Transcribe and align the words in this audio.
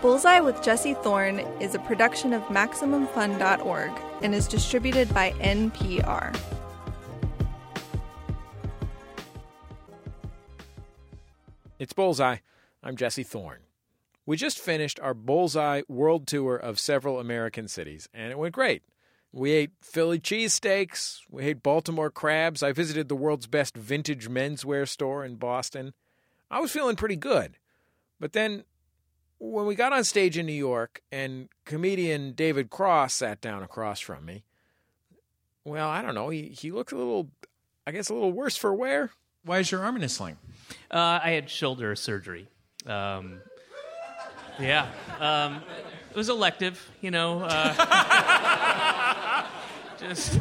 Bullseye 0.00 0.38
with 0.38 0.62
Jesse 0.62 0.94
Thorne 0.94 1.40
is 1.60 1.74
a 1.74 1.80
production 1.80 2.32
of 2.32 2.42
MaximumFun.org 2.44 3.90
and 4.22 4.32
is 4.32 4.46
distributed 4.46 5.12
by 5.12 5.32
NPR. 5.32 6.38
It's 11.80 11.92
Bullseye. 11.92 12.36
I'm 12.80 12.94
Jesse 12.94 13.24
Thorne. 13.24 13.62
We 14.24 14.36
just 14.36 14.60
finished 14.60 15.00
our 15.00 15.14
Bullseye 15.14 15.82
World 15.88 16.28
Tour 16.28 16.54
of 16.54 16.78
several 16.78 17.18
American 17.18 17.66
cities, 17.66 18.08
and 18.14 18.30
it 18.30 18.38
went 18.38 18.54
great. 18.54 18.82
We 19.32 19.50
ate 19.50 19.70
Philly 19.80 20.20
cheesesteaks. 20.20 21.22
We 21.28 21.44
ate 21.44 21.62
Baltimore 21.62 22.10
crabs. 22.10 22.62
I 22.62 22.70
visited 22.70 23.08
the 23.08 23.16
world's 23.16 23.48
best 23.48 23.76
vintage 23.76 24.28
menswear 24.28 24.86
store 24.86 25.24
in 25.24 25.36
Boston. 25.36 25.92
I 26.50 26.60
was 26.60 26.70
feeling 26.70 26.96
pretty 26.96 27.16
good. 27.16 27.56
But 28.20 28.32
then, 28.32 28.64
when 29.38 29.66
we 29.66 29.74
got 29.74 29.92
on 29.92 30.04
stage 30.04 30.36
in 30.36 30.46
New 30.46 30.52
York 30.52 31.02
and 31.12 31.48
comedian 31.64 32.32
David 32.32 32.70
Cross 32.70 33.14
sat 33.14 33.40
down 33.40 33.62
across 33.62 34.00
from 34.00 34.24
me, 34.24 34.44
well, 35.64 35.88
I 35.88 36.02
don't 36.02 36.14
know. 36.14 36.28
He, 36.28 36.48
he 36.48 36.70
looked 36.70 36.92
a 36.92 36.96
little, 36.96 37.28
I 37.86 37.92
guess, 37.92 38.08
a 38.08 38.14
little 38.14 38.32
worse 38.32 38.56
for 38.56 38.74
wear. 38.74 39.10
Why 39.44 39.58
is 39.58 39.70
your 39.70 39.84
arm 39.84 39.96
in 39.96 40.02
a 40.02 40.08
sling? 40.08 40.38
Uh, 40.90 41.20
I 41.22 41.30
had 41.30 41.48
shoulder 41.48 41.94
surgery. 41.94 42.48
Um, 42.86 43.40
yeah. 44.58 44.88
Um, 45.20 45.62
it 46.10 46.16
was 46.16 46.28
elective, 46.28 46.90
you 47.00 47.10
know. 47.10 47.42
Uh, 47.42 47.86
just 49.98 50.40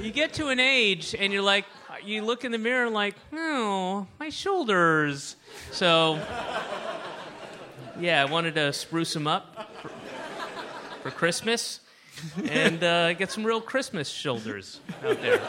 you 0.00 0.10
get 0.10 0.34
to 0.34 0.48
an 0.48 0.60
age 0.60 1.14
and 1.18 1.32
you're 1.32 1.42
like, 1.42 1.64
you 2.04 2.22
look 2.24 2.44
in 2.44 2.52
the 2.52 2.58
mirror 2.58 2.88
like, 2.88 3.14
oh, 3.32 4.06
my 4.18 4.30
shoulders. 4.30 5.36
So, 5.72 6.18
yeah, 7.98 8.22
I 8.22 8.30
wanted 8.30 8.54
to 8.54 8.72
spruce 8.72 9.12
them 9.14 9.26
up 9.26 9.70
for, 9.80 9.88
for 11.02 11.10
Christmas 11.10 11.80
and 12.44 12.82
uh, 12.84 13.12
get 13.14 13.30
some 13.30 13.44
real 13.44 13.60
Christmas 13.60 14.08
shoulders 14.08 14.80
out 15.04 15.20
there. 15.22 15.40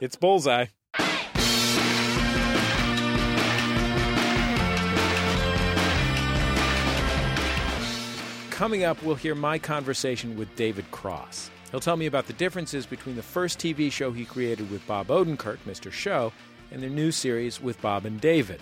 It's 0.00 0.16
Bullseye. 0.16 0.66
Coming 8.50 8.84
up, 8.84 9.02
we'll 9.02 9.14
hear 9.14 9.34
my 9.34 9.58
conversation 9.58 10.36
with 10.36 10.54
David 10.54 10.90
Cross. 10.90 11.50
He'll 11.70 11.80
tell 11.80 11.96
me 11.96 12.06
about 12.06 12.26
the 12.26 12.34
differences 12.34 12.84
between 12.84 13.16
the 13.16 13.22
first 13.22 13.58
TV 13.58 13.90
show 13.90 14.12
he 14.12 14.24
created 14.24 14.70
with 14.70 14.86
Bob 14.86 15.06
Odenkirk, 15.06 15.58
Mr. 15.66 15.90
Show, 15.90 16.32
and 16.70 16.82
their 16.82 16.90
new 16.90 17.10
series 17.10 17.60
with 17.60 17.80
Bob 17.80 18.04
and 18.04 18.20
David. 18.20 18.60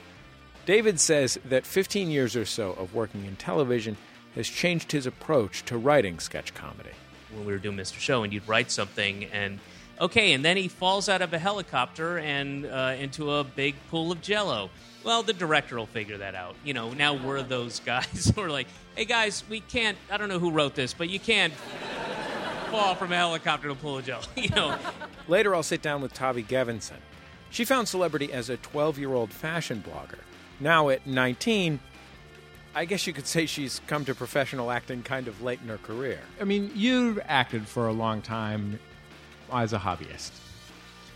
David 0.69 1.01
says 1.01 1.39
that 1.47 1.65
15 1.65 2.11
years 2.11 2.37
or 2.37 2.45
so 2.45 2.73
of 2.73 2.95
working 2.95 3.25
in 3.25 3.37
television 3.37 3.97
has 4.35 4.47
changed 4.47 4.93
his 4.93 5.07
approach 5.07 5.65
to 5.65 5.79
writing 5.79 6.19
sketch 6.19 6.53
comedy. 6.53 6.91
When 7.33 7.47
we 7.47 7.55
were 7.55 7.59
doing 7.59 7.79
Mr. 7.79 7.99
Show, 7.99 8.23
and 8.23 8.35
you'd 8.35 8.47
write 8.47 8.71
something, 8.71 9.25
and 9.33 9.61
okay, 9.99 10.35
and 10.35 10.45
then 10.45 10.59
he 10.59 10.69
falls 10.69 11.09
out 11.09 11.23
of 11.23 11.33
a 11.33 11.39
helicopter 11.39 12.19
and 12.19 12.67
uh, 12.67 12.97
into 12.99 13.33
a 13.33 13.45
big 13.45 13.77
pool 13.91 14.13
of 14.13 14.21
jello. 14.21 14.69
Well, 15.05 15.23
the 15.23 15.33
director 15.33 15.79
will 15.79 15.87
figure 15.87 16.19
that 16.19 16.35
out. 16.35 16.55
You 16.63 16.75
know, 16.75 16.93
now 16.93 17.15
we're 17.15 17.43
those 17.43 17.81
guys 17.87 18.31
who 18.35 18.43
are 18.43 18.51
like, 18.51 18.67
hey 18.95 19.07
guys, 19.07 19.45
we 19.49 19.61
can't, 19.61 19.97
I 20.11 20.19
don't 20.19 20.29
know 20.29 20.39
who 20.39 20.51
wrote 20.51 20.75
this, 20.75 20.93
but 20.93 21.09
you 21.09 21.19
can't 21.19 21.55
fall 22.71 22.95
from 22.95 23.11
a 23.13 23.17
helicopter 23.17 23.75
to 23.75 23.97
a 23.97 24.03
jello. 24.03 24.23
You 24.37 24.51
know. 24.51 24.79
Later, 25.29 25.55
I'll 25.55 25.63
sit 25.63 25.81
down 25.81 26.03
with 26.03 26.13
Tavi 26.13 26.43
Gevinson. 26.43 27.01
She 27.49 27.65
found 27.65 27.89
celebrity 27.89 28.35
as 28.35 28.51
a 28.51 28.59
12 28.59 28.99
year 28.99 29.15
old 29.15 29.33
fashion 29.33 29.83
blogger. 29.83 30.19
Now, 30.61 30.89
at 30.89 31.07
19, 31.07 31.79
I 32.75 32.85
guess 32.85 33.07
you 33.07 33.13
could 33.13 33.27
say 33.27 33.47
she's 33.47 33.81
come 33.87 34.05
to 34.05 34.15
professional 34.15 34.71
acting 34.71 35.03
kind 35.03 35.29
of 35.29 35.43
late 35.43 35.61
in 35.63 35.69
her 35.69 35.79
career. 35.79 36.21
I 36.41 36.45
mean, 36.45 36.71
you 36.75 37.21
acted 37.27 37.67
for 37.67 37.89
a 37.89 37.93
long 37.93 38.23
time 38.23 38.79
as 39.53 39.73
a 39.73 39.79
hobbyist. 39.79 40.31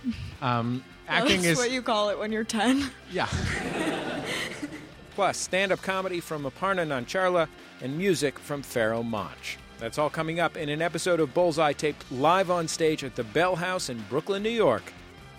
Um, 0.41 0.82
acting 1.06 1.42
That's 1.42 1.53
is 1.53 1.58
what 1.58 1.70
you 1.70 1.80
call 1.80 2.08
it 2.10 2.19
when 2.19 2.32
you're 2.32 2.42
10. 2.42 2.91
yeah. 3.12 3.28
Plus, 5.14 5.38
stand 5.38 5.70
up 5.70 5.80
comedy 5.80 6.19
from 6.19 6.42
Aparna 6.42 6.84
Nancherla 6.84 7.47
and 7.80 7.97
music 7.97 8.36
from 8.41 8.62
Pharoahe 8.62 9.04
Monch. 9.04 9.59
That's 9.78 9.98
all 9.98 10.10
coming 10.10 10.41
up 10.41 10.56
in 10.56 10.69
an 10.69 10.82
episode 10.82 11.20
of 11.20 11.32
Bullseye 11.34 11.72
taped 11.72 12.10
live 12.10 12.50
on 12.50 12.66
stage 12.66 13.04
at 13.04 13.14
the 13.14 13.22
Bell 13.22 13.54
House 13.54 13.88
in 13.91 14.00
Brooklyn, 14.09 14.42
New 14.42 14.48
York. 14.50 14.92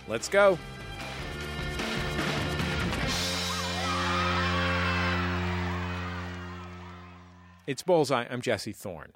Let's 0.07 0.29
go. 0.29 0.57
It's 7.65 7.81
Bullseye. 7.81 8.25
I'm 8.29 8.41
Jesse 8.41 8.73
Thorne. 8.73 9.13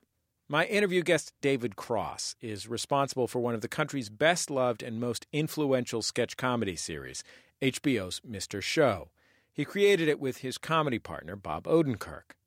My 0.47 0.63
interview 0.67 1.03
guest, 1.03 1.33
David 1.41 1.75
Cross, 1.75 2.37
is 2.39 2.65
responsible 2.65 3.27
for 3.27 3.41
one 3.41 3.53
of 3.53 3.59
the 3.59 3.67
country's 3.67 4.07
best 4.07 4.49
loved 4.49 4.81
and 4.81 5.01
most 5.01 5.27
influential 5.33 6.01
sketch 6.01 6.37
comedy 6.37 6.77
series, 6.77 7.25
HBO's 7.61 8.21
Mr. 8.21 8.61
Show. 8.61 9.09
He 9.51 9.65
created 9.65 10.07
it 10.07 10.21
with 10.21 10.37
his 10.37 10.57
comedy 10.57 10.97
partner, 10.97 11.35
Bob 11.35 11.65
Odenkirk. 11.65 12.37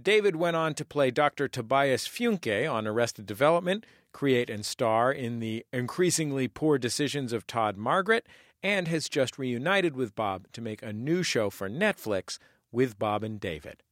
David 0.00 0.36
went 0.36 0.54
on 0.54 0.74
to 0.74 0.84
play 0.84 1.10
Dr. 1.10 1.48
Tobias 1.48 2.06
Funke 2.06 2.72
on 2.72 2.86
Arrested 2.86 3.26
Development, 3.26 3.84
create 4.12 4.48
and 4.48 4.64
star 4.64 5.10
in 5.10 5.40
the 5.40 5.66
increasingly 5.72 6.46
poor 6.46 6.78
decisions 6.78 7.32
of 7.32 7.48
Todd 7.48 7.76
Margaret, 7.76 8.28
and 8.62 8.86
has 8.86 9.08
just 9.08 9.40
reunited 9.40 9.96
with 9.96 10.14
Bob 10.14 10.46
to 10.52 10.60
make 10.60 10.84
a 10.84 10.92
new 10.92 11.24
show 11.24 11.50
for 11.50 11.68
Netflix 11.68 12.38
with 12.70 12.96
Bob 12.96 13.24
and 13.24 13.40
David. 13.40 13.82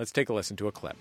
Let's 0.00 0.12
take 0.12 0.30
a 0.30 0.32
listen 0.32 0.56
to 0.56 0.66
a 0.66 0.72
clip. 0.72 0.96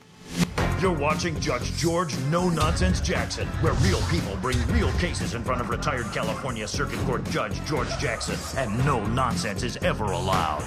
You're 0.82 0.92
watching 0.92 1.40
Judge 1.40 1.74
George 1.78 2.14
No 2.30 2.50
Nonsense 2.50 3.00
Jackson, 3.00 3.48
where 3.62 3.72
real 3.76 4.02
people 4.12 4.36
bring 4.42 4.58
real 4.74 4.92
cases 5.00 5.36
in 5.36 5.44
front 5.46 5.62
of 5.62 5.70
retired 5.70 6.08
California 6.12 6.68
Circuit 6.68 7.00
Court 7.06 7.24
Judge 7.30 7.64
George 7.64 7.88
Jackson, 7.98 8.36
and 8.58 8.78
no 8.86 9.02
nonsense 9.06 9.64
is 9.64 9.78
ever 9.78 10.04
allowed. 10.04 10.66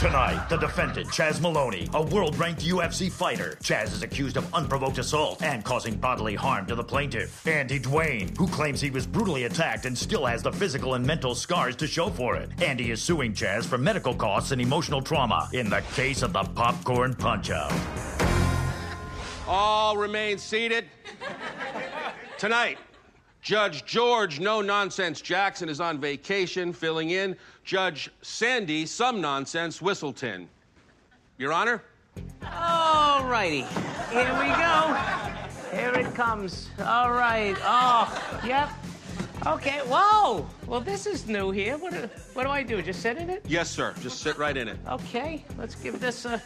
Tonight, 0.00 0.48
the 0.48 0.56
defendant, 0.56 1.08
Chaz 1.08 1.42
Maloney, 1.42 1.86
a 1.92 2.00
world 2.02 2.38
ranked 2.38 2.62
UFC 2.62 3.12
fighter. 3.12 3.58
Chaz 3.62 3.92
is 3.92 4.02
accused 4.02 4.38
of 4.38 4.54
unprovoked 4.54 4.96
assault 4.96 5.42
and 5.42 5.62
causing 5.62 5.94
bodily 5.94 6.34
harm 6.34 6.64
to 6.68 6.74
the 6.74 6.82
plaintiff. 6.82 7.46
Andy 7.46 7.78
Dwayne, 7.78 8.34
who 8.38 8.48
claims 8.48 8.80
he 8.80 8.88
was 8.88 9.06
brutally 9.06 9.44
attacked 9.44 9.84
and 9.84 9.96
still 9.96 10.24
has 10.24 10.42
the 10.42 10.52
physical 10.52 10.94
and 10.94 11.06
mental 11.06 11.34
scars 11.34 11.76
to 11.76 11.86
show 11.86 12.08
for 12.08 12.34
it. 12.34 12.48
Andy 12.62 12.90
is 12.92 13.02
suing 13.02 13.34
Chaz 13.34 13.66
for 13.66 13.76
medical 13.76 14.14
costs 14.14 14.52
and 14.52 14.62
emotional 14.62 15.02
trauma 15.02 15.50
in 15.52 15.68
the 15.68 15.82
case 15.92 16.22
of 16.22 16.32
the 16.32 16.44
popcorn 16.44 17.12
punch 17.12 17.50
out. 17.50 17.70
All 19.46 19.98
remain 19.98 20.38
seated. 20.38 20.86
Tonight, 22.38 22.78
Judge 23.42 23.84
George 23.86 24.38
No 24.38 24.60
Nonsense 24.60 25.20
Jackson 25.20 25.68
is 25.68 25.80
on 25.80 25.98
vacation, 25.98 26.72
filling 26.72 27.10
in 27.10 27.36
Judge 27.64 28.10
Sandy 28.20 28.84
Some 28.84 29.20
Nonsense 29.20 29.80
Whistleton. 29.80 30.48
Your 31.38 31.52
Honor? 31.52 31.82
All 32.52 33.24
righty. 33.24 33.62
Here 34.10 34.32
we 34.38 34.46
go. 34.48 34.96
Here 35.72 35.92
it 35.94 36.14
comes. 36.14 36.68
All 36.80 37.12
right. 37.12 37.56
Oh, 37.62 38.40
yep. 38.44 38.68
Okay. 39.46 39.80
Whoa. 39.86 40.46
Well, 40.66 40.80
this 40.80 41.06
is 41.06 41.26
new 41.26 41.50
here. 41.50 41.78
What 41.78 41.92
do, 41.92 42.10
what 42.34 42.44
do 42.44 42.50
I 42.50 42.62
do? 42.62 42.82
Just 42.82 43.00
sit 43.00 43.16
in 43.16 43.30
it? 43.30 43.42
Yes, 43.48 43.70
sir. 43.70 43.94
Just 44.02 44.20
sit 44.20 44.36
right 44.36 44.56
in 44.56 44.68
it. 44.68 44.76
Okay. 44.86 45.44
Let's 45.56 45.76
give 45.76 45.98
this 45.98 46.26
a 46.26 46.42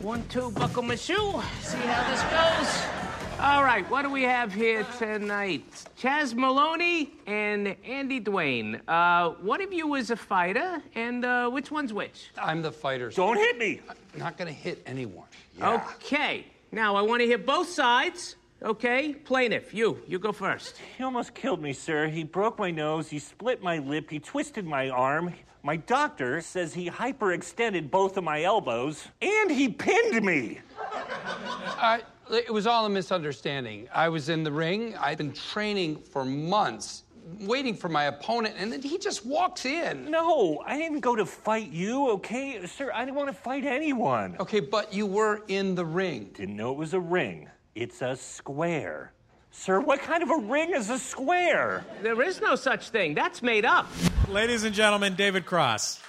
one-two 0.00 0.52
buckle 0.52 0.82
my 0.82 0.94
shoe. 0.94 1.42
See 1.60 1.76
how 1.78 2.08
this 2.08 2.22
goes. 2.30 3.19
All 3.42 3.64
right. 3.64 3.88
What 3.88 4.02
do 4.02 4.10
we 4.10 4.22
have 4.24 4.52
here 4.52 4.84
tonight? 4.98 5.64
Chaz 5.98 6.34
Maloney 6.34 7.14
and 7.26 7.74
Andy 7.86 8.20
Dwayne. 8.20 8.82
Uh, 8.86 9.30
one 9.40 9.62
of 9.62 9.72
you 9.72 9.94
is 9.94 10.10
a 10.10 10.16
fighter, 10.16 10.82
and 10.94 11.24
uh, 11.24 11.48
which 11.48 11.70
one's 11.70 11.90
which? 11.94 12.32
I'm 12.36 12.60
the 12.60 12.70
fighter. 12.70 13.08
Don't 13.08 13.38
hit 13.38 13.56
me. 13.56 13.80
I'm 13.88 13.96
not 14.18 14.36
going 14.36 14.48
to 14.48 14.52
hit 14.52 14.82
anyone. 14.84 15.24
Okay. 15.58 16.44
Now 16.70 16.94
I 16.96 17.00
want 17.00 17.20
to 17.20 17.26
hear 17.26 17.38
both 17.38 17.70
sides. 17.70 18.36
Okay, 18.62 19.14
plaintiff, 19.14 19.72
you, 19.72 20.02
you 20.06 20.18
go 20.18 20.32
first. 20.32 20.76
He 20.98 21.02
almost 21.02 21.34
killed 21.34 21.62
me, 21.62 21.72
sir. 21.72 22.08
He 22.08 22.24
broke 22.24 22.58
my 22.58 22.70
nose, 22.70 23.08
he 23.08 23.18
split 23.18 23.62
my 23.62 23.78
lip, 23.78 24.10
he 24.10 24.18
twisted 24.18 24.66
my 24.66 24.90
arm. 24.90 25.32
My 25.62 25.76
doctor 25.76 26.42
says 26.42 26.74
he 26.74 26.90
hyperextended 26.90 27.90
both 27.90 28.18
of 28.18 28.24
my 28.24 28.42
elbows, 28.42 29.08
and 29.22 29.50
he 29.50 29.70
pinned 29.70 30.22
me. 30.22 30.60
I, 30.92 32.02
it 32.32 32.52
was 32.52 32.66
all 32.66 32.86
a 32.86 32.90
misunderstanding. 32.90 33.88
I 33.94 34.08
was 34.08 34.28
in 34.28 34.44
the 34.44 34.52
ring. 34.52 34.96
I've 34.96 35.18
been 35.18 35.32
training 35.32 35.96
for 35.96 36.24
months, 36.24 37.02
waiting 37.40 37.74
for 37.74 37.88
my 37.88 38.04
opponent, 38.04 38.54
and 38.58 38.72
then 38.72 38.82
he 38.82 38.98
just 38.98 39.26
walks 39.26 39.64
in. 39.64 40.10
No, 40.10 40.62
I 40.64 40.76
didn't 40.78 41.00
go 41.00 41.16
to 41.16 41.26
fight 41.26 41.70
you, 41.70 42.10
okay? 42.10 42.64
Sir, 42.66 42.90
I 42.94 43.04
didn't 43.04 43.16
want 43.16 43.28
to 43.28 43.34
fight 43.34 43.64
anyone. 43.64 44.36
Okay, 44.40 44.60
but 44.60 44.92
you 44.92 45.06
were 45.06 45.42
in 45.48 45.74
the 45.74 45.84
ring. 45.84 46.30
Didn't 46.34 46.56
know 46.56 46.72
it 46.72 46.78
was 46.78 46.94
a 46.94 47.00
ring. 47.00 47.48
It's 47.74 48.02
a 48.02 48.16
square. 48.16 49.12
Sir, 49.52 49.80
what 49.80 50.00
kind 50.00 50.22
of 50.22 50.30
a 50.30 50.38
ring 50.38 50.72
is 50.74 50.90
a 50.90 50.98
square? 50.98 51.84
There 52.02 52.22
is 52.22 52.40
no 52.40 52.54
such 52.54 52.90
thing. 52.90 53.14
That's 53.14 53.42
made 53.42 53.64
up. 53.64 53.88
Ladies 54.28 54.62
and 54.62 54.74
gentlemen, 54.74 55.16
David 55.16 55.44
Cross. 55.44 56.00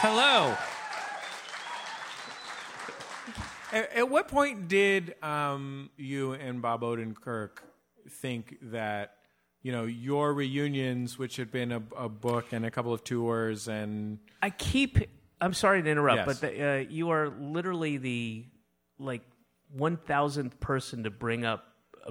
Hello. 0.00 0.56
At, 3.74 3.92
at 3.92 4.08
what 4.08 4.28
point 4.28 4.68
did 4.68 5.16
um, 5.22 5.90
you 5.96 6.32
and 6.32 6.62
Bob 6.62 6.82
Odenkirk 6.82 7.58
think 8.08 8.56
that 8.62 9.16
you 9.62 9.72
know 9.72 9.84
your 9.84 10.32
reunions, 10.32 11.18
which 11.18 11.36
had 11.36 11.50
been 11.50 11.72
a, 11.72 11.82
a 11.96 12.08
book 12.08 12.52
and 12.52 12.64
a 12.64 12.70
couple 12.70 12.92
of 12.92 13.02
tours, 13.02 13.66
and 13.68 14.18
I 14.40 14.50
keep. 14.50 14.98
I'm 15.40 15.52
sorry 15.54 15.82
to 15.82 15.90
interrupt, 15.90 16.18
Yes. 16.18 16.26
but 16.26 16.40
the, 16.40 16.64
uh, 16.64 16.76
you 16.88 17.10
are 17.10 17.28
literally 17.28 17.96
the 17.96 18.44
like 18.98 19.22
one 19.72 19.96
thousandth 19.96 20.60
person 20.60 21.02
to 21.04 21.10
bring 21.10 21.44
up 21.44 21.64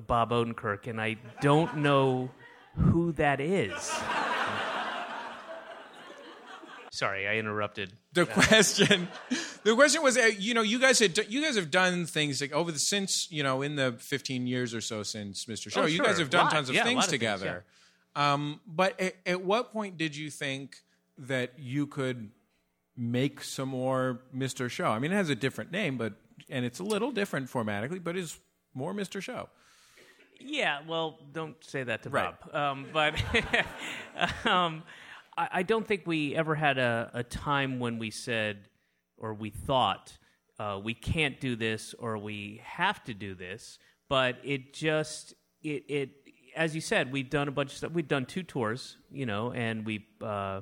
Bob 0.06 0.32
Odenkirk, 0.32 0.88
and 0.88 1.00
I 1.00 1.16
don't 1.42 1.78
know 1.78 2.30
who 2.76 3.14
that 3.14 3.40
is. 3.40 3.72
Sorry, 6.94 7.28
I 7.28 7.36
interrupted. 7.38 7.92
the 8.14 8.26
question 8.26 9.08
the 9.64 9.74
question 9.76 10.04
was 10.04 10.16
uh, 10.18 10.30
you 10.38 10.54
know 10.54 10.62
you 10.62 10.78
guys 10.80 11.00
had 11.00 11.18
you 11.30 11.42
guys 11.42 11.56
have 11.56 11.72
done 11.72 12.06
things 12.06 12.40
like 12.42 12.54
over 12.54 12.72
the 12.72 12.78
since 12.80 13.28
you 13.32 13.42
know 13.42 13.62
in 13.64 13.76
the 13.76 13.94
15 14.00 14.46
years 14.46 14.74
or 14.76 14.82
so 14.82 15.02
since 15.04 15.46
mr 15.46 15.72
show 15.72 15.82
Oh, 15.82 15.86
you 15.86 15.98
sure. 15.98 16.06
guys 16.06 16.20
have 16.20 16.30
done 16.30 16.50
tons 16.52 16.70
of 16.70 16.76
Yeah, 16.76 16.84
things 16.84 16.96
lot 16.98 17.06
of 17.06 17.10
things, 17.10 17.20
together 17.20 17.66
um, 18.16 18.60
but 18.68 19.00
at, 19.02 19.16
at 19.26 19.42
what 19.44 19.72
point 19.74 19.98
did 19.98 20.16
you 20.16 20.30
think 20.30 20.76
that 21.18 21.54
you 21.58 21.88
could 21.88 22.30
make 22.96 23.42
some 23.44 23.70
more 23.70 24.22
mr 24.36 24.70
show 24.70 24.86
i 24.86 25.00
mean 25.00 25.12
it 25.12 25.16
has 25.16 25.30
a 25.30 25.36
different 25.36 25.72
name 25.72 25.98
but 25.98 26.14
and 26.50 26.64
it's 26.66 26.80
a 26.80 26.84
little 26.84 27.10
different 27.12 27.50
formatically 27.50 28.04
but 28.04 28.16
is 28.16 28.38
more 28.76 28.94
mr 28.94 29.20
show 29.22 29.50
Yeah, 30.40 30.82
well, 30.88 31.18
don't 31.32 31.56
say 31.64 31.84
that 31.84 32.04
to 32.04 32.10
Right. 32.10 32.36
Bob. 32.52 32.54
Um, 32.54 32.86
but 32.94 33.14
um, 34.46 34.84
I, 35.38 35.50
I 35.52 35.64
don't 35.64 35.88
think 35.88 36.04
we 36.06 36.36
ever 36.36 36.56
had 36.56 36.78
a, 36.78 37.12
a 37.14 37.24
time 37.24 37.80
when 37.80 38.00
we 38.00 38.12
said 38.12 38.70
or 39.18 39.34
we 39.34 39.50
thought 39.50 40.18
uh, 40.60 40.80
we 40.84 40.94
can't 40.94 41.40
do 41.40 41.56
this 41.56 41.96
or 41.98 42.18
we 42.18 42.62
have 42.64 43.04
to 43.06 43.14
do 43.14 43.36
this. 43.36 43.80
But 44.10 44.38
it 44.44 44.74
just 44.74 45.34
it 45.62 45.84
it 45.88 46.10
as 46.56 46.76
you 46.76 46.82
said, 46.82 47.12
we've 47.12 47.30
done 47.30 47.48
a 47.48 47.52
bunch 47.52 47.72
of 47.72 47.78
stuff. 47.78 47.92
We've 47.92 48.08
done 48.08 48.26
two 48.26 48.44
tours, 48.44 48.98
you 49.12 49.26
know, 49.26 49.52
and 49.54 49.86
we 49.86 50.06
uh, 50.22 50.62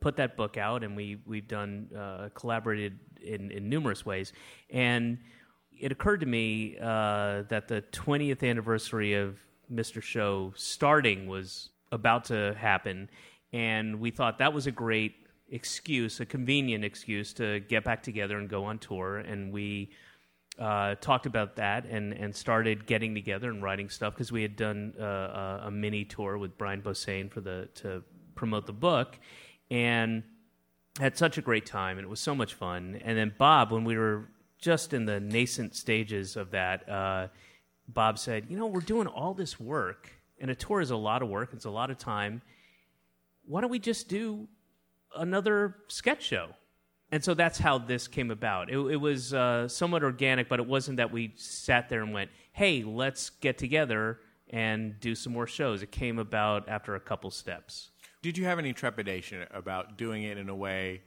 put 0.00 0.16
that 0.16 0.36
book 0.36 0.56
out, 0.56 0.84
and 0.84 0.96
we 0.96 1.22
we've 1.26 1.48
done 1.48 1.88
uh, 1.96 2.28
collaborated 2.34 2.98
in, 3.22 3.50
in 3.50 3.68
numerous 3.68 4.04
ways, 4.04 4.32
and 4.70 5.18
it 5.80 5.90
occurred 5.90 6.20
to 6.20 6.26
me 6.26 6.76
uh, 6.80 7.42
that 7.48 7.66
the 7.68 7.82
20th 7.92 8.48
anniversary 8.48 9.14
of 9.14 9.38
Mr. 9.72 10.02
Show 10.02 10.52
starting 10.54 11.26
was 11.26 11.70
about 11.90 12.24
to 12.26 12.54
happen, 12.58 13.08
and 13.52 14.00
we 14.00 14.10
thought 14.10 14.38
that 14.38 14.52
was 14.52 14.66
a 14.66 14.72
great 14.72 15.14
excuse, 15.50 16.18
a 16.20 16.26
convenient 16.26 16.84
excuse 16.84 17.32
to 17.34 17.60
get 17.60 17.84
back 17.84 18.02
together 18.02 18.38
and 18.38 18.48
go 18.48 18.64
on 18.64 18.78
tour. 18.78 19.18
And 19.18 19.52
we 19.52 19.90
uh, 20.58 20.94
talked 20.96 21.26
about 21.26 21.56
that 21.56 21.84
and, 21.86 22.12
and 22.14 22.34
started 22.34 22.86
getting 22.86 23.14
together 23.14 23.50
and 23.50 23.62
writing 23.62 23.88
stuff 23.88 24.14
because 24.14 24.32
we 24.32 24.42
had 24.42 24.56
done 24.56 24.94
uh, 24.98 25.04
a, 25.04 25.60
a 25.66 25.70
mini 25.70 26.04
tour 26.04 26.38
with 26.38 26.56
Brian 26.56 26.82
Posehn 26.82 27.30
for 27.30 27.40
the 27.40 27.68
to 27.74 28.02
promote 28.34 28.66
the 28.66 28.72
book, 28.72 29.18
and 29.70 30.22
had 30.98 31.16
such 31.16 31.38
a 31.38 31.42
great 31.42 31.64
time 31.64 31.96
and 31.96 32.04
it 32.04 32.10
was 32.10 32.20
so 32.20 32.34
much 32.34 32.54
fun. 32.54 33.00
And 33.04 33.16
then 33.16 33.34
Bob, 33.38 33.72
when 33.72 33.84
we 33.84 33.96
were 33.96 34.28
just 34.58 34.92
in 34.92 35.06
the 35.06 35.20
nascent 35.20 35.74
stages 35.74 36.36
of 36.36 36.50
that, 36.50 36.88
uh, 36.88 37.28
Bob 37.88 38.18
said, 38.18 38.46
"You 38.48 38.56
know, 38.56 38.66
we're 38.66 38.80
doing 38.80 39.06
all 39.06 39.34
this 39.34 39.58
work, 39.60 40.10
and 40.38 40.50
a 40.50 40.54
tour 40.54 40.80
is 40.80 40.90
a 40.90 40.96
lot 40.96 41.22
of 41.22 41.28
work. 41.28 41.50
It's 41.52 41.64
a 41.64 41.70
lot 41.70 41.90
of 41.90 41.98
time. 41.98 42.42
Why 43.44 43.60
don't 43.60 43.70
we 43.70 43.78
just 43.78 44.08
do 44.08 44.48
another 45.16 45.76
sketch 45.88 46.22
show?" 46.22 46.50
And 47.10 47.22
so 47.22 47.34
that's 47.34 47.58
how 47.58 47.76
this 47.76 48.08
came 48.08 48.30
about. 48.30 48.70
It, 48.70 48.78
it 48.78 48.96
was 48.96 49.34
uh, 49.34 49.68
somewhat 49.68 50.02
organic, 50.02 50.48
but 50.48 50.60
it 50.60 50.66
wasn't 50.66 50.96
that 50.96 51.12
we 51.12 51.34
sat 51.36 51.88
there 51.88 52.02
and 52.02 52.12
went, 52.12 52.30
"Hey, 52.52 52.82
let's 52.82 53.28
get 53.30 53.58
together 53.58 54.18
and 54.48 54.98
do 55.00 55.14
some 55.14 55.32
more 55.32 55.46
shows." 55.46 55.82
It 55.82 55.92
came 55.92 56.18
about 56.18 56.68
after 56.68 56.94
a 56.94 57.00
couple 57.00 57.30
steps. 57.30 57.90
did 58.22 58.38
you 58.38 58.44
have 58.44 58.58
any 58.58 58.72
trepidation 58.72 59.44
about 59.52 59.98
doing 59.98 60.22
it 60.22 60.38
in 60.38 60.48
a 60.48 60.54
way 60.54 61.02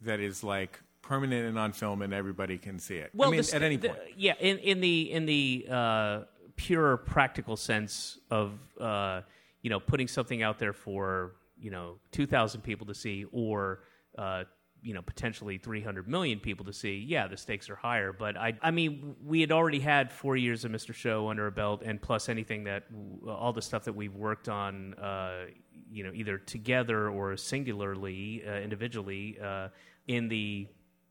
that 0.00 0.18
is 0.18 0.42
like 0.42 0.80
permanent 1.02 1.46
and 1.46 1.58
on 1.58 1.72
film 1.72 2.00
and 2.00 2.14
everybody 2.14 2.56
can 2.56 2.78
see 2.78 2.96
it 2.96 3.10
i 3.20 3.28
mean 3.30 3.42
the- 3.42 3.54
at 3.54 3.62
any 3.62 3.76
the- 3.76 3.88
point 3.88 4.00
yeah, 4.16 4.32
in 4.40 4.56
in 4.60 4.80
the 4.80 5.12
in 5.12 5.26
the 5.26 5.66
uh, 5.70 6.20
pure 6.56 6.96
practical 6.96 7.56
sense 7.56 8.18
of 8.30 8.52
uh, 8.80 9.20
you 9.60 9.68
know 9.70 9.78
putting 9.78 10.08
something 10.08 10.42
out 10.42 10.58
there 10.58 10.72
for 10.72 11.32
you 11.58 11.70
know 11.70 11.96
two 12.10 12.26
thousand 12.26 12.62
people 12.62 12.86
to 12.86 12.94
see 12.94 13.24
or 13.32 13.80
uh, 14.18 14.44
you 14.82 14.94
know 14.94 15.02
potentially 15.02 15.58
three 15.58 15.80
hundred 15.80 16.08
million 16.08 16.38
people 16.38 16.64
to 16.66 16.72
see. 16.72 17.04
Yeah, 17.06 17.26
the 17.26 17.36
stakes 17.36 17.68
are 17.70 17.76
higher, 17.76 18.12
but 18.12 18.36
I 18.36 18.54
I 18.62 18.70
mean 18.70 19.16
we 19.24 19.40
had 19.40 19.52
already 19.52 19.80
had 19.80 20.12
four 20.12 20.36
years 20.36 20.64
of 20.64 20.72
Mr. 20.72 20.94
Show 20.94 21.28
under 21.28 21.46
a 21.46 21.52
belt, 21.52 21.82
and 21.84 22.00
plus 22.00 22.28
anything 22.28 22.64
that 22.64 22.84
all 23.26 23.52
the 23.52 23.62
stuff 23.62 23.84
that 23.84 23.94
we've 23.94 24.14
worked 24.14 24.48
on. 24.48 24.94
Uh, 24.94 25.46
you 25.90 26.02
know, 26.02 26.10
either 26.12 26.38
together 26.38 27.08
or 27.08 27.36
singularly, 27.36 28.42
uh, 28.44 28.54
individually, 28.54 29.38
uh, 29.40 29.68
in 30.08 30.28
the 30.28 30.66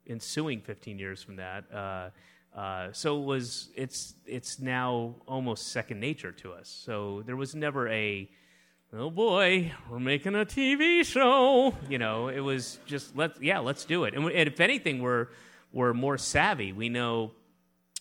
ensuing 0.08 0.60
15 0.60 1.00
years 1.00 1.24
from 1.24 1.38
that. 1.38 1.64
Uh, 1.74 2.10
uh, 2.58 2.90
so 2.92 3.20
it 3.20 3.26
was 3.26 3.70
it's 3.76 4.16
it's 4.26 4.60
now 4.60 5.16
almost 5.28 5.70
second 5.70 6.00
nature 6.00 6.32
to 6.32 6.52
us. 6.52 6.70
So 6.70 7.24
there 7.26 7.36
was 7.36 7.56
never 7.56 7.88
a 7.90 8.30
oh 8.96 9.10
boy, 9.10 9.72
we're 9.90 10.00
making 10.00 10.36
a 10.36 10.46
TV 10.46 11.04
show. 11.04 11.74
You 11.90 11.98
know, 11.98 12.28
it 12.28 12.40
was 12.40 12.80
just 12.86 13.16
let's 13.16 13.40
yeah, 13.42 13.60
let's 13.60 13.86
do 13.86 14.04
it. 14.04 14.14
And, 14.14 14.26
and 14.26 14.48
if 14.48 14.60
anything, 14.60 15.02
we're 15.02 15.28
we're 15.72 15.94
more 15.94 16.18
savvy. 16.18 16.74
We 16.74 16.90
know 16.90 17.32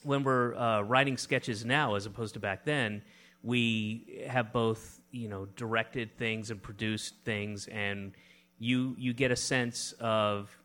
when 0.03 0.25
we're 0.25 0.55
uh, 0.55 0.83
writing 0.83 1.17
sketches 1.17 1.65
now 1.65 1.94
as 1.94 2.06
opposed 2.06 2.35
to 2.35 2.41
back 2.41 2.65
then, 2.65 3.03
we 3.43 4.25
have 4.29 4.53
both 4.53 5.00
you 5.11 5.29
know 5.29 5.47
directed 5.56 6.17
things 6.19 6.50
and 6.50 6.62
produced 6.62 7.15
things, 7.25 7.69
and 7.69 8.12
you 8.59 8.95
you 8.99 9.12
get 9.12 9.31
a 9.31 9.37
sense 9.37 9.93
of 10.00 10.56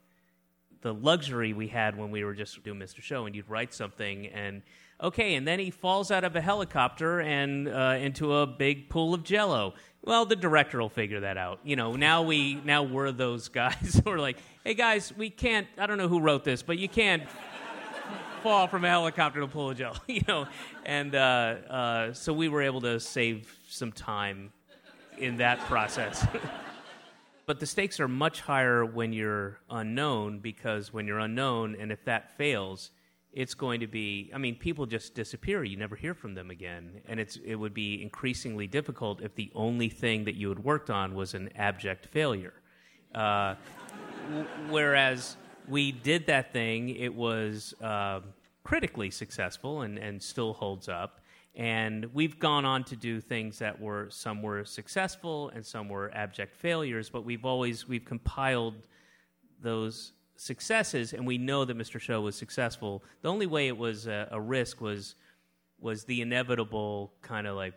the 0.82 0.94
luxury 0.94 1.54
we 1.54 1.68
had 1.68 1.98
when 1.98 2.12
we 2.12 2.24
were 2.24 2.34
just 2.34 2.62
doing 2.64 2.80
Mr. 2.80 3.02
Show, 3.02 3.26
and 3.26 3.36
you'd 3.36 3.50
write 3.50 3.74
something 3.74 4.28
and. 4.28 4.62
Okay, 5.00 5.36
and 5.36 5.48
then 5.48 5.60
he 5.60 5.70
falls 5.70 6.10
out 6.10 6.24
of 6.24 6.36
a 6.36 6.42
helicopter 6.42 7.22
and 7.22 7.68
uh, 7.68 7.98
into 8.00 8.34
a 8.34 8.48
big 8.48 8.90
pool 8.90 9.14
of 9.14 9.24
Jello. 9.24 9.76
Well, 10.08 10.26
the 10.26 10.38
director 10.38 10.80
will 10.80 10.88
figure 10.88 11.20
that 11.20 11.36
out. 11.36 11.60
You 11.66 11.76
know, 11.76 11.98
now 11.98 12.22
we 12.22 12.62
now 12.64 12.84
we're 12.84 13.12
those 13.12 13.50
guys 13.50 14.02
who 14.06 14.10
are 14.10 14.18
like, 14.18 14.38
"Hey 14.64 14.74
guys, 14.74 15.12
we 15.18 15.30
can't. 15.30 15.68
I 15.78 15.86
don't 15.86 15.98
know 15.98 16.08
who 16.08 16.22
wrote 16.22 16.46
this, 16.46 16.62
but 16.62 16.78
you 16.78 16.88
can't 16.88 17.24
fall 18.42 18.68
from 18.68 18.86
a 18.86 18.88
helicopter 18.88 19.42
to 19.42 19.48
pull 19.48 19.70
a 19.70 19.74
of 19.74 20.00
You 20.08 20.22
know, 20.26 20.48
and 20.86 21.14
uh, 21.14 21.18
uh, 21.18 22.14
so 22.14 22.32
we 22.32 22.48
were 22.48 22.62
able 22.62 22.80
to 22.82 23.02
save 23.02 23.54
some 23.68 23.92
time 23.92 24.54
in 25.18 25.36
that 25.38 25.60
process. 25.62 26.26
But 27.46 27.62
the 27.62 27.66
stakes 27.66 28.02
are 28.02 28.10
much 28.10 28.42
higher 28.42 28.84
when 28.84 29.14
you're 29.14 29.58
unknown 29.70 30.40
because 30.40 30.92
when 30.92 31.08
you're 31.08 31.20
unknown, 31.20 31.78
and 31.80 31.94
if 31.94 32.04
that 32.04 32.36
fails, 32.36 32.92
it's 33.38 33.54
going 33.54 33.80
to 33.82 33.88
be. 33.88 34.32
I 34.34 34.40
mean, 34.40 34.56
people 34.56 34.88
just 34.88 35.14
disappear. 35.14 35.64
You 35.64 35.78
never 35.78 35.96
hear 35.96 36.16
from 36.16 36.34
them 36.34 36.50
again, 36.50 37.02
and 37.08 37.20
it's 37.20 37.38
it 37.46 37.54
would 37.54 37.74
be 37.74 38.02
increasingly 38.02 38.66
difficult 38.66 39.22
if 39.22 39.36
the 39.36 39.52
only 39.54 39.90
thing 39.90 40.26
that 40.26 40.34
you 40.34 40.50
had 40.50 40.58
worked 40.58 40.90
on 40.90 41.14
was 41.14 41.36
an 41.36 41.50
abject 41.56 42.08
failure. 42.08 42.56
Uh, 43.14 43.54
w- 44.30 44.48
whereas 44.70 45.38
we 45.68 45.92
did 45.92 46.26
that 46.26 46.52
thing, 46.52 46.90
it 46.90 47.14
was 47.14 47.76
uh, 47.80 48.22
critically 48.64 49.12
successful 49.12 49.82
and, 49.82 50.00
and 50.00 50.20
still 50.22 50.54
holds 50.54 50.90
up. 50.90 51.22
And 51.56 52.06
we've 52.16 52.40
gone 52.40 52.66
on 52.66 52.86
to 52.86 52.96
do 52.96 53.22
things 53.22 53.60
that 53.60 53.80
were 53.80 54.08
some 54.10 54.42
were 54.42 54.66
successful 54.66 55.50
and 55.50 55.64
some 55.64 55.90
were 55.90 56.10
abject 56.16 56.56
failures, 56.56 57.12
but 57.12 57.24
we've 57.24 57.46
always 57.46 57.88
we've 57.88 58.06
compiled 58.06 58.74
those 59.62 60.14
successes, 60.38 61.14
and 61.14 61.26
we 61.28 61.38
know 61.38 61.66
that 61.66 61.78
Mr. 61.78 62.00
Show 62.00 62.22
was 62.22 62.36
successful. 62.36 63.04
The 63.22 63.30
only 63.30 63.46
way 63.48 63.68
it 63.68 63.78
was 63.78 64.08
a, 64.08 64.28
a 64.32 64.40
risk 64.40 64.82
was 64.82 65.16
was 65.80 66.06
the 66.06 66.22
inevitable 66.22 67.14
kind 67.22 67.46
of 67.46 67.56
like 67.56 67.74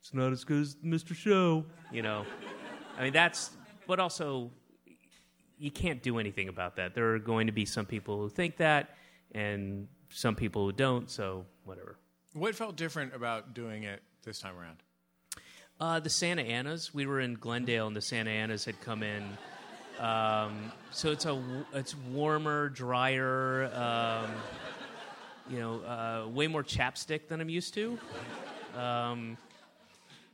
it's 0.00 0.14
not 0.14 0.32
as 0.32 0.44
good 0.44 0.62
as 0.62 0.76
Mr. 0.84 1.14
Show, 1.14 1.64
you 1.92 2.02
know. 2.02 2.24
I 2.98 3.04
mean 3.04 3.12
that's, 3.12 3.50
but 3.86 3.98
also 3.98 4.50
you 5.58 5.70
can't 5.70 6.02
do 6.02 6.18
anything 6.18 6.48
about 6.48 6.76
that. 6.76 6.94
There 6.94 7.14
are 7.14 7.18
going 7.18 7.46
to 7.46 7.52
be 7.52 7.64
some 7.64 7.86
people 7.86 8.18
who 8.18 8.28
think 8.28 8.56
that, 8.58 8.96
and 9.32 9.88
some 10.08 10.34
people 10.34 10.64
who 10.64 10.72
don't. 10.72 11.10
So 11.10 11.44
whatever. 11.64 11.98
what 12.32 12.54
felt 12.54 12.76
different 12.76 13.14
about 13.14 13.52
doing 13.54 13.82
it 13.84 14.02
this 14.24 14.38
time 14.38 14.56
around 14.58 14.76
Uh, 15.80 16.00
the 16.00 16.10
Santa 16.10 16.42
Anas. 16.42 16.94
We 16.94 17.06
were 17.06 17.20
in 17.20 17.34
Glendale, 17.34 17.86
and 17.86 17.96
the 17.96 18.00
Santa 18.02 18.30
Anas 18.30 18.64
had 18.64 18.80
come 18.80 19.02
in. 19.02 19.36
Um, 20.00 20.72
so 20.90 21.12
it's 21.12 21.26
a 21.26 21.42
it's 21.74 21.94
warmer, 21.94 22.70
drier. 22.70 23.70
Um, 23.74 24.30
you 25.50 25.58
know, 25.58 25.80
uh, 25.80 26.28
way 26.28 26.46
more 26.46 26.64
chapstick 26.64 27.28
than 27.28 27.40
I'm 27.40 27.50
used 27.50 27.74
to. 27.74 27.98
Um, 28.76 29.36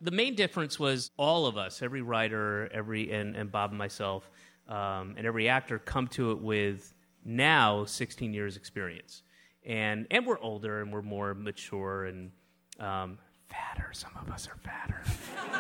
the 0.03 0.11
main 0.13 0.35
difference 0.35 0.79
was 0.79 1.11
all 1.17 1.47
of 1.47 1.57
us, 1.57 1.83
every 1.83 2.03
writer, 2.03 2.69
every 2.73 3.11
and, 3.11 3.35
and 3.35 3.51
Bob 3.51 3.71
and 3.71 3.79
myself, 3.79 4.31
um, 4.69 5.15
and 5.17 5.27
every 5.27 5.49
actor 5.49 5.79
come 5.81 6.07
to 6.09 6.31
it 6.31 6.39
with 6.39 6.95
now 7.25 7.85
16 7.85 8.33
years 8.33 8.57
experience, 8.57 9.23
and 9.65 10.07
and 10.13 10.25
we're 10.27 10.39
older 10.39 10.81
and 10.81 10.93
we're 10.93 11.03
more 11.03 11.35
mature 11.35 12.05
and 12.05 12.31
um, 12.79 13.19
fatter. 13.49 13.91
Some 13.93 14.13
of 14.21 14.31
us 14.31 14.49
are 14.49 14.59
fatter, 14.63 15.03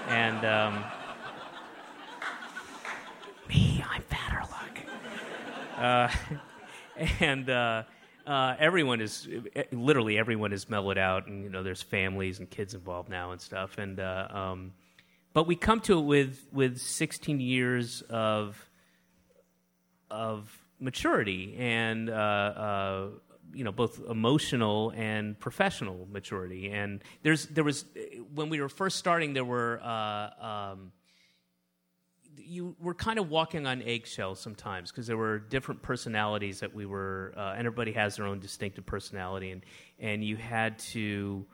and. 0.08 0.44
Um, 0.46 0.84
me, 3.48 3.84
I'm 3.88 4.02
fatter, 4.02 4.40
look. 4.40 4.78
Uh, 5.76 6.08
and 7.20 7.50
uh, 7.50 7.82
uh, 8.26 8.56
everyone 8.58 9.00
is 9.00 9.28
literally 9.70 10.18
everyone 10.18 10.52
is 10.52 10.68
mellowed 10.68 10.98
out, 10.98 11.26
and 11.26 11.44
you 11.44 11.50
know 11.50 11.62
there's 11.62 11.82
families 11.82 12.38
and 12.38 12.50
kids 12.50 12.74
involved 12.74 13.08
now 13.08 13.32
and 13.32 13.40
stuff. 13.40 13.78
And 13.78 14.00
uh, 14.00 14.28
um, 14.30 14.72
but 15.32 15.46
we 15.46 15.54
come 15.54 15.80
to 15.82 15.98
it 15.98 16.02
with 16.02 16.48
with 16.52 16.78
16 16.78 17.40
years 17.40 18.02
of 18.02 18.68
of 20.10 20.50
maturity 20.80 21.56
and 21.58 22.08
uh, 22.10 22.12
uh, 22.12 23.08
you 23.52 23.64
know 23.64 23.72
both 23.72 24.00
emotional 24.08 24.92
and 24.96 25.38
professional 25.38 26.08
maturity. 26.10 26.70
And 26.70 27.02
there's 27.22 27.46
there 27.46 27.64
was 27.64 27.84
when 28.34 28.48
we 28.48 28.60
were 28.60 28.68
first 28.68 28.96
starting, 28.96 29.34
there 29.34 29.44
were. 29.44 29.80
Um, 29.82 30.92
you 32.38 32.76
were 32.80 32.94
kind 32.94 33.18
of 33.18 33.30
walking 33.30 33.66
on 33.66 33.82
eggshells 33.82 34.40
sometimes 34.40 34.90
because 34.90 35.06
there 35.06 35.16
were 35.16 35.38
different 35.38 35.82
personalities 35.82 36.60
that 36.60 36.74
we 36.74 36.86
were. 36.86 37.32
Uh, 37.36 37.54
everybody 37.56 37.92
has 37.92 38.16
their 38.16 38.26
own 38.26 38.40
distinctive 38.40 38.86
personality, 38.86 39.50
and 39.50 39.62
and 39.98 40.24
you 40.24 40.36
had 40.36 40.78
to 40.78 41.46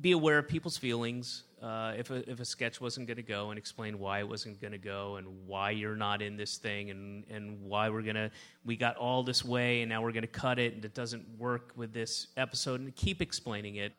be 0.00 0.12
aware 0.12 0.38
of 0.38 0.48
people's 0.48 0.76
feelings. 0.76 1.44
Uh, 1.62 1.92
if 1.96 2.10
a 2.10 2.28
if 2.30 2.38
a 2.40 2.44
sketch 2.44 2.80
wasn't 2.80 3.06
going 3.06 3.16
to 3.16 3.22
go, 3.22 3.50
and 3.50 3.58
explain 3.58 3.98
why 3.98 4.20
it 4.20 4.28
wasn't 4.28 4.60
going 4.60 4.72
to 4.72 4.78
go, 4.78 5.16
and 5.16 5.26
why 5.46 5.70
you're 5.70 5.96
not 5.96 6.22
in 6.22 6.36
this 6.36 6.56
thing, 6.56 6.90
and 6.90 7.24
and 7.30 7.60
why 7.62 7.88
we're 7.88 8.02
gonna 8.02 8.30
we 8.64 8.76
got 8.76 8.96
all 8.96 9.22
this 9.22 9.44
way, 9.44 9.82
and 9.82 9.88
now 9.88 10.02
we're 10.02 10.12
going 10.12 10.22
to 10.22 10.28
cut 10.28 10.58
it, 10.58 10.74
and 10.74 10.84
it 10.84 10.94
doesn't 10.94 11.26
work 11.38 11.72
with 11.74 11.92
this 11.92 12.28
episode, 12.36 12.80
and 12.80 12.94
keep 12.94 13.20
explaining 13.20 13.76
it. 13.76 13.92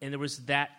And 0.00 0.12
there 0.12 0.20
was 0.20 0.38
that 0.46 0.70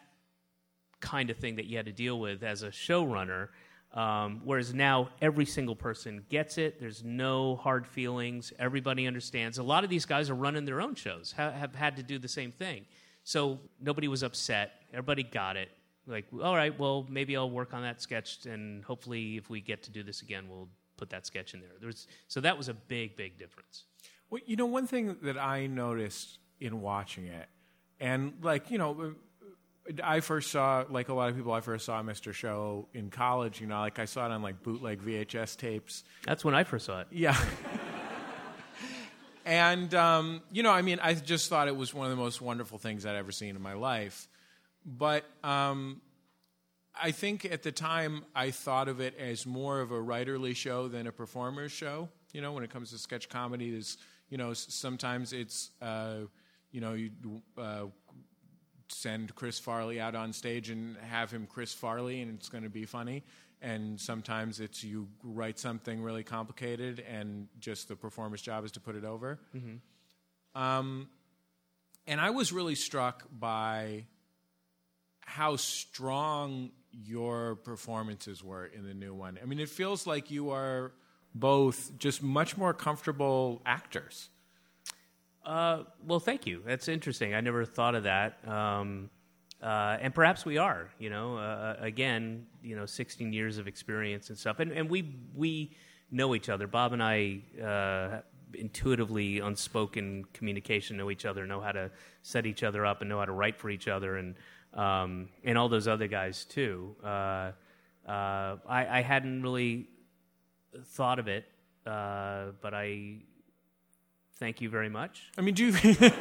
kind 1.02 1.30
of 1.30 1.38
thing 1.38 1.56
that 1.56 1.66
you 1.66 1.78
had 1.78 1.88
to 1.88 1.92
deal 1.92 2.20
with 2.20 2.44
as 2.44 2.64
a 2.64 2.70
showrunner 2.70 3.50
um, 3.94 4.42
whereas 4.46 4.74
now 4.74 5.10
every 5.22 5.46
single 5.46 5.76
person 5.76 6.26
gets 6.30 6.58
it. 6.58 6.80
There's 6.80 7.04
no 7.04 7.58
hard 7.58 7.86
feelings. 7.86 8.54
Everybody 8.58 9.06
understands. 9.06 9.58
A 9.58 9.64
lot 9.64 9.84
of 9.84 9.90
these 9.90 10.06
guys 10.06 10.30
are 10.30 10.36
running 10.36 10.66
their 10.66 10.82
own 10.82 10.96
shows, 10.96 11.34
ha- 11.36 11.52
have 11.52 11.76
had 11.76 11.98
to 11.98 12.04
do 12.04 12.18
the 12.18 12.28
same 12.30 12.52
thing. 12.52 12.86
So 13.24 13.60
nobody 13.80 14.08
was 14.08 14.24
upset. 14.24 14.72
Everybody 14.92 15.24
got 15.24 15.58
it. 15.58 15.70
Like, 16.08 16.26
all 16.42 16.56
right, 16.56 16.78
well, 16.80 17.06
maybe 17.10 17.38
I'll 17.38 17.50
work 17.50 17.74
on 17.74 17.84
that 17.84 18.02
sketch, 18.02 18.46
and 18.46 18.84
hopefully, 18.84 19.38
if 19.38 19.50
we 19.50 19.62
get 19.62 19.84
to 19.84 19.92
do 19.92 20.02
this 20.02 20.24
again, 20.24 20.48
we'll 20.50 20.68
put 20.98 21.10
that 21.12 21.28
sketch 21.28 21.54
in 21.54 21.62
there. 21.62 21.92
So 22.28 22.42
that 22.42 22.58
was 22.58 22.70
a 22.70 22.74
big, 22.74 23.16
big 23.16 23.38
difference. 23.38 23.84
Well, 24.30 24.42
you 24.46 24.56
know, 24.56 24.66
one 24.66 24.88
thing 24.88 25.18
that 25.22 25.38
I 25.38 25.68
noticed 25.68 26.40
in 26.60 26.82
watching 26.82 27.28
it, 27.28 27.48
and 28.00 28.34
like, 28.42 28.72
you 28.72 28.80
know, 28.80 29.14
I 30.04 30.20
first 30.20 30.52
saw, 30.52 30.86
like 30.90 31.10
a 31.10 31.14
lot 31.14 31.30
of 31.30 31.36
people, 31.36 31.52
I 31.52 31.62
first 31.62 31.86
saw 31.86 32.02
Mr. 32.04 32.34
Show 32.34 32.88
in 32.94 33.10
college. 33.10 33.60
You 33.60 33.68
know, 33.68 33.80
like 33.80 34.00
I 34.00 34.06
saw 34.06 34.26
it 34.26 34.32
on 34.32 34.42
like 34.42 34.62
bootleg 34.64 35.02
VHS 35.02 35.58
tapes. 35.58 36.04
That's 36.26 36.46
when 36.46 36.56
I 36.56 36.64
first 36.64 36.86
saw 36.86 37.02
it. 37.02 37.08
Yeah. 37.12 37.38
and 39.46 39.94
um, 39.96 40.42
you 40.52 40.64
know, 40.64 40.72
I 40.72 40.82
mean, 40.82 41.00
I 41.02 41.14
just 41.16 41.50
thought 41.50 41.68
it 41.68 41.76
was 41.76 41.94
one 41.94 42.06
of 42.06 42.12
the 42.12 42.22
most 42.22 42.42
wonderful 42.42 42.78
things 42.78 43.06
I'd 43.06 43.16
ever 43.16 43.32
seen 43.32 43.56
in 43.56 43.62
my 43.62 43.74
life. 43.74 44.28
But 44.86 45.26
um, 45.44 46.02
I 47.00 47.12
think 47.12 47.46
at 47.46 47.64
the 47.64 47.72
time 47.72 48.26
I 48.36 48.52
thought 48.52 48.88
of 48.88 49.00
it 49.00 49.18
as 49.18 49.46
more 49.46 49.80
of 49.80 49.92
a 49.92 50.00
writerly 50.00 50.56
show 50.56 50.88
than 50.88 51.08
a 51.08 51.12
performer's 51.12 51.72
show. 51.72 52.10
You 52.34 52.42
know, 52.42 52.54
when 52.54 52.64
it 52.64 52.70
comes 52.70 52.92
to 52.92 52.98
sketch 52.98 53.30
comedy, 53.30 53.72
there's 53.72 53.98
you 54.30 54.38
know 54.38 54.54
sometimes 54.54 55.34
it's 55.34 55.72
uh, 55.82 56.18
you 56.72 56.82
know 56.82 56.94
you. 56.94 57.12
Uh, 57.58 57.86
send 58.92 59.36
Chris 59.36 59.60
Farley 59.60 60.00
out 60.00 60.16
on 60.16 60.34
stage 60.34 60.70
and 60.70 60.98
have 60.98 61.32
him 61.32 61.48
Chris 61.48 61.74
Farley, 61.74 62.22
and 62.22 62.38
it's 62.38 62.50
going 62.50 62.64
to 62.64 62.70
be 62.70 62.86
funny. 62.86 63.24
And 63.62 64.00
sometimes 64.00 64.60
it's 64.60 64.84
you 64.84 65.08
write 65.24 65.60
something 65.60 66.02
really 66.02 66.24
complicated, 66.24 67.04
and 67.08 67.48
just 67.60 67.88
the 67.88 67.96
performer's 67.96 68.42
job 68.42 68.66
is 68.66 68.72
to 68.74 68.80
put 68.80 68.96
it 68.96 69.06
over. 69.06 69.40
Mm-hmm. 69.56 70.62
Um, 70.62 71.10
and 72.08 72.20
I 72.20 72.32
was 72.32 72.52
really 72.52 72.76
struck 72.76 73.26
by 73.32 74.06
how 75.22 75.56
strong 75.56 76.72
your 76.92 77.56
performances 77.56 78.44
were 78.44 78.66
in 78.66 78.84
the 78.84 78.94
new 78.94 79.14
one. 79.14 79.40
I 79.42 79.46
mean, 79.46 79.60
it 79.60 79.70
feels 79.70 80.06
like 80.06 80.32
you 80.32 80.50
are 80.50 80.92
both 81.34 81.98
just 81.98 82.22
much 82.22 82.58
more 82.58 82.74
comfortable 82.74 83.62
actors. 83.66 84.30
Uh, 85.46 85.84
well, 86.06 86.20
thank 86.20 86.46
you. 86.46 86.62
That's 86.66 86.88
interesting. 86.88 87.34
I 87.34 87.42
never 87.42 87.66
thought 87.66 87.96
of 87.96 88.04
that. 88.04 88.48
Um, 88.48 89.10
uh, 89.62 89.98
and 90.02 90.14
perhaps 90.14 90.46
we 90.46 90.58
are. 90.58 90.90
You 91.00 91.10
know, 91.10 91.38
uh, 91.38 91.76
again, 91.80 92.46
you 92.64 92.76
know, 92.76 92.86
16 92.86 93.34
years 93.34 93.58
of 93.58 93.68
experience 93.68 94.30
and 94.30 94.38
stuff, 94.38 94.60
and 94.60 94.72
and 94.72 94.90
we 94.90 95.16
we 95.36 95.76
know 96.12 96.36
each 96.36 96.50
other. 96.50 96.68
Bob 96.68 96.94
and 96.94 97.04
I. 97.04 97.40
Uh, 97.62 98.22
intuitively 98.54 99.40
unspoken 99.40 100.26
communication 100.34 100.98
know 100.98 101.10
each 101.10 101.24
other 101.24 101.48
know 101.48 101.62
how 101.62 101.72
to 101.72 101.90
set 102.22 102.46
each 102.46 102.64
other 102.64 102.86
up 102.86 103.00
and 103.00 103.10
know 103.10 103.18
how 103.18 103.24
to 103.24 103.32
write 103.32 103.58
for 103.58 103.70
each 103.70 103.88
other 103.88 104.18
and 104.18 104.36
um, 104.74 105.30
and 105.46 105.58
all 105.58 105.70
those 105.70 105.88
other 105.88 106.06
guys 106.06 106.44
too 106.44 106.94
uh, 107.02 107.08
uh, 108.06 108.58
I, 108.68 108.88
I 108.90 109.02
hadn't 109.04 109.42
really 109.42 109.88
thought 110.84 111.18
of 111.18 111.30
it 111.30 111.46
but 111.86 112.74
I 112.74 113.20
Thank 114.42 114.60
you 114.60 114.70
very 114.70 114.90
much. 114.90 115.30
I 115.38 115.42
mean, 115.42 115.54
do 115.54 115.68
you. 115.68 115.74
but 116.02 116.14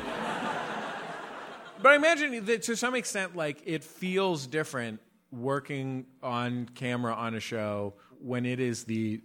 I 1.87 1.95
imagine 1.97 2.45
that 2.45 2.65
to 2.65 2.77
some 2.77 2.95
extent, 2.95 3.35
like, 3.35 3.63
it 3.65 3.83
feels 3.83 4.47
different 4.47 5.01
working 5.33 6.05
on 6.23 6.69
camera 6.75 7.15
on 7.15 7.35
a 7.35 7.41
show 7.41 7.95
when 8.23 8.45
it 8.45 8.61
is 8.61 8.85
the 8.85 9.23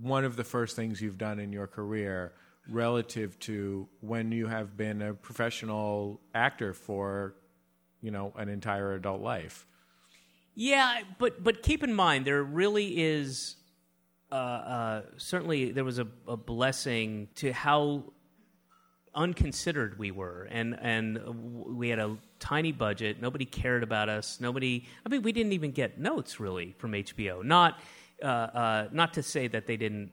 one 0.00 0.24
of 0.24 0.36
the 0.36 0.44
first 0.44 0.76
things 0.76 1.02
you've 1.02 1.18
done 1.18 1.40
in 1.40 1.52
your 1.52 1.66
career 1.66 2.34
relative 2.68 3.36
to 3.40 3.88
when 4.00 4.30
you 4.30 4.46
have 4.46 4.76
been 4.76 5.02
a 5.02 5.12
professional 5.12 6.20
actor 6.32 6.72
for 6.72 7.34
you 8.00 8.12
know 8.12 8.32
an 8.36 8.48
entire 8.48 8.94
adult 8.94 9.20
life 9.20 9.66
yeah 10.54 11.00
but 11.18 11.42
but 11.42 11.62
keep 11.62 11.84
in 11.84 11.94
mind 11.94 12.24
there 12.24 12.42
really 12.42 13.00
is 13.00 13.56
uh, 14.32 14.34
uh, 14.34 15.02
certainly 15.16 15.70
there 15.70 15.84
was 15.84 16.00
a, 16.00 16.06
a 16.26 16.36
blessing 16.36 17.28
to 17.36 17.52
how 17.52 18.02
unconsidered 19.16 19.98
we 19.98 20.10
were, 20.10 20.46
and 20.50 20.78
and 20.80 21.18
we 21.76 21.88
had 21.88 21.98
a 21.98 22.16
tiny 22.38 22.70
budget. 22.70 23.20
Nobody 23.20 23.44
cared 23.44 23.82
about 23.82 24.08
us. 24.08 24.38
Nobody. 24.40 24.86
I 25.04 25.08
mean, 25.08 25.22
we 25.22 25.32
didn't 25.32 25.52
even 25.52 25.72
get 25.72 25.98
notes 25.98 26.38
really 26.38 26.74
from 26.78 26.92
HBO. 26.92 27.42
Not 27.42 27.80
uh, 28.22 28.26
uh, 28.26 28.88
not 28.92 29.14
to 29.14 29.22
say 29.22 29.48
that 29.48 29.66
they 29.66 29.76
didn't 29.76 30.12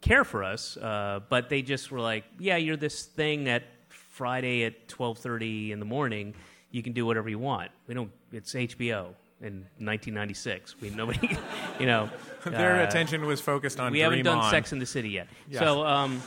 care 0.00 0.24
for 0.24 0.42
us, 0.42 0.76
uh, 0.78 1.20
but 1.28 1.48
they 1.48 1.62
just 1.62 1.90
were 1.90 2.00
like, 2.00 2.24
yeah, 2.38 2.56
you're 2.56 2.76
this 2.76 3.04
thing 3.04 3.48
at 3.48 3.62
Friday 3.88 4.64
at 4.64 4.88
twelve 4.88 5.18
thirty 5.18 5.70
in 5.70 5.78
the 5.78 5.86
morning. 5.86 6.34
You 6.70 6.82
can 6.82 6.92
do 6.92 7.06
whatever 7.06 7.28
you 7.28 7.38
want. 7.38 7.70
We 7.86 7.94
don't. 7.94 8.10
It's 8.32 8.52
HBO 8.54 9.14
in 9.40 9.60
1996. 9.78 10.80
We 10.80 10.90
nobody, 10.90 11.38
you 11.78 11.86
know. 11.86 12.10
Their 12.44 12.80
uh, 12.80 12.88
attention 12.88 13.26
was 13.26 13.40
focused 13.40 13.78
on. 13.78 13.92
We 13.92 13.98
Dream 13.98 14.10
haven't 14.10 14.24
done 14.24 14.38
on. 14.38 14.50
Sex 14.50 14.72
in 14.72 14.78
the 14.78 14.86
City 14.86 15.10
yet. 15.10 15.28
Yeah. 15.48 15.60
So. 15.60 15.86
Um, 15.86 16.22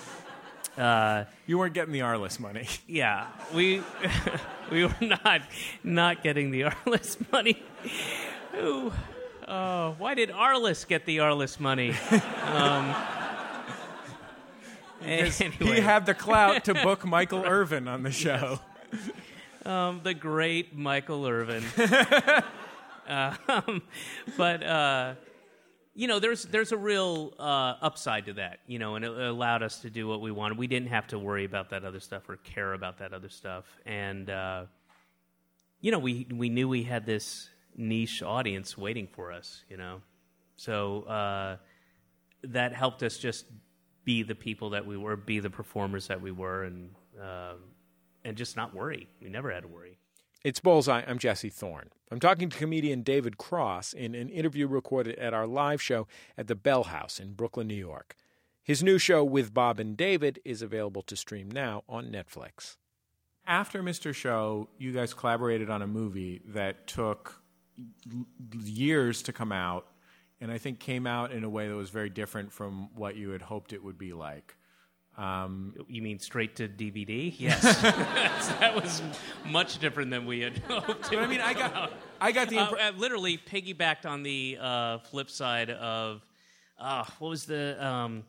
uh, 0.78 1.26
you 1.46 1.58
weren't 1.58 1.74
getting 1.74 1.94
the 1.94 2.02
Arliss 2.02 2.40
money. 2.40 2.68
Yeah, 2.88 3.28
we 3.54 3.82
we 4.72 4.86
were 4.86 4.96
not 5.02 5.42
not 5.84 6.24
getting 6.24 6.52
the 6.52 6.62
Arliss 6.62 7.18
money. 7.32 7.62
Ooh, 8.56 8.94
oh, 9.48 9.96
why 9.98 10.14
did 10.14 10.30
Arliss 10.30 10.88
get 10.88 11.06
the 11.06 11.18
Arliss 11.18 11.60
money? 11.60 11.94
Um, 12.46 12.96
anyway. 15.02 15.30
He 15.60 15.80
had 15.80 16.06
the 16.06 16.14
clout 16.14 16.66
to 16.66 16.74
book 16.84 17.06
Michael 17.06 17.46
Irvin 17.46 17.88
on 17.88 18.04
the 18.04 18.12
show. 18.12 18.60
Um, 19.66 20.02
the 20.04 20.14
great 20.14 20.76
Michael 20.76 21.28
Irvin. 21.28 21.64
um, 23.08 23.82
but 24.38 24.64
uh, 24.64 25.16
you 25.98 26.08
know, 26.08 26.20
there's 26.20 26.44
there's 26.44 26.72
a 26.72 26.78
real 26.78 27.34
uh, 27.40 27.74
upside 27.82 28.28
to 28.28 28.34
that, 28.34 28.60
you 28.68 28.78
know, 28.78 28.96
and 28.96 29.04
it 29.04 29.12
allowed 29.12 29.64
us 29.64 29.80
to 29.80 29.90
do 29.90 30.08
what 30.08 30.22
we 30.22 30.32
wanted. 30.32 30.60
We 30.60 30.68
didn't 30.68 30.90
have 30.90 31.08
to 31.08 31.18
worry 31.18 31.44
about 31.44 31.72
that 31.72 31.84
other 31.84 32.00
stuff 32.00 32.30
or 32.30 32.36
care 32.38 32.74
about 32.74 33.00
that 33.00 33.14
other 33.14 33.30
stuff, 33.30 33.66
and 33.84 34.30
uh, 34.30 34.66
you 35.82 35.92
know, 35.92 35.98
we 35.98 36.28
we 36.32 36.50
knew 36.50 36.70
we 36.70 36.84
had 36.84 37.08
this 37.08 37.50
niche 37.76 38.22
audience 38.22 38.78
waiting 38.78 39.08
for 39.08 39.32
us, 39.32 39.64
you 39.72 39.78
know, 39.78 40.02
so 40.56 41.02
uh, 41.04 41.58
that 42.44 42.76
helped 42.76 43.02
us 43.02 43.18
just 43.18 43.46
be 44.06 44.22
the 44.22 44.36
people 44.36 44.70
that 44.70 44.86
we 44.86 44.98
were, 44.98 45.16
be 45.16 45.40
the 45.40 45.50
performers 45.50 46.10
that 46.10 46.22
we 46.22 46.32
were, 46.32 46.66
and 46.66 46.92
um, 47.20 47.58
and 48.24 48.38
just 48.38 48.56
not 48.56 48.72
worry. 48.76 49.08
We 49.20 49.30
never 49.30 49.52
had 49.52 49.64
to 49.64 49.68
worry. 49.68 49.98
It's 50.44 50.60
Bullseye. 50.60 51.02
I'm 51.08 51.18
Jesse 51.18 51.50
Thorne. 51.50 51.90
I'm 52.10 52.22
talking 52.22 52.50
to 52.50 52.58
comedian 52.58 53.02
David 53.02 53.38
Cross 53.38 53.92
in 53.92 54.16
an 54.16 54.30
interview 54.30 54.66
recorded 54.66 55.20
at 55.20 55.34
our 55.34 55.46
live 55.46 55.82
show 55.82 56.08
at 56.38 56.48
the 56.48 56.56
Bell 56.56 56.86
House 56.86 57.20
in 57.20 57.34
Brooklyn, 57.34 57.68
New 57.68 57.76
York. 57.76 58.16
His 58.64 58.82
new 58.82 58.98
show, 58.98 59.26
With 59.26 59.54
Bob 59.54 59.78
and 59.80 59.98
David, 59.98 60.40
is 60.46 60.62
available 60.62 61.02
to 61.02 61.18
stream 61.18 61.52
now 61.52 61.84
on 61.90 62.06
Netflix. 62.06 62.78
After 63.46 63.84
Mr. 63.84 64.14
Show, 64.14 64.70
you 64.78 64.94
guys 64.94 65.14
collaborated 65.14 65.70
on 65.70 65.82
a 65.82 65.88
movie 65.88 66.42
that 66.48 66.88
took 66.88 67.42
years 68.64 69.22
to 69.24 69.34
come 69.34 69.52
out, 69.52 69.88
and 70.40 70.50
I 70.50 70.58
think 70.58 70.80
came 70.80 71.08
out 71.08 71.32
in 71.32 71.44
a 71.44 71.50
way 71.50 71.68
that 71.68 71.76
was 71.76 71.90
very 71.90 72.10
different 72.10 72.54
from 72.54 72.90
what 72.96 73.18
you 73.18 73.32
had 73.32 73.42
hoped 73.42 73.74
it 73.74 73.84
would 73.84 73.98
be 73.98 74.14
like. 74.14 74.56
Um, 75.18 75.74
You 75.90 76.02
mean 76.04 76.20
straight 76.20 76.56
to 76.58 76.68
DVD? 76.68 77.34
Yes, 77.38 77.62
that 77.82 78.76
was 78.76 79.02
much 79.46 79.80
different 79.80 80.12
than 80.12 80.26
we 80.28 80.42
had 80.42 80.58
hoped. 80.70 81.10
but 81.10 81.20
I 81.20 81.26
mean, 81.28 81.42
I 81.42 81.54
got, 81.54 81.92
I 82.22 82.32
got 82.32 82.50
the 82.50 82.60
Uh, 82.60 82.68
impre- 82.70 82.90
uh, 82.90 82.92
literally 82.98 83.38
piggybacked 83.38 84.06
on 84.06 84.22
the 84.24 84.58
uh, 84.62 84.98
flip 85.00 85.30
side 85.32 85.72
of 85.72 86.22
uh, 86.80 87.04
what 87.18 87.30
was 87.30 87.46
the 87.46 87.84
um, 87.84 88.24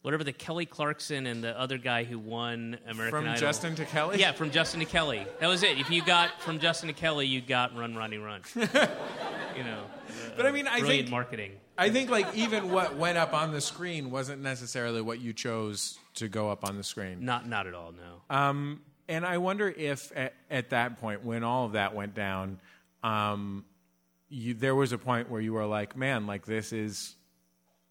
whatever 0.00 0.24
the 0.24 0.32
Kelly 0.32 0.64
Clarkson 0.64 1.26
and 1.26 1.44
the 1.44 1.58
other 1.60 1.76
guy 1.76 2.04
who 2.04 2.18
won 2.18 2.78
American 2.88 3.10
from 3.20 3.28
Idol. 3.28 3.38
Justin 3.40 3.74
to 3.74 3.84
Kelly. 3.84 4.18
Yeah, 4.18 4.32
from 4.32 4.50
Justin 4.50 4.80
to 4.80 4.86
Kelly. 4.86 5.26
That 5.40 5.48
was 5.48 5.62
it. 5.62 5.78
If 5.78 5.90
you 5.90 6.02
got 6.02 6.40
from 6.40 6.58
Justin 6.58 6.86
to 6.88 6.94
Kelly, 6.94 7.26
you 7.26 7.42
got 7.42 7.76
Run 7.76 7.94
Ronnie 7.94 8.16
Run. 8.16 8.40
you 8.56 8.62
know. 9.64 9.82
But 10.38 10.46
I 10.46 10.52
mean, 10.52 10.66
I 10.66 10.80
think 10.80 11.10
marketing. 11.10 11.52
I 11.76 11.90
think 11.90 12.08
like 12.10 12.34
even 12.34 12.70
what 12.70 12.96
went 12.96 13.18
up 13.18 13.34
on 13.34 13.52
the 13.52 13.60
screen 13.60 14.10
wasn't 14.10 14.42
necessarily 14.42 15.00
what 15.02 15.18
you 15.20 15.32
chose 15.34 15.98
to 16.20 16.28
go 16.28 16.50
up 16.50 16.64
on 16.64 16.76
the 16.76 16.84
screen. 16.84 17.24
Not 17.24 17.46
not 17.46 17.66
at 17.66 17.74
all. 17.74 17.92
No. 17.92 18.34
Um, 18.34 18.80
and 19.08 19.26
I 19.26 19.38
wonder 19.38 19.68
if 19.68 20.12
at, 20.16 20.34
at 20.50 20.70
that 20.70 21.00
point, 21.00 21.24
when 21.24 21.42
all 21.42 21.66
of 21.66 21.72
that 21.72 21.94
went 21.94 22.14
down, 22.14 22.60
um, 23.02 23.64
you, 24.28 24.54
there 24.54 24.76
was 24.76 24.92
a 24.92 24.98
point 24.98 25.28
where 25.28 25.40
you 25.40 25.52
were 25.52 25.66
like, 25.66 25.96
"Man, 25.96 26.26
like 26.26 26.46
this 26.46 26.72
is 26.72 27.16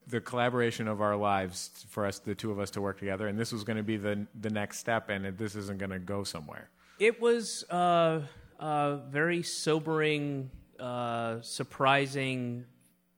the 0.07 0.21
collaboration 0.21 0.87
of 0.87 1.01
our 1.01 1.15
lives 1.15 1.85
for 1.89 2.05
us, 2.05 2.19
the 2.19 2.33
two 2.33 2.51
of 2.51 2.59
us, 2.59 2.71
to 2.71 2.81
work 2.81 2.97
together, 2.97 3.27
and 3.27 3.37
this 3.37 3.51
was 3.51 3.63
going 3.63 3.77
to 3.77 3.83
be 3.83 3.97
the 3.97 4.25
the 4.39 4.49
next 4.49 4.79
step, 4.79 5.09
and 5.09 5.25
it, 5.25 5.37
this 5.37 5.55
isn't 5.55 5.77
going 5.77 5.91
to 5.91 5.99
go 5.99 6.23
somewhere." 6.23 6.69
It 6.99 7.21
was 7.21 7.63
uh, 7.69 8.21
uh, 8.59 8.97
very 9.09 9.43
sobering, 9.43 10.51
uh, 10.79 11.41
surprising 11.41 12.65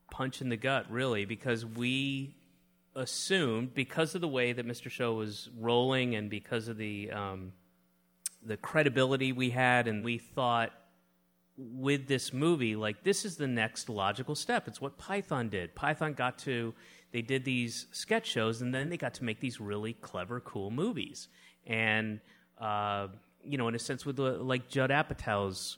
punch 0.10 0.42
in 0.42 0.50
the 0.50 0.58
gut, 0.58 0.86
really, 0.90 1.26
because 1.26 1.66
we 1.66 2.36
assumed, 2.96 3.74
because 3.74 4.16
of 4.16 4.22
the 4.22 4.28
way 4.28 4.54
that 4.54 4.68
Mr. 4.68 4.90
Show 4.90 5.14
was 5.14 5.50
rolling 5.58 6.16
and 6.16 6.30
because 6.30 6.68
of 6.68 6.78
the 6.78 7.12
um, 7.12 7.54
the 8.44 8.58
credibility 8.58 9.32
we 9.32 9.52
had, 9.52 9.88
and 9.88 10.04
we 10.04 10.18
thought 10.18 10.72
with 11.58 12.08
this 12.08 12.34
movie, 12.34 12.76
like 12.76 13.04
this 13.04 13.26
is 13.26 13.38
the 13.38 13.48
next 13.48 13.90
logical 13.90 14.36
step. 14.36 14.68
It's 14.68 14.82
what 14.82 14.98
Python 14.98 15.50
did. 15.50 15.76
Python 15.76 16.14
got 16.14 16.40
to 16.40 16.74
they 17.12 17.22
did 17.22 17.44
these 17.44 17.88
sketch 17.92 18.26
shows, 18.26 18.62
and 18.62 18.74
then 18.74 18.90
they 18.90 18.98
got 18.98 19.14
to 19.16 19.24
make 19.24 19.40
these 19.40 19.60
really 19.60 19.94
clever, 19.94 20.40
cool 20.40 20.72
movies. 20.72 21.28
And 21.68 22.22
uh, 22.58 23.08
you 23.44 23.58
know, 23.58 23.68
in 23.68 23.76
a 23.76 23.80
sense, 23.80 24.06
with 24.06 24.16
the, 24.16 24.32
like 24.34 24.70
Judd 24.70 24.92
Apatow's 24.92 25.78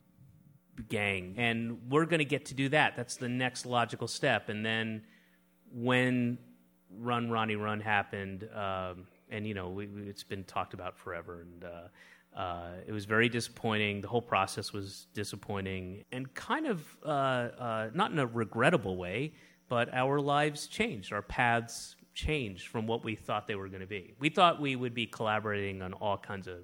gang, 0.89 1.35
and 1.37 1.89
we're 1.89 2.05
going 2.05 2.19
to 2.19 2.25
get 2.25 2.45
to 2.45 2.53
do 2.53 2.69
that. 2.69 2.95
That's 2.95 3.15
the 3.15 3.29
next 3.29 3.65
logical 3.65 4.07
step. 4.07 4.49
And 4.49 4.65
then 4.65 5.03
when 5.71 6.37
Run 6.99 7.29
Ronnie 7.29 7.55
Run 7.55 7.79
happened, 7.79 8.47
um, 8.53 9.07
and 9.29 9.47
you 9.47 9.53
know, 9.53 9.69
we, 9.69 9.87
we, 9.87 10.03
it's 10.03 10.23
been 10.23 10.43
talked 10.43 10.73
about 10.73 10.97
forever, 10.97 11.41
and. 11.41 11.63
Uh, 11.63 11.87
uh, 12.35 12.71
it 12.87 12.91
was 12.91 13.05
very 13.05 13.29
disappointing. 13.29 14.01
The 14.01 14.07
whole 14.07 14.21
process 14.21 14.73
was 14.73 15.05
disappointing 15.13 16.03
and 16.11 16.33
kind 16.33 16.65
of 16.65 16.83
uh, 17.05 17.07
uh, 17.07 17.89
not 17.93 18.11
in 18.11 18.17
a 18.17 18.25
regrettable 18.25 18.97
way, 18.97 19.33
but 19.69 19.93
our 19.93 20.19
lives 20.19 20.65
changed. 20.65 21.13
Our 21.13 21.21
paths 21.21 21.95
changed 22.15 22.67
from 22.67 22.87
what 22.87 23.03
we 23.03 23.15
thought 23.15 23.45
they 23.45 23.55
were 23.55 23.67
going 23.67 23.81
to 23.81 23.87
be. 23.87 24.15
We 24.19 24.29
thought 24.29 24.59
we 24.59 24.75
would 24.75 24.95
be 24.95 25.05
collaborating 25.05 25.83
on 25.83 25.93
all 25.93 26.17
kinds 26.17 26.47
of 26.47 26.59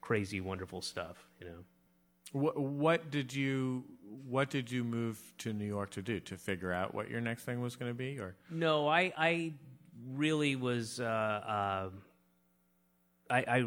crazy, 0.00 0.40
wonderful 0.40 0.80
stuff. 0.80 1.26
You 1.40 1.46
know, 1.46 1.58
What, 2.32 2.58
what 2.58 3.10
did 3.10 3.34
you 3.34 3.84
What 4.28 4.50
did 4.50 4.70
you 4.70 4.84
move 4.84 5.20
to 5.38 5.52
New 5.52 5.66
York 5.66 5.90
to 5.90 6.02
do? 6.02 6.20
To 6.20 6.36
figure 6.36 6.72
out 6.72 6.94
what 6.94 7.10
your 7.10 7.20
next 7.20 7.44
thing 7.44 7.60
was 7.60 7.76
going 7.76 7.90
to 7.90 7.94
be, 7.94 8.18
or 8.18 8.36
no, 8.50 8.88
I 8.88 9.12
I 9.16 9.52
really 10.12 10.56
was. 10.56 11.00
Uh, 11.00 11.04
uh, 11.04 11.90
I, 13.30 13.38
I 13.38 13.64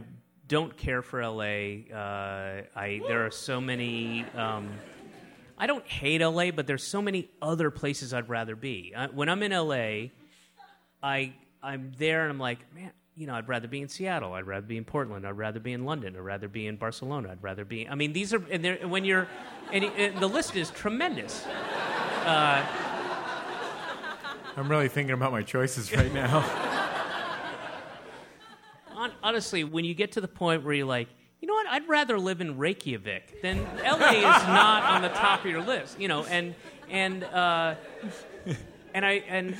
don't 0.48 0.76
care 0.76 1.02
for 1.02 1.26
LA. 1.26 1.92
Uh, 1.94 2.64
I 2.76 3.02
there 3.08 3.26
are 3.26 3.32
so 3.32 3.60
many. 3.60 4.26
Um, 4.36 4.70
I 5.58 5.68
don't 5.68 5.86
hate 5.88 6.22
LA, 6.22 6.52
but 6.52 6.68
there's 6.68 6.84
so 6.84 7.02
many 7.02 7.30
other 7.42 7.72
places 7.72 8.14
I'd 8.14 8.30
rather 8.30 8.56
be. 8.56 8.94
Uh, 8.96 9.08
when 9.14 9.30
I'm 9.30 9.42
in 9.42 9.52
LA, 9.52 10.10
I 11.02 11.34
I'm 11.64 11.94
there 11.98 12.24
and 12.24 12.32
I'm 12.32 12.40
like, 12.40 12.60
man, 12.74 12.92
you 13.16 13.28
know, 13.28 13.34
I'd 13.34 13.48
rather 13.48 13.68
be 13.68 13.82
in 13.82 13.88
Seattle. 13.88 14.34
I'd 14.34 14.46
rather 14.46 14.66
be 14.66 14.78
in 14.78 14.84
Portland. 14.84 15.26
I'd 15.26 15.38
rather 15.38 15.60
be 15.60 15.72
in 15.72 15.86
London. 15.86 16.16
I'd 16.16 16.22
rather 16.22 16.50
be 16.50 16.68
in 16.68 16.76
Barcelona. 16.76 17.30
I'd 17.32 17.42
rather 17.42 17.64
be. 17.64 17.88
I 17.88 17.96
mean, 17.96 18.12
these 18.14 18.34
are 18.34 18.44
and 18.52 18.92
when 18.92 19.06
you're 19.06 19.28
and, 19.72 19.86
and 19.86 20.20
the 20.20 20.28
list 20.28 20.56
is 20.56 20.70
tremendous. 20.72 21.46
Uh, 22.26 22.66
I'm 24.58 24.70
really 24.70 24.90
thinking 24.90 25.14
about 25.14 25.32
my 25.32 25.44
choices 25.44 25.96
right 25.96 26.14
now. 26.14 26.40
Hon- 28.90 29.14
honestly, 29.24 29.64
when 29.64 29.86
you 29.86 29.94
get 29.94 30.14
to 30.14 30.22
the 30.22 30.28
point 30.28 30.64
where 30.64 30.74
you're 30.74 30.86
like, 30.86 31.08
you 31.42 31.48
know 31.48 31.54
what, 31.54 31.68
I'd 31.68 31.88
rather 31.88 32.18
live 32.18 32.42
in 32.42 32.58
Reykjavik, 32.58 33.42
than 33.42 33.64
LA 33.84 34.12
is 34.12 34.24
not 34.24 34.84
on 34.84 35.02
the 35.02 35.10
top 35.10 35.42
of 35.46 35.52
your 35.52 35.62
list, 35.62 36.00
you 36.00 36.08
know, 36.08 36.26
and 36.26 36.56
and 36.90 37.24
uh, 37.24 37.76
and 38.94 39.06
I 39.06 39.12
and 39.28 39.56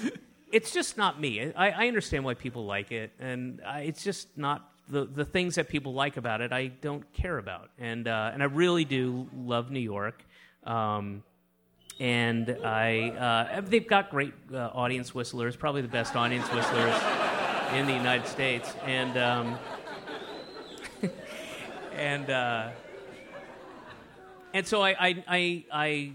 it's 0.56 0.72
just 0.72 0.98
not 0.98 1.20
me. 1.20 1.52
I, 1.54 1.70
I 1.84 1.88
understand 1.90 2.24
why 2.24 2.34
people 2.34 2.66
like 2.66 2.94
it, 2.94 3.12
and 3.20 3.62
I, 3.68 3.82
it's 3.82 4.06
just 4.06 4.38
not 4.38 4.72
the 4.88 5.04
the 5.04 5.26
things 5.26 5.56
that 5.56 5.68
people 5.68 5.94
like 5.94 6.16
about 6.16 6.40
it. 6.40 6.54
I 6.54 6.68
don't 6.68 7.12
care 7.12 7.38
about, 7.38 7.72
and 7.78 8.08
uh, 8.08 8.32
and 8.34 8.42
I 8.42 8.46
really 8.46 8.86
do 8.86 9.28
love 9.36 9.70
New 9.70 9.82
York. 9.82 10.24
Um, 10.64 11.24
and 12.00 12.58
I, 12.64 13.10
uh, 13.58 13.62
they've 13.62 13.88
got 13.88 14.10
great 14.10 14.34
uh, 14.54 14.70
audience 14.74 15.14
whistlers, 15.14 15.56
probably 15.58 15.82
the 15.82 15.88
best 15.90 16.16
audience 16.16 16.46
whistlers 16.52 16.96
in 17.74 17.86
the 17.86 17.94
United 17.94 18.28
States, 18.28 18.74
and 18.86 19.18
um, 19.18 19.60
and 21.98 22.30
uh, 22.30 22.70
and 24.54 24.66
so 24.66 24.82
I, 24.82 24.90
I 24.92 25.24
I 25.28 25.66
I 25.72 26.12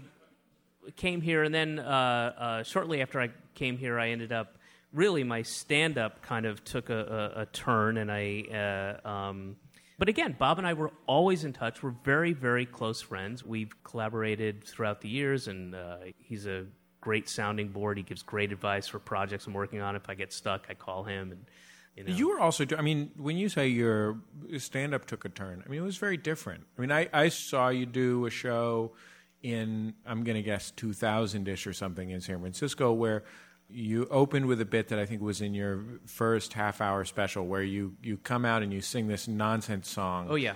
came 0.95 1.21
here, 1.21 1.43
and 1.43 1.53
then 1.53 1.77
uh, 1.77 1.83
uh, 1.83 2.63
shortly 2.63 3.03
after 3.03 3.21
I 3.21 3.29
came 3.53 3.77
here, 3.77 3.99
I 3.99 4.09
ended 4.09 4.31
up 4.31 4.57
really 4.93 5.23
my 5.23 5.41
stand 5.41 5.97
up 5.97 6.21
kind 6.21 6.45
of 6.45 6.63
took 6.63 6.89
a, 6.89 7.31
a, 7.35 7.41
a 7.41 7.45
turn, 7.47 7.97
and 7.97 8.11
I. 8.11 8.97
Uh, 9.03 9.07
um, 9.07 9.55
but 9.97 10.09
again, 10.09 10.35
Bob 10.37 10.57
and 10.57 10.65
I 10.65 10.73
were 10.73 10.91
always 11.05 11.43
in 11.43 11.53
touch. 11.53 11.83
We're 11.83 11.93
very, 12.03 12.33
very 12.33 12.65
close 12.65 13.01
friends. 13.01 13.45
We've 13.45 13.71
collaborated 13.83 14.63
throughout 14.63 15.01
the 15.01 15.09
years, 15.09 15.47
and 15.47 15.75
uh, 15.75 15.97
he's 16.17 16.47
a 16.47 16.65
great 17.01 17.29
sounding 17.29 17.69
board. 17.69 17.97
He 17.97 18.03
gives 18.03 18.23
great 18.23 18.51
advice 18.51 18.87
for 18.87 18.97
projects 18.97 19.45
I'm 19.45 19.53
working 19.53 19.81
on. 19.81 19.95
If 19.95 20.09
I 20.09 20.15
get 20.15 20.33
stuck, 20.33 20.65
I 20.69 20.73
call 20.73 21.03
him, 21.03 21.31
and 21.31 21.45
you 21.95 22.03
know. 22.03 22.15
You 22.15 22.29
were 22.29 22.39
also, 22.39 22.65
I 22.77 22.81
mean, 22.81 23.11
when 23.15 23.37
you 23.37 23.47
say 23.49 23.67
your 23.67 24.17
stand 24.57 24.95
up 24.95 25.05
took 25.05 25.25
a 25.25 25.29
turn, 25.29 25.61
I 25.65 25.69
mean, 25.69 25.81
it 25.81 25.83
was 25.83 25.97
very 25.97 26.17
different. 26.17 26.65
I 26.77 26.81
mean, 26.81 26.91
I, 26.91 27.09
I 27.13 27.29
saw 27.29 27.69
you 27.69 27.85
do 27.85 28.25
a 28.25 28.29
show 28.29 28.93
in, 29.43 29.93
I'm 30.05 30.23
going 30.23 30.35
to 30.35 30.41
guess, 30.43 30.71
2000 30.71 31.47
ish 31.47 31.67
or 31.67 31.73
something 31.73 32.09
in 32.09 32.21
San 32.21 32.39
Francisco 32.39 32.91
where 32.93 33.23
you 33.69 34.05
opened 34.11 34.45
with 34.47 34.59
a 34.61 34.65
bit 34.65 34.89
that 34.89 34.99
I 34.99 35.05
think 35.05 35.21
was 35.21 35.41
in 35.41 35.53
your 35.53 35.83
first 36.05 36.53
half 36.53 36.81
hour 36.81 37.05
special 37.05 37.47
where 37.47 37.63
you, 37.63 37.95
you 38.03 38.17
come 38.17 38.43
out 38.45 38.63
and 38.63 38.73
you 38.73 38.81
sing 38.81 39.07
this 39.07 39.27
nonsense 39.27 39.89
song. 39.89 40.27
oh 40.29 40.35
yeah, 40.35 40.55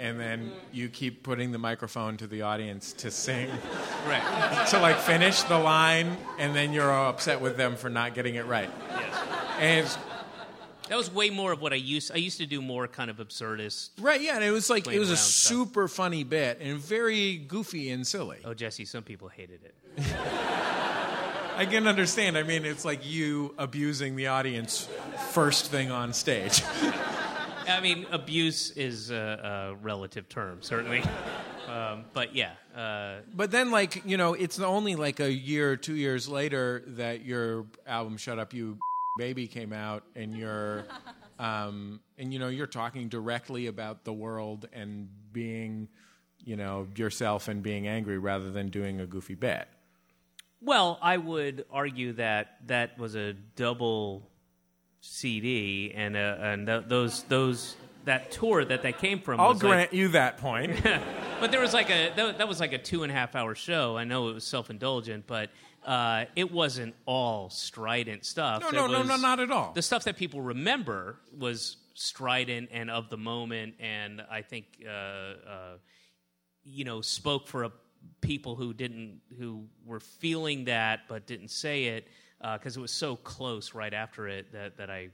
And 0.00 0.18
then 0.18 0.50
you 0.72 0.88
keep 0.88 1.22
putting 1.22 1.52
the 1.52 1.58
microphone 1.58 2.16
to 2.16 2.26
the 2.26 2.42
audience 2.42 2.92
to 2.94 3.10
sing, 3.12 3.48
right. 4.06 4.66
to 4.70 4.80
like 4.80 4.98
finish 4.98 5.42
the 5.44 5.58
line, 5.58 6.16
and 6.38 6.54
then 6.54 6.72
you're 6.72 6.90
all 6.90 7.10
upset 7.10 7.40
with 7.40 7.56
them 7.56 7.76
for 7.76 7.88
not 7.88 8.14
getting 8.14 8.34
it 8.34 8.46
right. 8.46 8.70
yes. 8.90 9.14
And 9.60 9.86
it's 9.86 9.98
That 10.88 10.96
was 10.96 11.12
way 11.12 11.30
more 11.30 11.52
of 11.52 11.60
what 11.60 11.72
I 11.72 11.76
used. 11.76 12.12
I 12.12 12.16
used 12.16 12.38
to 12.38 12.46
do 12.46 12.62
more 12.62 12.88
kind 12.88 13.10
of 13.10 13.18
absurdist. 13.18 13.90
Right, 14.00 14.20
yeah, 14.20 14.36
and 14.36 14.44
it 14.44 14.50
was 14.50 14.70
like 14.70 14.86
it 14.86 14.98
was 14.98 15.10
a 15.10 15.16
stuff. 15.16 15.48
super 15.56 15.88
funny 15.88 16.24
bit 16.24 16.60
and 16.60 16.78
very 16.78 17.36
goofy 17.36 17.90
and 17.90 18.06
silly. 18.06 18.38
Oh, 18.44 18.54
Jesse, 18.54 18.84
some 18.84 19.02
people 19.02 19.28
hated 19.28 19.60
it. 19.64 19.74
I 21.56 21.66
can 21.66 21.86
understand. 21.86 22.38
I 22.38 22.44
mean, 22.44 22.64
it's 22.64 22.84
like 22.84 23.00
you 23.04 23.54
abusing 23.58 24.16
the 24.16 24.28
audience 24.28 24.88
first 25.30 25.70
thing 25.70 25.90
on 25.90 26.12
stage. 26.12 26.62
I 27.68 27.80
mean, 27.82 28.06
abuse 28.10 28.70
is 28.70 29.10
a, 29.10 29.74
a 29.74 29.84
relative 29.84 30.28
term, 30.28 30.58
certainly. 30.62 31.02
Um, 31.68 32.06
but 32.14 32.34
yeah, 32.34 32.52
uh, 32.74 33.16
but 33.34 33.50
then, 33.50 33.70
like 33.70 34.02
you 34.06 34.16
know, 34.16 34.32
it's 34.32 34.58
only 34.58 34.96
like 34.96 35.20
a 35.20 35.30
year, 35.30 35.72
or 35.72 35.76
two 35.76 35.96
years 35.96 36.26
later 36.26 36.82
that 36.86 37.26
your 37.26 37.66
album 37.86 38.16
"Shut 38.16 38.38
Up, 38.38 38.54
You 38.54 38.78
Baby" 39.18 39.46
came 39.46 39.74
out, 39.74 40.04
and 40.16 40.34
you're, 40.34 40.86
um, 41.38 42.00
and 42.16 42.32
you 42.32 42.38
know, 42.38 42.48
you're 42.48 42.66
talking 42.66 43.10
directly 43.10 43.66
about 43.66 44.04
the 44.04 44.14
world 44.14 44.66
and 44.72 45.10
being 45.32 45.88
you 46.44 46.56
know, 46.56 46.86
yourself 46.96 47.48
and 47.48 47.62
being 47.62 47.86
angry 47.86 48.18
rather 48.18 48.50
than 48.50 48.68
doing 48.68 49.00
a 49.00 49.06
goofy 49.06 49.34
bit. 49.34 49.68
Well, 50.62 50.98
I 51.02 51.16
would 51.18 51.66
argue 51.70 52.14
that 52.14 52.56
that 52.66 52.98
was 52.98 53.14
a 53.14 53.34
double 53.34 54.28
CD, 55.00 55.92
and 55.94 56.16
uh, 56.16 56.36
and 56.40 56.66
th- 56.66 56.84
those 56.88 57.22
those 57.24 57.76
that 58.06 58.32
tour 58.32 58.64
that 58.64 58.82
that 58.82 58.98
came 58.98 59.20
from. 59.20 59.40
I'll 59.40 59.50
was 59.50 59.62
like- 59.62 59.72
grant 59.72 59.92
you 59.92 60.08
that 60.08 60.38
point. 60.38 60.82
but 61.40 61.52
there 61.52 61.60
was 61.60 61.74
like 61.74 61.90
a 61.90 62.12
that, 62.16 62.38
that 62.38 62.48
was 62.48 62.60
like 62.60 62.72
a 62.72 62.78
two 62.78 63.02
and 63.02 63.12
a 63.12 63.14
half 63.14 63.36
hour 63.36 63.54
show. 63.54 63.96
I 63.96 64.04
know 64.04 64.30
it 64.30 64.34
was 64.34 64.44
self 64.44 64.70
indulgent, 64.70 65.26
but 65.26 65.50
uh, 65.84 66.24
it 66.36 66.52
wasn't 66.52 66.94
all 67.06 67.50
strident 67.50 68.24
stuff. 68.24 68.60
No, 68.60 68.70
no, 68.70 68.86
no, 68.86 69.02
no, 69.02 69.16
not 69.16 69.40
at 69.40 69.50
all. 69.50 69.72
The 69.72 69.82
stuff 69.82 70.04
that 70.04 70.16
people 70.16 70.40
remember 70.40 71.18
was 71.36 71.76
strident 71.94 72.68
and 72.72 72.90
of 72.90 73.10
the 73.10 73.16
moment, 73.16 73.74
and 73.80 74.22
I 74.30 74.42
think 74.42 74.66
uh, 74.86 74.90
uh, 74.90 75.34
you 76.64 76.84
know 76.84 77.00
spoke 77.00 77.46
for 77.46 77.64
a, 77.64 77.72
people 78.20 78.54
who 78.54 78.72
didn't 78.72 79.20
who 79.38 79.66
were 79.84 80.00
feeling 80.00 80.64
that 80.64 81.00
but 81.08 81.26
didn't 81.26 81.48
say 81.48 81.84
it 81.84 82.08
because 82.40 82.76
it 82.76 82.80
was 82.80 82.92
so 82.92 83.16
close 83.16 83.74
right 83.74 83.94
after 83.94 84.28
it 84.28 84.52
that 84.52 84.76
that 84.76 84.90
I 84.90 85.08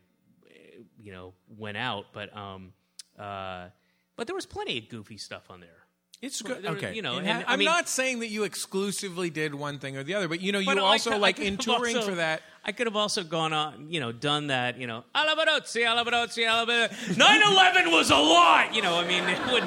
you 0.99 1.13
know 1.13 1.35
went 1.49 1.77
out. 1.77 2.07
But 2.13 2.37
um, 2.37 2.73
uh, 3.19 3.69
but 4.17 4.27
there 4.27 4.37
was 4.37 4.47
plenty 4.47 4.79
of 4.79 4.89
goofy 4.89 5.19
stuff 5.19 5.51
on 5.51 5.61
there. 5.61 5.84
It's 6.23 6.41
good. 6.41 6.65
Okay, 6.65 6.95
you 6.95 7.03
know, 7.03 7.19
and 7.19 7.27
ha- 7.27 7.45
I 7.47 7.53
I'm 7.53 7.59
mean- 7.59 7.67
not 7.67 7.89
saying 7.89 8.21
that 8.21 8.29
you 8.29 8.45
exclusively 8.45 9.29
did 9.31 9.55
one 9.55 9.79
thing 9.79 9.97
or 9.97 10.03
the 10.05 10.15
other, 10.15 10.29
but 10.29 10.41
you 10.41 10.53
know, 10.53 10.59
you 10.59 10.79
also 10.81 11.11
I 11.13 11.17
like 11.17 11.39
in 11.39 11.57
touring 11.59 11.97
also- 11.97 12.09
for 12.11 12.15
that. 12.17 12.43
I 12.67 12.73
could 12.73 12.87
have 12.87 12.97
also 12.97 13.23
gone 13.23 13.53
on, 13.53 13.89
you 13.91 14.01
know, 14.01 14.11
done 14.11 14.47
that, 14.47 14.79
you 14.81 14.87
know, 14.87 15.05
Alabarozzi, 15.15 15.83
Alabarozzi, 15.85 16.47
Alabarozzi. 16.47 17.15
9/11 17.15 17.93
was 17.93 18.11
a 18.11 18.17
lot, 18.17 18.75
you 18.75 18.81
know. 18.81 18.99
I 18.99 19.07
mean, 19.07 19.23
it 19.25 19.39
would, 19.53 19.65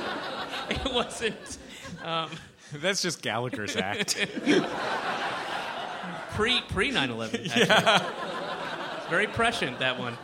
it 0.87 0.93
wasn't 0.93 1.57
um, 2.03 2.31
That's 2.73 3.03
just 3.03 3.21
Gallagher's 3.21 3.75
act. 3.75 4.15
pre 6.31 6.61
pre 6.69 6.91
9/11. 6.91 7.51
Actually. 7.55 8.07
It's 8.97 9.07
very 9.09 9.27
prescient 9.27 9.79
that 9.79 9.99
one. 9.99 10.17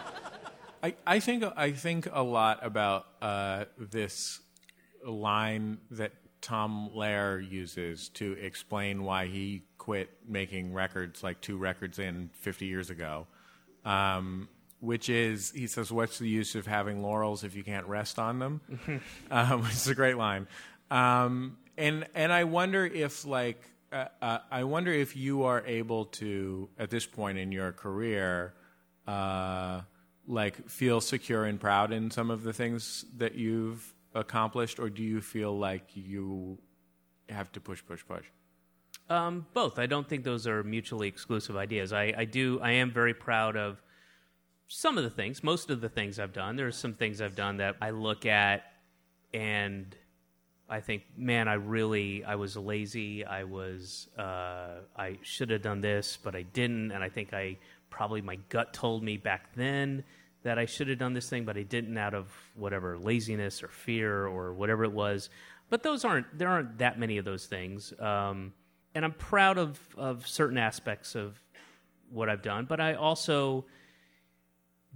I, 0.81 0.95
I 1.07 1.19
think 1.19 1.43
I 1.55 1.71
think 1.71 2.07
a 2.11 2.23
lot 2.23 2.59
about 2.65 3.05
uh, 3.21 3.65
this 3.77 4.39
line 5.05 5.79
that 5.91 6.13
Tom 6.43 6.89
Lehrer 6.93 7.39
uses 7.49 8.09
to 8.09 8.33
explain 8.33 9.03
why 9.03 9.27
he 9.27 9.63
quit 9.77 10.09
making 10.27 10.73
records 10.73 11.23
like 11.23 11.39
two 11.39 11.57
records 11.57 11.99
in 11.99 12.29
50 12.33 12.65
years 12.65 12.89
ago, 12.89 13.27
um, 13.85 14.49
which 14.81 15.09
is 15.09 15.51
he 15.51 15.67
says, 15.67 15.91
"What's 15.91 16.19
the 16.19 16.27
use 16.27 16.55
of 16.55 16.67
having 16.67 17.01
laurels 17.01 17.45
if 17.45 17.55
you 17.55 17.63
can't 17.63 17.87
rest 17.87 18.19
on 18.19 18.39
them?" 18.39 19.01
um, 19.31 19.61
which 19.63 19.71
is 19.71 19.87
a 19.87 19.95
great 19.95 20.17
line, 20.17 20.47
um, 20.91 21.57
and 21.77 22.05
and 22.13 22.31
I 22.31 22.43
wonder 22.43 22.85
if 22.85 23.25
like 23.25 23.63
uh, 23.93 24.05
uh, 24.21 24.39
I 24.51 24.65
wonder 24.65 24.91
if 24.91 25.15
you 25.15 25.43
are 25.43 25.63
able 25.65 26.05
to 26.05 26.69
at 26.77 26.89
this 26.89 27.05
point 27.05 27.37
in 27.37 27.51
your 27.51 27.71
career. 27.71 28.53
Uh, 29.07 29.81
like 30.25 30.69
feel 30.69 31.01
secure 31.01 31.43
and 31.43 31.59
proud 31.59 31.91
in 31.91 32.09
some 32.09 32.31
of 32.31 32.43
the 32.43 32.53
things 32.53 33.05
that 33.17 33.35
you've 33.35 33.92
accomplished, 34.13 34.79
or 34.79 34.89
do 34.89 35.03
you 35.03 35.21
feel 35.21 35.57
like 35.57 35.83
you 35.93 36.57
have 37.29 37.51
to 37.53 37.61
push, 37.61 37.83
push, 37.85 38.03
push? 38.05 38.25
Um, 39.09 39.45
both. 39.53 39.79
I 39.79 39.85
don't 39.85 40.07
think 40.07 40.23
those 40.23 40.47
are 40.47 40.63
mutually 40.63 41.07
exclusive 41.07 41.55
ideas. 41.57 41.91
I, 41.93 42.13
I 42.17 42.25
do. 42.25 42.59
I 42.61 42.71
am 42.71 42.91
very 42.91 43.13
proud 43.13 43.57
of 43.57 43.81
some 44.67 44.97
of 44.97 45.03
the 45.03 45.09
things. 45.09 45.43
Most 45.43 45.69
of 45.69 45.81
the 45.81 45.89
things 45.89 46.19
I've 46.19 46.33
done. 46.33 46.55
There 46.55 46.67
are 46.67 46.71
some 46.71 46.93
things 46.93 47.21
I've 47.21 47.35
done 47.35 47.57
that 47.57 47.75
I 47.81 47.89
look 47.89 48.25
at 48.25 48.63
and 49.33 49.95
I 50.69 50.79
think, 50.79 51.03
man, 51.17 51.47
I 51.47 51.55
really 51.55 52.23
I 52.23 52.35
was 52.35 52.55
lazy. 52.55 53.25
I 53.25 53.43
was 53.43 54.07
uh, 54.17 54.79
I 54.95 55.19
should 55.21 55.49
have 55.49 55.61
done 55.61 55.81
this, 55.81 56.17
but 56.21 56.35
I 56.35 56.43
didn't. 56.43 56.91
And 56.91 57.03
I 57.03 57.09
think 57.09 57.33
I 57.33 57.57
probably 57.89 58.21
my 58.21 58.37
gut 58.49 58.73
told 58.73 59.03
me 59.03 59.17
back 59.17 59.53
then 59.55 60.03
that 60.43 60.59
I 60.59 60.65
should 60.65 60.89
have 60.89 60.99
done 60.99 61.13
this 61.13 61.29
thing, 61.29 61.45
but 61.45 61.57
I 61.57 61.63
didn't 61.63 61.97
out 61.97 62.13
of 62.13 62.31
whatever 62.55 62.97
laziness 62.97 63.63
or 63.63 63.69
fear 63.69 64.27
or 64.27 64.53
whatever 64.53 64.83
it 64.83 64.91
was. 64.91 65.29
But 65.69 65.83
those 65.83 66.05
aren't 66.05 66.37
there 66.37 66.49
aren't 66.49 66.77
that 66.77 66.99
many 66.99 67.17
of 67.17 67.25
those 67.25 67.45
things. 67.45 67.93
Um, 67.99 68.53
and 68.93 69.03
I'm 69.03 69.13
proud 69.13 69.57
of 69.57 69.79
of 69.97 70.27
certain 70.27 70.57
aspects 70.57 71.15
of 71.15 71.37
what 72.11 72.29
I've 72.29 72.43
done, 72.43 72.65
but 72.65 72.79
I 72.79 72.93
also 72.93 73.65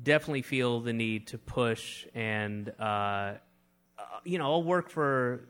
definitely 0.04 0.44
feel 0.44 0.82
the 0.82 0.94
need 0.94 1.28
to 1.28 1.40
push 1.40 2.06
and 2.14 2.72
uh, 2.80 2.84
uh, 2.84 3.38
you 4.24 4.38
know 4.38 4.52
I'll 4.52 4.64
work 4.64 4.90
for 4.90 5.48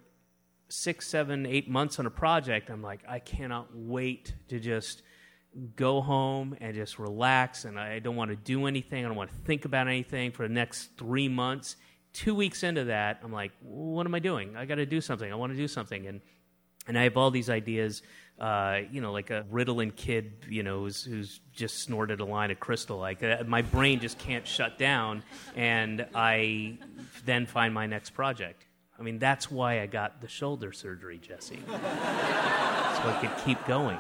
six, 0.69 1.07
seven, 1.07 1.45
eight 1.45 1.69
months 1.69 1.99
on 1.99 2.05
a 2.05 2.12
project. 2.12 2.69
I'm 2.69 2.81
like 2.81 3.01
I 3.07 3.19
cannot 3.19 3.75
wait 3.75 4.36
to 4.49 4.60
just 4.60 5.01
go 5.76 6.02
home 6.02 6.56
and 6.60 6.76
just 6.76 7.00
relax, 7.00 7.65
and 7.65 7.80
I 7.80 8.00
don't 8.00 8.15
want 8.15 8.32
to 8.32 8.36
do 8.36 8.67
anything. 8.67 9.04
I 9.04 9.08
don't 9.08 9.17
want 9.17 9.32
to 9.32 9.38
think 9.46 9.65
about 9.65 9.88
anything 9.88 10.32
for 10.32 10.48
the 10.48 10.54
next 10.54 10.98
three 10.98 11.28
months. 11.28 11.76
Two 12.13 12.36
weeks 12.36 12.63
into 12.63 12.86
that, 12.86 13.20
I'm 13.24 13.32
like, 13.32 13.52
what 13.62 14.06
am 14.06 14.15
I 14.15 14.20
doing? 14.20 14.56
I 14.56 14.65
got 14.65 14.76
to 14.76 14.86
do 14.86 15.02
something. 15.02 15.32
I 15.32 15.36
want 15.36 15.54
to 15.54 15.58
do 15.58 15.67
something, 15.67 16.08
and 16.08 16.22
and 16.88 16.98
I 16.98 17.04
have 17.04 17.17
all 17.17 17.32
these 17.32 17.50
ideas. 17.50 18.02
Uh, 18.39 18.82
you 18.91 19.02
know, 19.02 19.12
like 19.12 19.32
a 19.32 19.46
Ritalin 19.52 19.96
kid, 19.96 20.46
you 20.48 20.62
know, 20.62 20.82
who's, 20.82 21.04
who's 21.04 21.39
just 21.54 21.80
snorted 21.80 22.20
a 22.20 22.26
line 22.26 22.52
of 22.52 22.60
crystal. 22.60 23.00
Like 23.00 23.24
uh, 23.24 23.43
my 23.48 23.63
brain 23.63 24.00
just 24.00 24.20
can't 24.20 24.46
shut 24.46 24.78
down, 24.78 25.24
and 25.56 26.06
I 26.13 26.78
then 27.26 27.48
find 27.48 27.74
my 27.74 27.88
next 27.88 28.12
project. 28.12 28.67
I 29.00 29.02
mean, 29.02 29.17
that's 29.17 29.50
why 29.50 29.82
I 29.82 29.88
got 29.88 30.22
the 30.22 30.28
shoulder 30.28 30.72
surgery, 30.72 31.17
Jesse, 31.17 31.60
so 31.67 31.74
I 31.74 33.17
could 33.22 33.46
keep 33.46 33.63
going. 33.65 33.98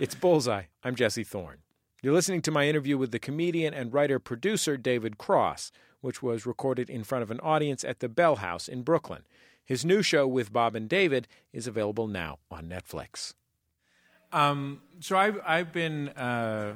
It's 0.00 0.14
Bullseye. 0.14 0.64
I'm 0.82 0.94
Jesse 0.94 1.22
Thorne. 1.24 1.58
You're 2.02 2.14
listening 2.14 2.42
to 2.42 2.50
my 2.50 2.66
interview 2.66 2.98
with 2.98 3.12
the 3.12 3.18
comedian 3.18 3.72
and 3.74 3.92
writer 3.92 4.18
producer 4.18 4.76
David 4.76 5.18
Cross, 5.18 5.70
which 6.00 6.22
was 6.22 6.46
recorded 6.46 6.90
in 6.90 7.04
front 7.04 7.22
of 7.22 7.30
an 7.30 7.38
audience 7.40 7.84
at 7.84 8.00
the 8.00 8.08
Bell 8.08 8.36
House 8.36 8.68
in 8.68 8.82
Brooklyn. 8.82 9.22
His 9.64 9.84
new 9.84 10.02
show 10.02 10.26
with 10.26 10.52
Bob 10.52 10.74
and 10.74 10.88
David 10.88 11.28
is 11.52 11.66
available 11.66 12.08
now 12.08 12.38
on 12.50 12.64
Netflix. 12.64 13.34
Um, 14.32 14.80
so 15.00 15.16
I've 15.16 15.38
I've 15.46 15.72
been 15.72 16.08
uh, 16.10 16.74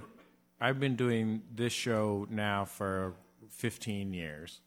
I've 0.60 0.78
been 0.78 0.94
doing 0.94 1.42
this 1.52 1.72
show 1.72 2.26
now 2.30 2.66
for 2.66 3.14
15 3.48 4.12
years, 4.12 4.60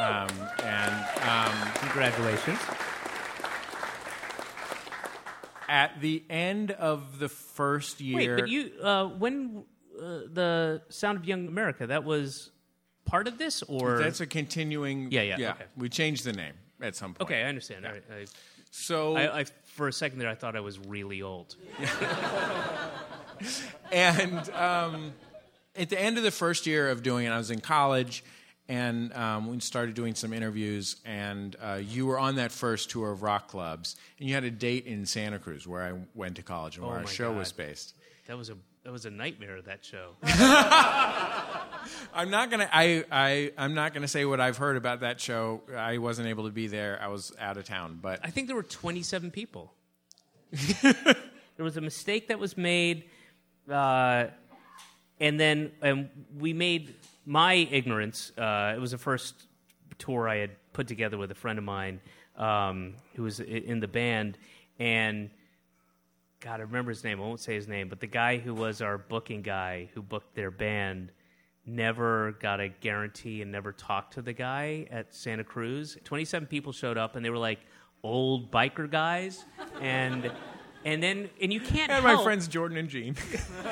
um, 0.00 0.28
and 0.62 0.94
um, 1.22 1.72
Congratulations. 1.76 2.58
At 5.68 6.00
the 6.00 6.22
end 6.28 6.70
of 6.70 7.18
the 7.18 7.28
first 7.28 8.00
year. 8.00 8.36
Wait, 8.36 8.40
but 8.40 8.48
you 8.48 8.72
uh, 8.82 9.06
when 9.06 9.64
uh, 9.98 10.02
the 10.32 10.82
Sound 10.88 11.18
of 11.18 11.24
Young 11.24 11.48
America 11.48 11.86
that 11.86 12.04
was 12.04 12.50
part 13.04 13.28
of 13.28 13.38
this, 13.38 13.62
or 13.62 13.98
that's 13.98 14.20
a 14.20 14.26
continuing. 14.26 15.10
Yeah, 15.10 15.22
yeah, 15.22 15.52
okay. 15.52 15.64
We 15.76 15.88
changed 15.88 16.24
the 16.24 16.32
name 16.32 16.54
at 16.80 16.96
some 16.96 17.14
point. 17.14 17.30
okay, 17.30 17.42
I 17.42 17.48
understand. 17.48 17.86
I, 17.86 17.90
I, 17.90 18.24
So 18.70 19.16
I, 19.16 19.40
I, 19.40 19.44
for 19.66 19.88
a 19.88 19.92
second 19.92 20.18
there, 20.18 20.28
I 20.28 20.34
thought 20.34 20.56
I 20.56 20.60
was 20.60 20.78
really 20.78 21.22
old. 21.22 21.56
and 23.92 24.50
um, 24.50 25.12
at 25.76 25.90
the 25.90 26.00
end 26.00 26.18
of 26.18 26.24
the 26.24 26.30
first 26.30 26.66
year 26.66 26.90
of 26.90 27.02
doing 27.02 27.26
it, 27.26 27.30
I 27.30 27.38
was 27.38 27.50
in 27.50 27.60
college, 27.60 28.24
and 28.68 29.12
um, 29.14 29.50
we 29.50 29.60
started 29.60 29.94
doing 29.94 30.14
some 30.14 30.32
interviews. 30.32 30.96
And 31.04 31.56
uh, 31.62 31.80
you 31.82 32.06
were 32.06 32.18
on 32.18 32.36
that 32.36 32.52
first 32.52 32.90
tour 32.90 33.10
of 33.10 33.22
rock 33.22 33.48
clubs, 33.48 33.96
and 34.18 34.28
you 34.28 34.34
had 34.34 34.44
a 34.44 34.50
date 34.50 34.86
in 34.86 35.06
Santa 35.06 35.38
Cruz, 35.38 35.66
where 35.66 35.82
I 35.82 35.92
went 36.14 36.36
to 36.36 36.42
college 36.42 36.76
and 36.76 36.84
Oh 36.84 36.88
where 36.88 36.98
our 36.98 37.06
show 37.06 37.32
was 37.32 37.52
based. 37.52 37.94
That 38.26 38.38
was 38.38 38.48
a 38.48 38.56
that 38.84 38.92
was 38.92 39.06
a 39.06 39.10
nightmare. 39.10 39.60
That 39.62 39.84
show. 39.84 40.10
I'm 42.14 42.30
not 42.30 42.50
gonna. 42.50 42.68
I, 42.72 43.04
I 43.10 43.52
I'm 43.58 43.74
not 43.74 43.94
gonna 43.94 44.08
say 44.08 44.24
what 44.24 44.40
I've 44.40 44.56
heard 44.56 44.76
about 44.76 45.00
that 45.00 45.20
show. 45.20 45.62
I 45.76 45.98
wasn't 45.98 46.28
able 46.28 46.44
to 46.44 46.50
be 46.50 46.66
there. 46.66 46.98
I 47.02 47.08
was 47.08 47.32
out 47.38 47.56
of 47.56 47.64
town, 47.64 47.98
but 48.00 48.20
I 48.22 48.30
think 48.30 48.46
there 48.46 48.56
were 48.56 48.62
27 48.62 49.30
people. 49.30 49.72
there 50.82 50.94
was 51.58 51.76
a 51.76 51.80
mistake 51.80 52.28
that 52.28 52.38
was 52.38 52.56
made, 52.56 53.04
uh, 53.68 54.26
and 55.18 55.40
then 55.40 55.72
and 55.82 56.08
we 56.38 56.52
made 56.52 56.94
my 57.26 57.54
ignorance. 57.54 58.32
Uh, 58.36 58.74
it 58.76 58.80
was 58.80 58.92
the 58.92 58.98
first 58.98 59.46
tour 59.98 60.28
I 60.28 60.36
had 60.36 60.50
put 60.72 60.88
together 60.88 61.18
with 61.18 61.30
a 61.30 61.34
friend 61.34 61.58
of 61.58 61.64
mine 61.64 62.00
um, 62.36 62.94
who 63.14 63.22
was 63.22 63.40
in 63.40 63.80
the 63.80 63.88
band, 63.88 64.38
and 64.78 65.30
God, 66.40 66.60
I 66.60 66.64
remember 66.64 66.90
his 66.90 67.02
name. 67.04 67.20
I 67.20 67.24
won't 67.24 67.40
say 67.40 67.54
his 67.54 67.68
name, 67.68 67.88
but 67.88 68.00
the 68.00 68.06
guy 68.06 68.36
who 68.36 68.52
was 68.52 68.82
our 68.82 68.98
booking 68.98 69.40
guy 69.40 69.88
who 69.94 70.02
booked 70.02 70.34
their 70.34 70.50
band 70.50 71.10
never 71.66 72.32
got 72.32 72.60
a 72.60 72.68
guarantee 72.68 73.40
and 73.40 73.50
never 73.50 73.72
talked 73.72 74.14
to 74.14 74.22
the 74.22 74.32
guy 74.32 74.86
at 74.90 75.14
Santa 75.14 75.44
Cruz. 75.44 75.96
27 76.04 76.46
people 76.46 76.72
showed 76.72 76.98
up 76.98 77.16
and 77.16 77.24
they 77.24 77.30
were 77.30 77.38
like 77.38 77.60
old 78.02 78.50
biker 78.50 78.90
guys 78.90 79.46
and 79.80 80.30
and 80.84 81.02
then 81.02 81.30
and 81.40 81.50
you 81.50 81.60
can't 81.60 81.90
and 81.90 82.04
help, 82.04 82.18
my 82.18 82.22
friends 82.22 82.46
Jordan 82.46 82.76
and 82.76 82.90
Gene. 82.90 83.16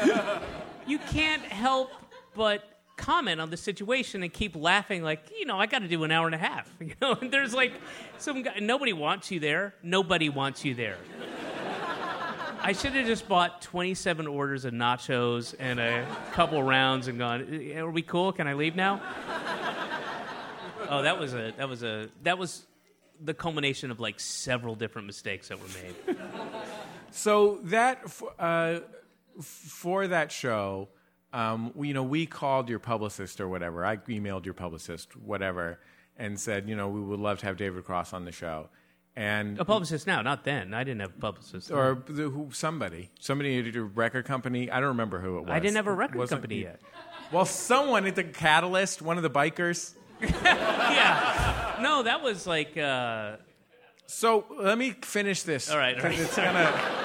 you 0.86 0.98
can't 0.98 1.42
help 1.42 1.90
but 2.34 2.71
comment 3.02 3.40
on 3.40 3.50
the 3.50 3.56
situation 3.56 4.22
and 4.22 4.32
keep 4.32 4.54
laughing 4.54 5.02
like 5.02 5.28
you 5.36 5.44
know 5.44 5.58
i 5.58 5.66
got 5.66 5.80
to 5.80 5.88
do 5.88 6.04
an 6.04 6.12
hour 6.12 6.26
and 6.26 6.36
a 6.36 6.38
half 6.38 6.72
you 6.80 6.94
know? 7.00 7.14
And 7.20 7.32
there's 7.32 7.52
like 7.52 7.72
some 8.18 8.42
guy 8.42 8.58
nobody 8.60 8.92
wants 8.92 9.30
you 9.30 9.40
there. 9.40 9.74
Nobody 9.82 10.28
wants 10.28 10.64
you 10.64 10.74
there. 10.74 10.98
I 12.64 12.72
should 12.72 12.92
have 12.92 13.06
just 13.06 13.26
bought 13.28 13.60
27 13.62 14.28
orders 14.28 14.64
of 14.64 14.72
nachos 14.72 15.54
and 15.58 15.80
a 15.80 16.06
couple 16.30 16.62
rounds 16.62 17.08
and 17.08 17.18
gone 17.18 17.40
are 17.76 17.90
we 17.90 18.02
cool? 18.02 18.32
Can 18.32 18.46
i 18.46 18.54
leave 18.54 18.76
now? 18.76 19.00
Oh 20.88 21.02
that 21.02 21.18
was 21.18 21.34
a 21.34 21.52
that 21.56 21.68
was 21.68 21.82
a 21.82 22.08
that 22.22 22.38
was 22.38 22.66
the 23.20 23.34
culmination 23.34 23.90
of 23.90 23.98
like 23.98 24.20
several 24.20 24.74
different 24.74 25.06
mistakes 25.06 25.48
that 25.48 25.58
were 25.58 25.68
made. 25.82 26.18
So 27.10 27.58
that 27.64 27.98
uh, 28.38 28.80
for 29.40 30.06
that 30.08 30.32
show, 30.32 30.88
um, 31.32 31.72
we, 31.74 31.88
you 31.88 31.94
know, 31.94 32.02
we 32.02 32.26
called 32.26 32.68
your 32.68 32.78
publicist 32.78 33.40
or 33.40 33.48
whatever. 33.48 33.84
I 33.84 33.96
emailed 33.96 34.44
your 34.44 34.54
publicist, 34.54 35.16
whatever, 35.16 35.78
and 36.16 36.38
said, 36.38 36.68
you 36.68 36.76
know, 36.76 36.88
we 36.88 37.00
would 37.00 37.20
love 37.20 37.38
to 37.40 37.46
have 37.46 37.56
David 37.56 37.84
Cross 37.84 38.12
on 38.12 38.24
the 38.24 38.32
show, 38.32 38.68
and 39.16 39.58
a 39.60 39.64
publicist 39.64 40.06
now 40.06 40.22
not 40.22 40.42
then 40.44 40.72
i 40.72 40.82
didn't 40.84 41.00
have 41.00 41.10
a 41.10 41.20
publicist 41.20 41.68
then. 41.68 41.76
or 41.76 42.02
the, 42.08 42.30
who, 42.30 42.48
somebody, 42.50 43.10
somebody 43.20 43.58
at 43.68 43.76
a 43.76 43.82
record 43.82 44.24
company. 44.24 44.70
I 44.70 44.80
don't 44.80 44.88
remember 44.90 45.20
who 45.20 45.38
it 45.38 45.42
was. 45.42 45.50
I 45.50 45.58
didn't 45.58 45.76
have 45.76 45.86
a 45.86 45.92
record 45.92 46.28
company 46.28 46.56
you- 46.56 46.62
yet. 46.64 46.80
Well, 47.30 47.46
someone 47.46 48.04
at 48.06 48.14
the 48.14 48.24
Catalyst, 48.24 49.00
one 49.00 49.16
of 49.16 49.22
the 49.22 49.30
bikers. 49.30 49.94
yeah. 50.20 51.78
No, 51.80 52.02
that 52.02 52.22
was 52.22 52.46
like. 52.46 52.76
Uh, 52.76 53.36
So 54.06 54.44
let 54.60 54.76
me 54.76 54.90
finish 55.02 55.42
this. 55.42 55.70
All 55.70 55.78
right, 55.78 55.96
all 55.96 56.04
right. 56.04 56.18
It's 56.18 56.36
gonna. 56.36 57.01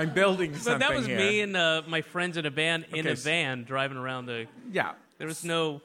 I'm 0.00 0.14
building 0.14 0.54
something. 0.54 0.74
but 0.74 0.78
that 0.88 0.96
was 0.96 1.06
here. 1.06 1.18
me 1.18 1.40
and 1.42 1.56
uh, 1.56 1.82
my 1.86 2.00
friends 2.02 2.36
in 2.36 2.46
a 2.46 2.50
van 2.50 2.84
in 2.92 3.00
Okay, 3.00 3.10
a 3.12 3.14
van 3.14 3.64
driving 3.64 3.98
around 3.98 4.26
the. 4.26 4.46
Yeah. 4.72 4.92
There 5.18 5.26
was 5.26 5.44
no. 5.44 5.82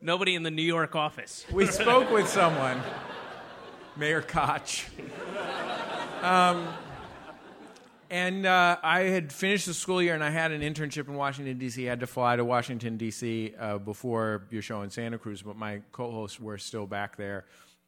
Nobody 0.00 0.34
in 0.34 0.42
the 0.42 0.50
New 0.50 0.62
York 0.62 0.96
office. 0.96 1.44
We 1.52 1.66
spoke 1.66 2.10
with 2.10 2.28
someone, 2.28 2.80
Mayor 3.96 4.20
Koch. 4.22 4.84
Um, 6.22 6.66
and 8.10 8.44
uh, 8.46 8.76
I 8.82 9.00
had 9.02 9.32
finished 9.32 9.66
the 9.66 9.74
school 9.74 10.02
year 10.02 10.14
and 10.14 10.22
I 10.22 10.30
had 10.30 10.50
an 10.52 10.60
internship 10.60 11.08
in 11.08 11.14
Washington, 11.14 11.56
D.C. 11.58 11.86
I 11.86 11.90
had 11.90 12.00
to 12.00 12.06
fly 12.06 12.36
to 12.36 12.44
Washington, 12.44 12.96
D.C. 12.96 13.54
Uh, 13.58 13.78
before 13.78 14.42
your 14.50 14.60
show 14.62 14.82
in 14.82 14.90
Santa 14.90 15.18
Cruz, 15.18 15.42
but 15.42 15.56
my 15.56 15.82
co 15.92 16.10
hosts 16.10 16.38
were 16.38 16.58
still 16.58 16.86
back 16.86 17.16
there. 17.16 17.44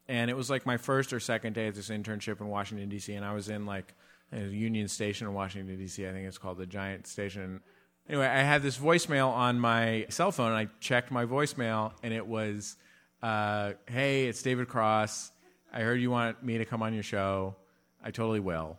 And 0.07 0.29
it 0.31 0.35
was 0.35 0.49
like 0.49 0.65
my 0.65 0.77
first 0.77 1.13
or 1.13 1.19
second 1.19 1.53
day 1.53 1.67
at 1.67 1.75
this 1.75 1.89
internship 1.89 2.39
in 2.41 2.47
Washington, 2.47 2.89
D.C. 2.89 3.13
And 3.13 3.25
I 3.25 3.33
was 3.33 3.49
in 3.49 3.65
like 3.65 3.93
Union 4.39 4.87
Station 4.87 5.27
in 5.27 5.33
Washington, 5.33 5.77
D.C. 5.77 6.05
I 6.05 6.11
think 6.11 6.27
it's 6.27 6.37
called 6.37 6.57
the 6.57 6.65
Giant 6.65 7.07
Station. 7.07 7.61
Anyway, 8.07 8.27
I 8.27 8.41
had 8.41 8.61
this 8.61 8.77
voicemail 8.77 9.29
on 9.29 9.59
my 9.59 10.05
cell 10.09 10.31
phone 10.31 10.51
I 10.51 10.67
checked 10.79 11.11
my 11.11 11.25
voicemail 11.25 11.93
and 12.03 12.13
it 12.13 12.25
was, 12.25 12.77
uh, 13.23 13.73
hey, 13.87 14.27
it's 14.27 14.41
David 14.41 14.67
Cross. 14.67 15.31
I 15.73 15.81
heard 15.81 15.99
you 15.99 16.11
want 16.11 16.43
me 16.43 16.59
to 16.59 16.65
come 16.65 16.83
on 16.83 16.93
your 16.93 17.03
show. 17.03 17.55
I 18.03 18.11
totally 18.11 18.39
will. 18.39 18.77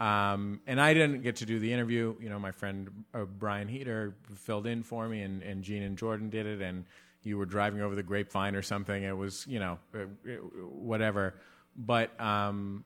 Um, 0.00 0.60
and 0.66 0.80
I 0.80 0.94
didn't 0.94 1.22
get 1.22 1.36
to 1.36 1.46
do 1.46 1.60
the 1.60 1.72
interview. 1.72 2.16
You 2.20 2.28
know, 2.28 2.40
my 2.40 2.50
friend 2.50 3.04
uh, 3.14 3.24
Brian 3.24 3.68
Heater 3.68 4.16
filled 4.34 4.66
in 4.66 4.82
for 4.82 5.08
me, 5.08 5.22
and, 5.22 5.42
and 5.44 5.62
Gene 5.62 5.84
and 5.84 5.96
Jordan 5.96 6.28
did 6.28 6.44
it. 6.44 6.60
And 6.60 6.86
you 7.22 7.38
were 7.38 7.46
driving 7.46 7.80
over 7.80 7.94
the 7.94 8.02
grapevine 8.02 8.56
or 8.56 8.62
something. 8.62 9.00
It 9.00 9.16
was, 9.16 9.46
you 9.46 9.60
know, 9.60 9.78
uh, 9.94 9.98
uh, 9.98 10.32
whatever. 10.66 11.34
But, 11.76 12.20
um, 12.20 12.84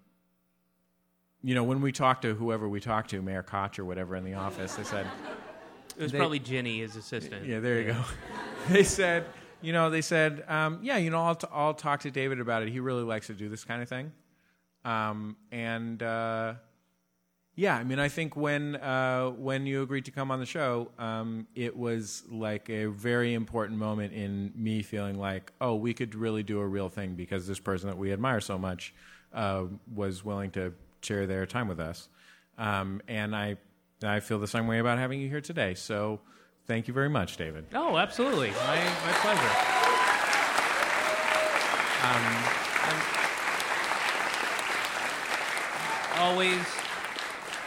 you 1.47 1.55
know, 1.55 1.63
when 1.63 1.81
we 1.81 1.93
talked 1.93 2.23
to 2.23 2.35
whoever 2.35 2.69
we 2.69 2.81
talked 2.81 3.11
to, 3.11 3.23
Mayor 3.23 3.45
Koch 3.45 3.79
or 3.79 3.85
whatever 3.85 4.17
in 4.17 4.25
the 4.25 4.35
office, 4.35 4.75
they 4.75 4.83
said, 4.83 5.07
It 5.97 6.03
was 6.03 6.11
They- 6.11 6.19
probably 6.19 6.41
Ginny, 6.41 6.81
his 6.81 6.97
assistant. 6.97 7.47
yeah, 7.47 7.61
there 7.61 7.81
you 7.81 7.93
go. 7.93 8.03
they 8.69 8.83
said, 8.83 9.27
you 9.63 9.73
know, 9.73 9.89
they 9.89 10.01
said, 10.03 10.43
um, 10.49 10.81
yeah, 10.83 10.97
you 10.97 11.09
know, 11.09 11.23
I'll, 11.23 11.37
t- 11.37 11.47
I'll 11.53 11.73
talk 11.73 12.01
to 12.01 12.11
David 12.11 12.41
about 12.41 12.65
it. 12.65 12.69
He 12.71 12.81
really 12.81 13.05
likes 13.05 13.29
to 13.29 13.33
do 13.33 13.49
this 13.49 13.63
kind 13.63 13.81
of 13.81 13.89
thing. 13.89 14.11
Um, 14.85 15.37
and 15.53 16.03
uh, 16.03 16.55
yeah, 17.55 17.77
I 17.77 17.85
mean, 17.85 18.01
I 18.01 18.09
think 18.09 18.35
when 18.35 18.75
uh, 18.75 19.29
when 19.31 19.67
you 19.67 19.83
agreed 19.83 20.07
to 20.07 20.11
come 20.11 20.33
on 20.33 20.41
the 20.41 20.47
show, 20.47 20.91
um, 20.99 21.47
it 21.55 21.77
was 21.77 22.25
like 22.29 22.69
a 22.71 22.87
very 22.87 23.35
important 23.35 23.79
moment 23.79 24.13
in 24.15 24.53
me 24.57 24.83
feeling 24.83 25.17
like, 25.17 25.53
oh, 25.61 25.77
we 25.77 25.95
could 25.95 26.17
really 26.17 26.43
do 26.43 26.59
a 26.59 26.67
real 26.67 26.89
thing 26.89 27.15
because 27.15 27.47
this 27.47 27.61
person 27.61 27.89
that 27.89 27.97
we 27.99 28.13
admire 28.13 28.41
so 28.41 28.59
much 28.59 28.93
uh, 29.33 29.65
was 29.95 30.25
willing 30.25 30.51
to 30.51 30.73
share 31.07 31.27
their 31.27 31.47
time 31.47 31.69
with 31.69 31.81
us. 31.81 32.09
Um, 32.59 33.01
and 33.09 33.35
I 33.35 33.57
I 34.03 34.21
feel 34.21 34.39
the 34.39 34.47
same 34.47 34.67
way 34.67 34.79
about 34.79 34.99
having 34.99 35.21
you 35.21 35.29
here 35.29 35.41
today. 35.41 35.75
So 35.75 36.21
thank 36.67 36.89
you 36.89 36.95
very 36.95 37.09
much, 37.09 37.37
David. 37.37 37.65
Oh, 37.75 37.97
absolutely. 37.97 38.51
My, 38.51 38.85
my 38.85 39.13
pleasure. 39.23 39.77
always, 46.19 46.65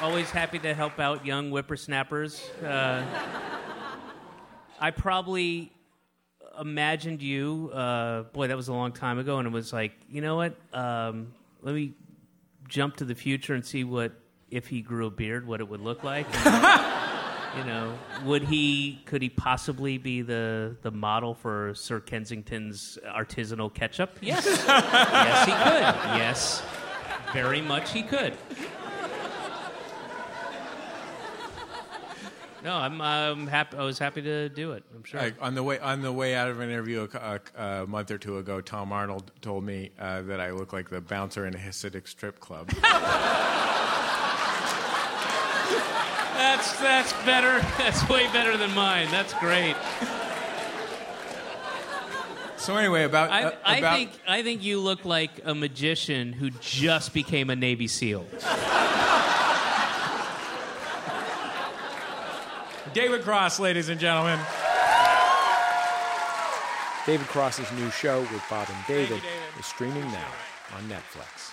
always 0.02 0.30
happy 0.32 0.60
to 0.60 0.74
help 0.74 1.00
out 1.00 1.26
young 1.26 1.50
whippersnappers. 1.50 2.50
Uh, 2.64 3.04
I 4.80 4.92
probably 4.92 5.72
imagined 6.60 7.22
you. 7.22 7.72
Uh, 7.74 8.24
boy, 8.24 8.48
that 8.48 8.58
was 8.58 8.68
a 8.68 8.74
long 8.74 8.92
time 8.92 9.18
ago, 9.20 9.38
and 9.40 9.48
it 9.48 9.52
was 9.52 9.72
like, 9.72 9.94
you 10.10 10.22
know 10.22 10.36
what? 10.36 10.56
Um, 10.74 11.34
let 11.62 11.76
me 11.76 11.94
jump 12.70 12.96
to 12.98 13.06
the 13.06 13.16
future 13.16 13.54
and 13.54 13.66
see 13.66 13.84
what 13.84 14.14
if 14.50 14.68
he 14.68 14.82
grew 14.82 15.08
a 15.08 15.12
beard, 15.12 15.46
what 15.46 15.60
it 15.60 15.68
would 15.68 15.82
look 15.82 16.04
like. 16.04 16.28
you 17.58 17.64
know, 17.66 17.98
would 18.24 18.44
he? 18.44 19.02
Could 19.06 19.22
he 19.22 19.30
possibly 19.30 19.98
be 19.98 20.22
the 20.22 20.76
the 20.82 20.92
model 20.92 21.34
for 21.34 21.74
Sir 21.76 22.00
Kensington's 22.00 22.98
artisanal 23.06 23.74
ketchup? 23.74 24.18
Yes, 24.22 24.46
yes, 24.68 25.46
he 25.46 25.52
could. 25.52 26.18
Yes, 26.18 26.64
very 27.34 27.62
much 27.62 27.92
he 27.92 28.04
could. 28.04 28.34
No, 32.64 32.76
I'm, 32.76 33.00
I'm 33.02 33.48
happy. 33.48 33.78
I 33.78 33.84
was 33.84 33.98
happy 34.00 34.22
to 34.22 34.50
do 34.50 34.74
it. 34.74 34.84
I'm 34.94 35.04
sure. 35.04 35.22
Like, 35.22 35.36
on 35.42 35.56
the 35.56 35.64
way 35.64 35.80
on 35.80 36.02
the 36.02 36.12
way 36.12 36.36
out 36.36 36.50
of 36.50 36.60
an 36.60 36.70
interview 36.70 37.08
a, 37.14 37.40
a, 37.58 37.82
a 37.82 37.88
month 37.88 38.12
or 38.12 38.18
two 38.18 38.38
ago, 38.38 38.60
Tom 38.62 38.92
Arnold 38.92 39.32
told 39.42 39.64
me 39.64 39.92
uh, 40.00 40.22
that 40.24 40.40
I 40.40 40.52
look 40.52 40.74
like 40.74 40.90
the 40.90 41.02
bouncer 41.02 41.46
in 41.46 41.56
a 41.56 41.58
Hasidic 41.58 42.08
strip 42.08 42.40
club. 42.40 42.70
That's 46.40 46.80
that's 46.80 47.14
better. 47.26 47.60
That's 47.78 48.08
way 48.10 48.26
better 48.32 48.56
than 48.56 48.74
mine. 48.74 49.10
That's 49.12 49.34
great. 49.36 49.76
so 52.58 52.78
anyway, 52.78 53.04
about 53.04 53.30
I, 53.30 53.44
uh, 53.44 53.52
I 53.66 53.78
about 53.78 53.98
think 53.98 54.12
I 54.26 54.42
think 54.42 54.64
you 54.64 54.80
look 54.80 55.04
like 55.04 55.32
a 55.44 55.54
magician 55.54 56.32
who 56.32 56.50
just 56.62 57.14
became 57.14 57.50
a 57.50 57.58
Navy 57.58 57.88
SEAL. 57.88 58.26
David 62.94 63.22
Cross, 63.22 63.60
ladies 63.60 63.90
and 63.90 64.00
gentlemen. 64.00 64.40
David 67.06 67.28
Cross's 67.28 67.72
new 67.74 67.90
show 67.92 68.22
with 68.22 68.44
Bob 68.50 68.68
and 68.70 68.86
David 68.88 69.22
is 69.60 69.66
streaming 69.66 70.06
now 70.12 70.32
on 70.76 70.84
Netflix. 70.90 71.52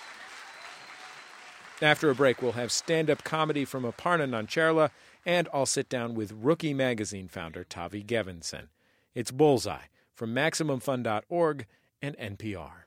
After 1.81 2.09
a 2.09 2.15
break, 2.15 2.41
we'll 2.41 2.53
have 2.53 2.71
stand 2.71 3.09
up 3.09 3.23
comedy 3.23 3.63
from 3.65 3.83
Aparna 3.83 4.27
Nancherla, 4.27 4.89
and 5.25 5.47
I'll 5.53 5.65
sit 5.67 5.89
down 5.89 6.15
with 6.15 6.31
Rookie 6.31 6.73
Magazine 6.73 7.27
founder 7.27 7.63
Tavi 7.63 8.03
Gevinson. 8.03 8.69
It's 9.13 9.31
Bullseye 9.31 9.87
from 10.13 10.33
MaximumFun.org 10.33 11.65
and 12.01 12.17
NPR. 12.17 12.86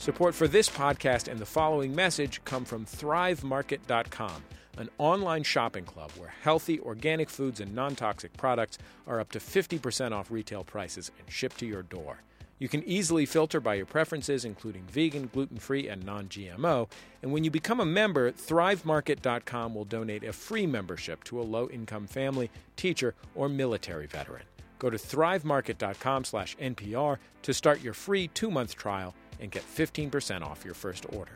Support 0.00 0.34
for 0.34 0.48
this 0.48 0.70
podcast 0.70 1.28
and 1.28 1.38
the 1.38 1.44
following 1.44 1.94
message 1.94 2.42
come 2.46 2.64
from 2.64 2.86
ThriveMarket.com, 2.86 4.42
an 4.78 4.88
online 4.96 5.42
shopping 5.42 5.84
club 5.84 6.10
where 6.16 6.32
healthy, 6.40 6.80
organic 6.80 7.28
foods 7.28 7.60
and 7.60 7.74
non 7.74 7.94
toxic 7.96 8.34
products 8.38 8.78
are 9.06 9.20
up 9.20 9.30
to 9.32 9.38
50% 9.38 10.12
off 10.12 10.30
retail 10.30 10.64
prices 10.64 11.10
and 11.18 11.30
shipped 11.30 11.58
to 11.58 11.66
your 11.66 11.82
door. 11.82 12.22
You 12.58 12.66
can 12.66 12.82
easily 12.84 13.26
filter 13.26 13.60
by 13.60 13.74
your 13.74 13.84
preferences, 13.84 14.46
including 14.46 14.84
vegan, 14.84 15.28
gluten 15.34 15.58
free, 15.58 15.86
and 15.86 16.02
non 16.02 16.28
GMO. 16.28 16.88
And 17.22 17.30
when 17.30 17.44
you 17.44 17.50
become 17.50 17.80
a 17.80 17.84
member, 17.84 18.32
ThriveMarket.com 18.32 19.74
will 19.74 19.84
donate 19.84 20.24
a 20.24 20.32
free 20.32 20.66
membership 20.66 21.24
to 21.24 21.38
a 21.38 21.42
low 21.42 21.68
income 21.68 22.06
family, 22.06 22.50
teacher, 22.74 23.14
or 23.34 23.50
military 23.50 24.06
veteran. 24.06 24.44
Go 24.78 24.88
to 24.88 24.96
thrivemarket.com 24.96 26.24
slash 26.24 26.56
NPR 26.56 27.18
to 27.42 27.52
start 27.52 27.82
your 27.82 27.92
free 27.92 28.28
two 28.28 28.50
month 28.50 28.74
trial 28.76 29.14
and 29.40 29.50
get 29.50 29.62
15% 29.62 30.42
off 30.42 30.64
your 30.64 30.74
first 30.74 31.06
order. 31.12 31.32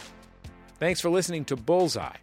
Thanks 0.79 1.01
for 1.01 1.11
listening 1.11 1.45
to 1.47 1.57
Bullseye. 1.57 2.17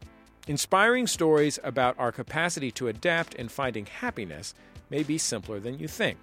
Inspiring 0.47 1.07
stories 1.07 1.59
about 1.63 1.97
our 1.99 2.11
capacity 2.11 2.71
to 2.71 2.87
adapt 2.87 3.35
and 3.35 3.51
finding 3.51 3.85
happiness 3.85 4.53
may 4.89 5.03
be 5.03 5.17
simpler 5.17 5.59
than 5.59 5.79
you 5.79 5.87
think. 5.87 6.17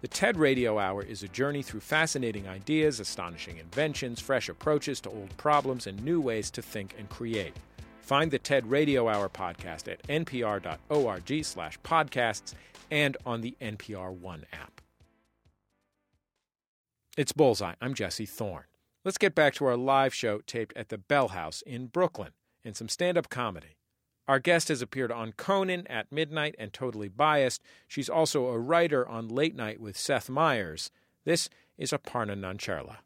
The 0.00 0.08
TED 0.08 0.36
Radio 0.36 0.78
Hour 0.78 1.02
is 1.02 1.22
a 1.22 1.28
journey 1.28 1.62
through 1.62 1.80
fascinating 1.80 2.46
ideas, 2.46 3.00
astonishing 3.00 3.56
inventions, 3.56 4.20
fresh 4.20 4.48
approaches 4.48 5.00
to 5.00 5.08
old 5.08 5.34
problems, 5.38 5.86
and 5.86 6.02
new 6.04 6.20
ways 6.20 6.50
to 6.50 6.62
think 6.62 6.94
and 6.98 7.08
create. 7.08 7.54
Find 8.02 8.30
the 8.30 8.38
TED 8.38 8.66
Radio 8.66 9.08
Hour 9.08 9.30
podcast 9.30 9.90
at 9.90 10.02
npr.org 10.08 11.44
slash 11.44 11.80
podcasts 11.80 12.52
and 12.90 13.16
on 13.24 13.40
the 13.40 13.56
NPR 13.62 14.12
One 14.12 14.44
app. 14.52 14.82
It's 17.16 17.32
Bullseye. 17.32 17.74
I'm 17.80 17.94
Jesse 17.94 18.26
Thorne. 18.26 18.64
Let's 19.04 19.18
get 19.18 19.34
back 19.34 19.52
to 19.56 19.66
our 19.66 19.76
live 19.76 20.14
show 20.14 20.40
taped 20.46 20.74
at 20.78 20.88
the 20.88 20.96
Bell 20.96 21.28
House 21.28 21.60
in 21.66 21.88
Brooklyn 21.88 22.30
and 22.64 22.74
some 22.74 22.88
stand 22.88 23.18
up 23.18 23.28
comedy. 23.28 23.76
Our 24.26 24.38
guest 24.38 24.68
has 24.68 24.80
appeared 24.80 25.12
on 25.12 25.32
Conan 25.32 25.86
at 25.88 26.10
midnight 26.10 26.54
and 26.58 26.72
Totally 26.72 27.08
Biased. 27.08 27.62
She's 27.86 28.08
also 28.08 28.46
a 28.46 28.58
writer 28.58 29.06
on 29.06 29.28
Late 29.28 29.54
Night 29.54 29.78
with 29.78 29.98
Seth 29.98 30.30
Meyers. 30.30 30.90
This 31.26 31.50
is 31.76 31.90
Aparna 31.90 32.34
Nancherla. 32.34 32.96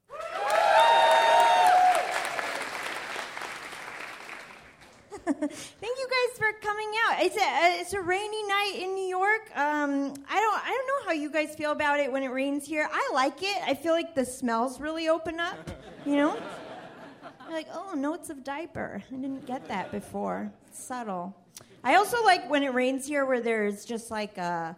Thank 5.41 5.99
you 5.99 6.09
guys 6.09 6.39
for 6.39 6.53
coming 6.67 6.91
out. 7.07 7.23
It's 7.23 7.37
a 7.37 7.41
uh, 7.41 7.81
it's 7.81 7.93
a 7.93 8.01
rainy 8.01 8.43
night 8.45 8.77
in 8.79 8.95
New 8.95 9.05
York. 9.05 9.51
Um, 9.55 10.15
I 10.31 10.41
don't 10.41 10.61
I 10.65 10.71
don't 10.71 10.87
know 10.87 11.05
how 11.05 11.13
you 11.13 11.31
guys 11.31 11.55
feel 11.55 11.73
about 11.73 12.01
it 12.01 12.11
when 12.11 12.23
it 12.23 12.29
rains 12.29 12.67
here. 12.67 12.89
I 12.91 13.11
like 13.13 13.43
it. 13.43 13.61
I 13.67 13.75
feel 13.75 13.93
like 13.93 14.15
the 14.15 14.25
smells 14.25 14.81
really 14.81 15.11
open 15.11 15.39
up. 15.39 15.71
You 16.07 16.17
know, 16.17 16.39
You're 17.45 17.53
like 17.53 17.69
oh 17.75 17.93
notes 17.95 18.31
of 18.31 18.43
diaper. 18.43 19.03
I 19.13 19.15
didn't 19.17 19.45
get 19.45 19.69
that 19.69 19.91
before. 19.91 20.51
Subtle. 20.73 21.37
I 21.85 21.97
also 21.97 22.25
like 22.25 22.49
when 22.49 22.63
it 22.63 22.73
rains 22.73 23.07
here 23.07 23.27
where 23.27 23.43
there's 23.43 23.85
just 23.85 24.11
like 24.11 24.39
uh 24.39 24.73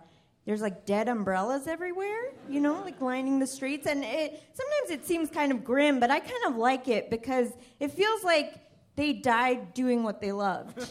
there's 0.46 0.62
like 0.62 0.84
dead 0.84 1.06
umbrellas 1.08 1.68
everywhere, 1.68 2.32
you 2.48 2.60
know, 2.60 2.82
like 2.82 3.00
lining 3.00 3.38
the 3.38 3.46
streets. 3.46 3.86
And 3.86 4.02
it, 4.02 4.42
sometimes 4.52 4.90
it 4.90 5.06
seems 5.06 5.30
kind 5.30 5.52
of 5.52 5.62
grim, 5.62 6.00
but 6.00 6.10
I 6.10 6.18
kind 6.18 6.44
of 6.48 6.56
like 6.56 6.88
it 6.88 7.08
because 7.08 7.52
it 7.78 7.92
feels 7.92 8.24
like 8.24 8.58
they 9.00 9.14
died 9.14 9.72
doing 9.72 10.02
what 10.02 10.20
they 10.20 10.30
loved. 10.30 10.78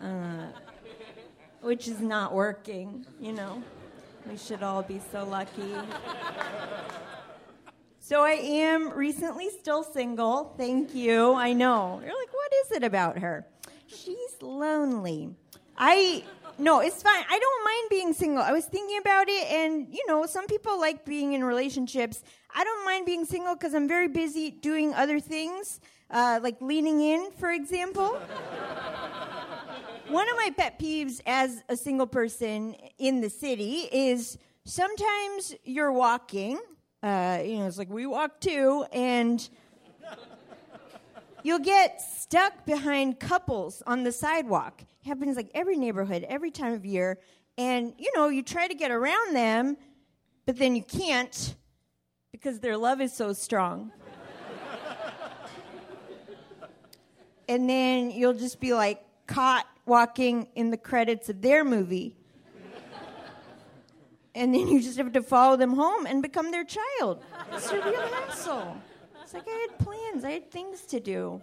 uh, 0.00 0.46
which 1.62 1.88
is 1.88 2.00
not 2.00 2.32
working, 2.32 3.04
you 3.20 3.32
know. 3.32 3.60
We 4.30 4.36
should 4.36 4.62
all 4.62 4.82
be 4.82 5.00
so 5.10 5.24
lucky. 5.24 5.74
So 7.98 8.22
I 8.22 8.32
am 8.32 8.90
recently 8.90 9.50
still 9.50 9.82
single. 9.82 10.54
Thank 10.56 10.94
you. 10.94 11.34
I 11.34 11.52
know. 11.52 12.00
You're 12.04 12.16
like, 12.16 12.32
what 12.32 12.52
is 12.64 12.70
it 12.76 12.84
about 12.84 13.18
her? 13.18 13.44
She's 13.88 14.40
lonely. 14.40 15.34
I 15.76 16.22
no, 16.58 16.80
it's 16.80 17.02
fine. 17.02 17.24
I 17.28 17.38
don't 17.38 17.64
mind 17.64 17.86
being 17.90 18.12
single. 18.12 18.42
I 18.42 18.52
was 18.52 18.64
thinking 18.64 18.98
about 18.98 19.28
it, 19.28 19.46
and 19.52 19.88
you 19.92 20.04
know, 20.08 20.26
some 20.26 20.46
people 20.46 20.80
like 20.80 21.04
being 21.04 21.34
in 21.34 21.44
relationships. 21.44 22.22
I 22.54 22.64
don't 22.64 22.84
mind 22.84 23.04
being 23.04 23.24
single 23.24 23.54
because 23.54 23.74
I'm 23.74 23.86
very 23.86 24.08
busy 24.08 24.50
doing 24.50 24.94
other 24.94 25.20
things, 25.20 25.80
uh, 26.10 26.40
like 26.42 26.56
leaning 26.60 27.00
in, 27.00 27.30
for 27.32 27.50
example. 27.52 28.18
One 30.08 30.28
of 30.30 30.36
my 30.36 30.54
pet 30.56 30.78
peeves 30.78 31.20
as 31.26 31.62
a 31.68 31.76
single 31.76 32.06
person 32.06 32.76
in 32.98 33.20
the 33.20 33.28
city 33.28 33.88
is 33.92 34.38
sometimes 34.64 35.54
you're 35.64 35.92
walking. 35.92 36.58
Uh, 37.02 37.40
you 37.44 37.58
know, 37.58 37.66
it's 37.66 37.76
like 37.76 37.90
we 37.90 38.06
walk 38.06 38.40
too, 38.40 38.86
and 38.92 39.46
you'll 41.42 41.58
get 41.58 42.00
stuck 42.00 42.64
behind 42.64 43.20
couples 43.20 43.82
on 43.86 44.04
the 44.04 44.12
sidewalk 44.12 44.82
happens 45.06 45.36
like 45.36 45.50
every 45.54 45.76
neighborhood, 45.76 46.26
every 46.28 46.50
time 46.50 46.74
of 46.74 46.84
year. 46.84 47.18
And, 47.56 47.94
you 47.96 48.12
know, 48.14 48.28
you 48.28 48.42
try 48.42 48.68
to 48.68 48.74
get 48.74 48.90
around 48.90 49.34
them, 49.34 49.76
but 50.44 50.58
then 50.58 50.76
you 50.76 50.82
can't 50.82 51.56
because 52.32 52.60
their 52.60 52.76
love 52.76 53.00
is 53.00 53.12
so 53.12 53.32
strong. 53.32 53.92
and 57.48 57.68
then 57.68 58.10
you'll 58.10 58.34
just 58.34 58.60
be 58.60 58.74
like 58.74 59.02
caught 59.26 59.66
walking 59.86 60.48
in 60.54 60.70
the 60.70 60.76
credits 60.76 61.28
of 61.28 61.40
their 61.40 61.64
movie. 61.64 62.16
and 64.34 64.54
then 64.54 64.68
you 64.68 64.82
just 64.82 64.98
have 64.98 65.12
to 65.12 65.22
follow 65.22 65.56
them 65.56 65.72
home 65.72 66.04
and 66.04 66.20
become 66.20 66.50
their 66.50 66.64
child. 66.64 67.22
It's 67.52 67.70
a 67.70 67.76
real 67.76 68.02
hassle. 68.02 68.76
It's 69.22 69.32
like 69.32 69.48
I 69.48 69.68
had 69.70 69.78
plans, 69.78 70.24
I 70.24 70.32
had 70.32 70.50
things 70.50 70.82
to 70.82 71.00
do. 71.00 71.40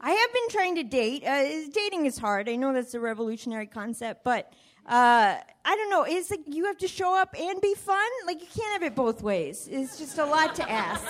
I 0.00 0.10
have 0.12 0.32
been 0.32 0.48
trying 0.50 0.74
to 0.76 0.82
date. 0.84 1.24
Uh, 1.26 1.68
dating 1.72 2.06
is 2.06 2.18
hard. 2.18 2.48
I 2.48 2.56
know 2.56 2.72
that's 2.72 2.94
a 2.94 3.00
revolutionary 3.00 3.66
concept, 3.66 4.22
but 4.24 4.52
uh, 4.86 5.36
I 5.64 5.76
don't 5.76 5.90
know. 5.90 6.04
It's 6.04 6.30
like 6.30 6.40
you 6.46 6.64
have 6.66 6.78
to 6.78 6.88
show 6.88 7.16
up 7.16 7.34
and 7.38 7.60
be 7.60 7.74
fun. 7.74 8.08
Like 8.26 8.40
you 8.40 8.46
can't 8.46 8.72
have 8.74 8.82
it 8.84 8.94
both 8.94 9.22
ways. 9.22 9.68
It's 9.70 9.98
just 9.98 10.18
a 10.18 10.24
lot 10.24 10.54
to 10.56 10.70
ask. 10.70 11.04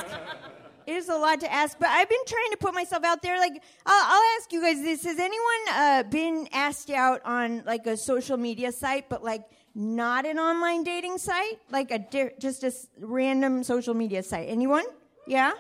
It 0.87 0.97
is 0.97 1.11
a 1.11 1.17
lot 1.17 1.41
to 1.41 1.53
ask, 1.53 1.79
but 1.79 1.91
I've 1.91 2.09
been 2.09 2.25
trying 2.27 2.51
to 2.53 2.57
put 2.57 2.73
myself 2.73 3.05
out 3.05 3.21
there. 3.21 3.39
Like, 3.39 3.63
I'll, 3.85 4.05
I'll 4.15 4.39
ask 4.39 4.51
you 4.51 4.63
guys 4.63 4.81
this: 4.81 5.05
Has 5.05 5.19
anyone 5.19 5.63
uh, 5.71 6.03
been 6.05 6.49
asked 6.51 6.89
out 6.89 7.21
on 7.27 7.63
like 7.67 7.87
a 7.87 7.95
social 7.95 8.39
media 8.39 8.73
site, 8.73 9.11
but 9.11 9.23
like 9.23 9.45
not 9.75 10.25
an 10.25 10.39
online 10.39 10.85
dating 10.85 11.19
site, 11.19 11.59
like 11.71 11.91
a 11.91 11.99
di- 11.99 12.31
just 12.39 12.65
a 12.65 12.69
s- 12.69 12.87
random 13.01 13.63
social 13.65 13.93
media 13.93 14.23
site? 14.23 14.49
Anyone? 14.49 14.87
Yeah. 15.27 15.53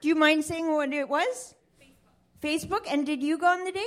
Do 0.00 0.06
you 0.06 0.14
mind 0.14 0.44
saying 0.44 0.72
what 0.72 0.92
it 0.92 1.08
was? 1.08 1.56
Facebook. 2.42 2.84
And 2.88 3.06
did 3.06 3.22
you 3.22 3.38
go 3.38 3.46
on 3.46 3.64
the 3.64 3.72
date? 3.72 3.82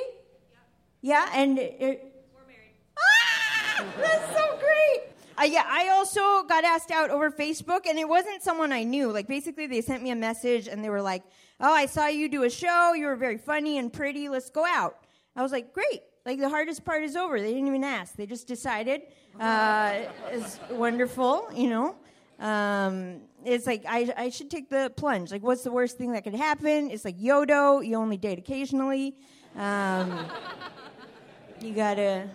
Yeah. 1.01 1.25
Yeah, 1.25 1.29
and 1.33 1.59
it, 1.59 1.79
we're 1.79 2.47
married. 2.47 2.75
Ah, 2.97 3.85
that's 3.97 4.37
so 4.37 4.57
great. 4.57 5.01
Uh, 5.37 5.45
yeah, 5.45 5.65
I 5.67 5.89
also 5.89 6.43
got 6.43 6.63
asked 6.63 6.91
out 6.91 7.09
over 7.09 7.31
Facebook, 7.31 7.87
and 7.87 7.97
it 7.97 8.07
wasn't 8.07 8.43
someone 8.43 8.71
I 8.71 8.83
knew. 8.83 9.11
Like, 9.11 9.27
basically, 9.27 9.67
they 9.67 9.81
sent 9.81 10.03
me 10.03 10.11
a 10.11 10.15
message, 10.15 10.67
and 10.67 10.83
they 10.83 10.89
were 10.89 11.01
like, 11.01 11.23
"Oh, 11.59 11.73
I 11.73 11.85
saw 11.85 12.07
you 12.07 12.29
do 12.29 12.43
a 12.43 12.49
show. 12.49 12.93
You 12.93 13.07
were 13.07 13.15
very 13.15 13.37
funny 13.37 13.77
and 13.77 13.91
pretty. 13.91 14.29
Let's 14.29 14.49
go 14.49 14.65
out." 14.65 14.97
I 15.35 15.41
was 15.41 15.51
like, 15.51 15.73
"Great." 15.73 16.01
Like 16.25 16.39
the 16.39 16.49
hardest 16.49 16.85
part 16.85 17.03
is 17.03 17.15
over. 17.15 17.41
They 17.41 17.51
didn't 17.53 17.67
even 17.67 17.83
ask. 17.83 18.15
They 18.15 18.27
just 18.27 18.47
decided. 18.47 19.01
Uh, 19.39 20.01
it's 20.29 20.59
wonderful, 20.69 21.47
you 21.55 21.69
know. 21.69 21.95
Um, 22.41 23.21
it's 23.45 23.67
like 23.67 23.86
I, 23.88 24.12
I 24.17 24.30
should 24.30 24.49
take 24.49 24.69
the 24.69 24.91
plunge. 24.97 25.32
Like, 25.32 25.43
what's 25.43 25.63
the 25.63 25.71
worst 25.71 25.97
thing 25.97 26.12
that 26.13 26.23
could 26.23 26.34
happen? 26.34 26.89
It's 26.89 27.06
like 27.06 27.17
Yodo. 27.17 27.86
You 27.86 27.95
only 27.95 28.17
date 28.17 28.39
occasionally. 28.39 29.15
Um, 29.56 30.25
you 31.62 31.73
gotta, 31.73 32.27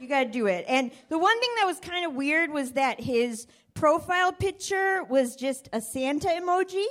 you 0.00 0.08
gotta 0.08 0.30
do 0.30 0.46
it. 0.46 0.64
And 0.66 0.90
the 1.10 1.18
one 1.18 1.38
thing 1.38 1.50
that 1.58 1.66
was 1.66 1.78
kind 1.80 2.06
of 2.06 2.14
weird 2.14 2.50
was 2.50 2.72
that 2.72 2.98
his 2.98 3.46
profile 3.74 4.32
picture 4.32 5.04
was 5.04 5.36
just 5.36 5.68
a 5.74 5.80
Santa 5.82 6.28
emoji. 6.28 6.86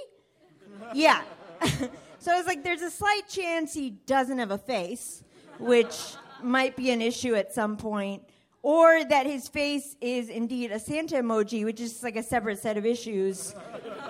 Yeah. 0.94 1.24
so 2.20 2.32
I 2.32 2.38
was 2.38 2.46
like, 2.46 2.64
there's 2.64 2.82
a 2.84 2.92
slight 2.92 3.28
chance 3.28 3.74
he 3.74 3.90
doesn't 3.90 4.38
have 4.38 4.52
a 4.52 4.58
face, 4.58 5.24
which 5.58 6.14
might 6.44 6.76
be 6.76 6.92
an 6.92 7.02
issue 7.02 7.34
at 7.34 7.54
some 7.54 7.76
point 7.76 8.24
or 8.64 9.04
that 9.04 9.26
his 9.26 9.48
face 9.48 9.96
is 10.02 10.30
indeed 10.30 10.72
a 10.72 10.80
Santa 10.80 11.16
emoji, 11.16 11.66
which 11.66 11.80
is 11.80 12.04
like 12.04 12.16
a 12.16 12.24
separate 12.24 12.60
set 12.60 12.78
of 12.78 12.86
issues. 12.86 13.56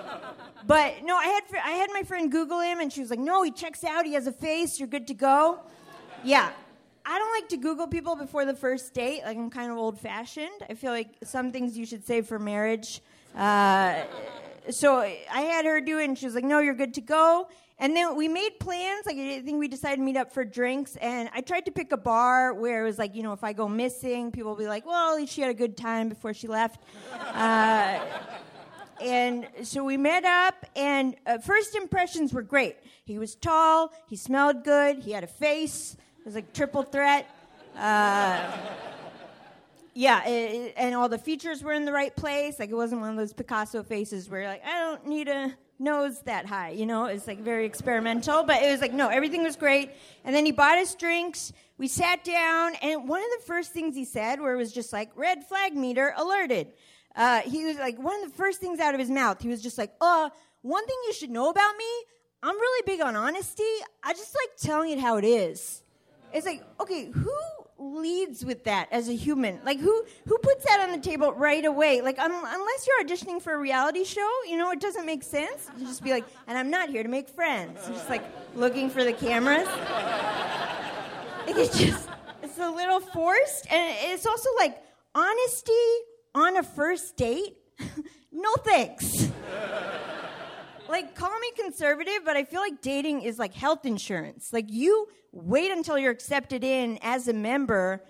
but 0.66 0.94
no, 1.04 1.16
I 1.16 1.24
had 1.24 1.42
I 1.64 1.70
had 1.72 1.90
my 1.92 2.02
friend 2.02 2.30
Google 2.30 2.60
him, 2.60 2.80
and 2.80 2.92
she 2.92 3.00
was 3.00 3.10
like, 3.10 3.18
"No, 3.18 3.42
he 3.42 3.50
checks 3.50 3.84
out. 3.84 4.04
He 4.04 4.14
has 4.14 4.26
a 4.26 4.32
face. 4.32 4.78
You're 4.78 4.88
good 4.88 5.06
to 5.08 5.14
go." 5.14 5.60
Yeah, 6.24 6.50
I 7.04 7.18
don't 7.18 7.32
like 7.32 7.48
to 7.50 7.56
Google 7.56 7.86
people 7.86 8.14
before 8.14 8.44
the 8.44 8.54
first 8.54 8.92
date. 8.94 9.22
Like 9.24 9.36
I'm 9.36 9.50
kind 9.50 9.72
of 9.72 9.78
old 9.78 9.98
fashioned. 9.98 10.62
I 10.68 10.74
feel 10.74 10.92
like 10.92 11.08
some 11.24 11.50
things 11.50 11.76
you 11.76 11.86
should 11.86 12.06
save 12.06 12.26
for 12.26 12.38
marriage. 12.38 13.00
Uh, 13.34 14.02
so 14.70 15.00
I 15.00 15.40
had 15.40 15.64
her 15.64 15.80
do 15.80 15.98
it, 15.98 16.04
and 16.04 16.18
she 16.18 16.26
was 16.26 16.34
like, 16.34 16.44
"No, 16.44 16.58
you're 16.58 16.74
good 16.74 16.94
to 16.94 17.00
go." 17.00 17.48
And 17.82 17.96
then 17.96 18.14
we 18.14 18.28
made 18.28 18.60
plans. 18.60 19.06
Like 19.06 19.16
I 19.16 19.40
think 19.40 19.58
we 19.58 19.66
decided 19.66 19.96
to 19.96 20.02
meet 20.02 20.16
up 20.16 20.32
for 20.32 20.44
drinks, 20.44 20.94
and 21.00 21.28
I 21.34 21.40
tried 21.40 21.64
to 21.64 21.72
pick 21.72 21.90
a 21.90 21.96
bar 21.96 22.54
where 22.54 22.82
it 22.82 22.84
was 22.84 22.96
like, 22.96 23.16
you 23.16 23.24
know, 23.24 23.32
if 23.32 23.42
I 23.42 23.52
go 23.52 23.68
missing, 23.68 24.30
people 24.30 24.52
will 24.52 24.56
be 24.56 24.68
like, 24.68 24.86
"Well, 24.86 25.10
at 25.10 25.16
least 25.16 25.32
she 25.32 25.40
had 25.40 25.50
a 25.50 25.54
good 25.54 25.76
time 25.76 26.08
before 26.08 26.32
she 26.32 26.46
left." 26.46 26.80
Uh, 27.34 27.98
and 29.02 29.48
so 29.64 29.82
we 29.82 29.96
met 29.96 30.24
up, 30.24 30.64
and 30.76 31.16
uh, 31.26 31.38
first 31.38 31.74
impressions 31.74 32.32
were 32.32 32.42
great. 32.42 32.76
He 33.04 33.18
was 33.18 33.34
tall, 33.34 33.92
he 34.08 34.14
smelled 34.14 34.62
good, 34.62 35.00
he 35.00 35.10
had 35.10 35.24
a 35.24 35.26
face. 35.26 35.96
It 36.20 36.26
was 36.26 36.36
like 36.36 36.52
triple 36.52 36.84
threat. 36.84 37.28
Uh, 37.76 38.58
yeah, 39.94 40.26
it, 40.26 40.74
and 40.76 40.94
all 40.94 41.08
the 41.08 41.18
features 41.18 41.62
were 41.62 41.72
in 41.72 41.84
the 41.84 41.92
right 41.92 42.14
place. 42.14 42.58
Like 42.58 42.70
it 42.70 42.74
wasn't 42.74 43.00
one 43.00 43.10
of 43.10 43.16
those 43.16 43.32
Picasso 43.32 43.82
faces 43.82 44.28
where 44.28 44.40
you're 44.40 44.50
like, 44.50 44.64
I 44.64 44.78
don't 44.78 45.06
need 45.06 45.28
a 45.28 45.52
nose 45.78 46.20
that 46.22 46.46
high, 46.46 46.70
you 46.70 46.86
know? 46.86 47.06
It's 47.06 47.26
like 47.26 47.40
very 47.40 47.66
experimental, 47.66 48.44
but 48.44 48.62
it 48.62 48.70
was 48.70 48.80
like, 48.80 48.92
no, 48.92 49.08
everything 49.08 49.42
was 49.42 49.56
great. 49.56 49.90
And 50.24 50.34
then 50.34 50.46
he 50.46 50.52
bought 50.52 50.78
us 50.78 50.94
drinks. 50.94 51.52
We 51.78 51.88
sat 51.88 52.22
down, 52.24 52.74
and 52.80 53.08
one 53.08 53.20
of 53.20 53.28
the 53.38 53.44
first 53.44 53.72
things 53.72 53.96
he 53.96 54.04
said, 54.04 54.40
where 54.40 54.54
it 54.54 54.56
was 54.56 54.72
just 54.72 54.92
like, 54.92 55.10
red 55.16 55.44
flag 55.44 55.74
meter 55.74 56.14
alerted. 56.16 56.68
Uh, 57.16 57.40
he 57.40 57.64
was 57.64 57.76
like, 57.76 57.98
one 57.98 58.22
of 58.22 58.30
the 58.30 58.36
first 58.36 58.60
things 58.60 58.78
out 58.78 58.94
of 58.94 59.00
his 59.00 59.10
mouth, 59.10 59.42
he 59.42 59.48
was 59.48 59.60
just 59.60 59.76
like, 59.76 59.92
uh, 60.00 60.30
one 60.62 60.86
thing 60.86 60.96
you 61.06 61.12
should 61.12 61.30
know 61.30 61.50
about 61.50 61.76
me, 61.76 61.84
I'm 62.42 62.54
really 62.54 62.82
big 62.86 63.00
on 63.00 63.16
honesty. 63.16 63.64
I 64.02 64.12
just 64.12 64.34
like 64.34 64.56
telling 64.58 64.90
it 64.90 64.98
how 64.98 65.16
it 65.16 65.24
is. 65.24 65.82
It's 66.32 66.46
like, 66.46 66.62
okay, 66.80 67.10
who 67.10 67.36
leads 67.82 68.44
with 68.44 68.64
that 68.64 68.88
as 68.90 69.08
a 69.08 69.14
human? 69.14 69.58
Like, 69.64 69.78
who 69.78 70.04
who 70.26 70.38
puts 70.38 70.64
that 70.66 70.80
on 70.80 70.92
the 70.92 70.98
table 70.98 71.32
right 71.32 71.64
away? 71.64 72.00
Like, 72.00 72.16
unless 72.18 72.86
you're 72.86 73.04
auditioning 73.04 73.40
for 73.42 73.54
a 73.54 73.58
reality 73.58 74.04
show, 74.04 74.28
you 74.48 74.56
know, 74.56 74.70
it 74.70 74.80
doesn't 74.80 75.04
make 75.06 75.22
sense. 75.22 75.68
You 75.78 75.86
just 75.86 76.02
be 76.02 76.10
like, 76.10 76.24
and 76.46 76.56
I'm 76.56 76.70
not 76.70 76.88
here 76.88 77.02
to 77.02 77.08
make 77.08 77.28
friends. 77.28 77.80
You're 77.86 77.96
just 77.96 78.08
like 78.10 78.24
looking 78.54 78.88
for 78.90 79.04
the 79.04 79.12
cameras. 79.12 79.68
Like, 81.44 81.56
it's 81.56 81.76
just, 81.76 82.08
it's 82.40 82.56
a 82.58 82.70
little 82.70 83.00
forced, 83.00 83.66
and 83.68 83.96
it's 84.12 84.24
also 84.26 84.48
like 84.58 84.80
honesty 85.12 85.72
on 86.36 86.56
a 86.56 86.62
first 86.62 87.16
date. 87.16 87.56
no 88.32 88.52
thanks. 88.64 89.28
Like, 90.92 91.14
call 91.14 91.36
me 91.40 91.50
conservative, 91.56 92.20
but 92.24 92.36
I 92.36 92.44
feel 92.44 92.60
like 92.60 92.82
dating 92.82 93.22
is 93.22 93.38
like 93.38 93.54
health 93.54 93.86
insurance. 93.86 94.52
Like, 94.52 94.66
you 94.68 95.08
wait 95.32 95.70
until 95.70 95.98
you're 95.98 96.12
accepted 96.12 96.62
in 96.62 96.98
as 97.00 97.28
a 97.28 97.32
member 97.32 98.02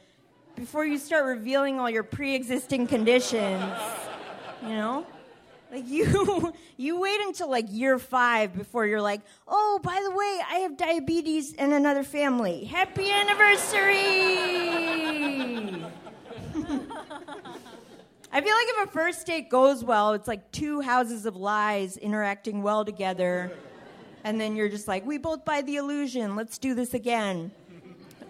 before 0.57 0.85
you 0.85 0.99
start 0.99 1.25
revealing 1.25 1.79
all 1.79 1.89
your 1.89 2.03
pre 2.03 2.35
existing 2.35 2.89
conditions. 2.89 3.73
You 4.63 4.71
know? 4.71 5.07
Like 5.71 5.85
you 5.89 6.53
you 6.77 7.01
wait 7.01 7.21
until 7.21 7.49
like 7.49 7.67
year 7.71 7.99
5 7.99 8.55
before 8.55 8.85
you're 8.85 9.01
like, 9.01 9.23
"Oh, 9.49 9.81
by 9.83 10.01
the 10.05 10.11
way, 10.11 10.41
I 10.51 10.57
have 10.59 10.77
diabetes 10.77 11.55
and 11.55 11.73
another 11.73 12.03
family. 12.03 12.65
Happy 12.65 13.11
anniversary." 13.11 14.03
I 18.35 18.41
feel 18.41 18.55
like 18.55 18.67
if 18.69 18.89
a 18.89 18.93
first 18.93 19.27
date 19.27 19.51
goes 19.51 19.85
well, 19.85 20.15
it's 20.15 20.27
like 20.27 20.51
two 20.53 20.81
houses 20.81 21.27
of 21.27 21.37
lies 21.37 21.99
interacting 21.99 22.63
well 22.63 22.83
together. 22.83 23.53
And 24.25 24.41
then 24.41 24.57
you're 24.57 24.71
just 24.71 24.89
like, 24.89 25.05
we 25.05 25.19
both 25.19 25.45
buy 25.45 25.61
the 25.61 25.77
illusion. 25.77 26.35
Let's 26.35 26.57
do 26.57 26.75
this 26.75 26.95
again. 26.95 27.51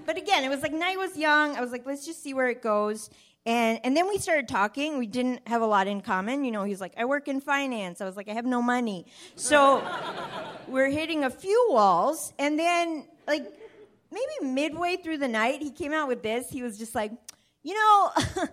But 0.05 0.17
again, 0.17 0.43
it 0.43 0.49
was 0.49 0.61
like 0.63 0.73
night 0.73 0.99
was 0.99 1.17
young. 1.17 1.57
I 1.57 1.61
was 1.61 1.71
like, 1.71 1.87
let's 1.87 2.05
just 2.05 2.21
see 2.21 2.35
where 2.35 2.49
it 2.49 2.63
goes. 2.63 3.11
And 3.47 3.79
and 3.85 3.97
then 3.97 4.09
we 4.09 4.19
started 4.19 4.49
talking. 4.49 4.99
We 4.99 5.07
didn't 5.07 5.47
have 5.47 5.63
a 5.63 5.67
lot 5.67 5.87
in 5.87 6.01
common. 6.01 6.45
You 6.45 6.51
know, 6.51 6.65
he's 6.65 6.81
like, 6.81 6.95
I 6.97 7.05
work 7.05 7.29
in 7.29 7.41
finance. 7.41 8.01
I 8.01 8.05
was 8.05 8.17
like, 8.17 8.29
I 8.29 8.33
have 8.33 8.47
no 8.47 8.61
money. 8.61 9.07
So 9.37 9.87
we're 10.67 10.91
hitting 10.91 11.23
a 11.23 11.31
few 11.31 11.69
walls. 11.71 12.33
And 12.41 12.59
then 12.59 13.07
like 13.29 13.45
maybe 14.11 14.53
midway 14.53 14.97
through 14.97 15.19
the 15.19 15.29
night, 15.29 15.63
he 15.63 15.71
came 15.71 15.93
out 15.93 16.09
with 16.09 16.25
this. 16.25 16.51
He 16.51 16.63
was 16.63 16.77
just 16.77 16.95
like, 16.95 17.13
you 17.63 17.75
know, 17.75 18.11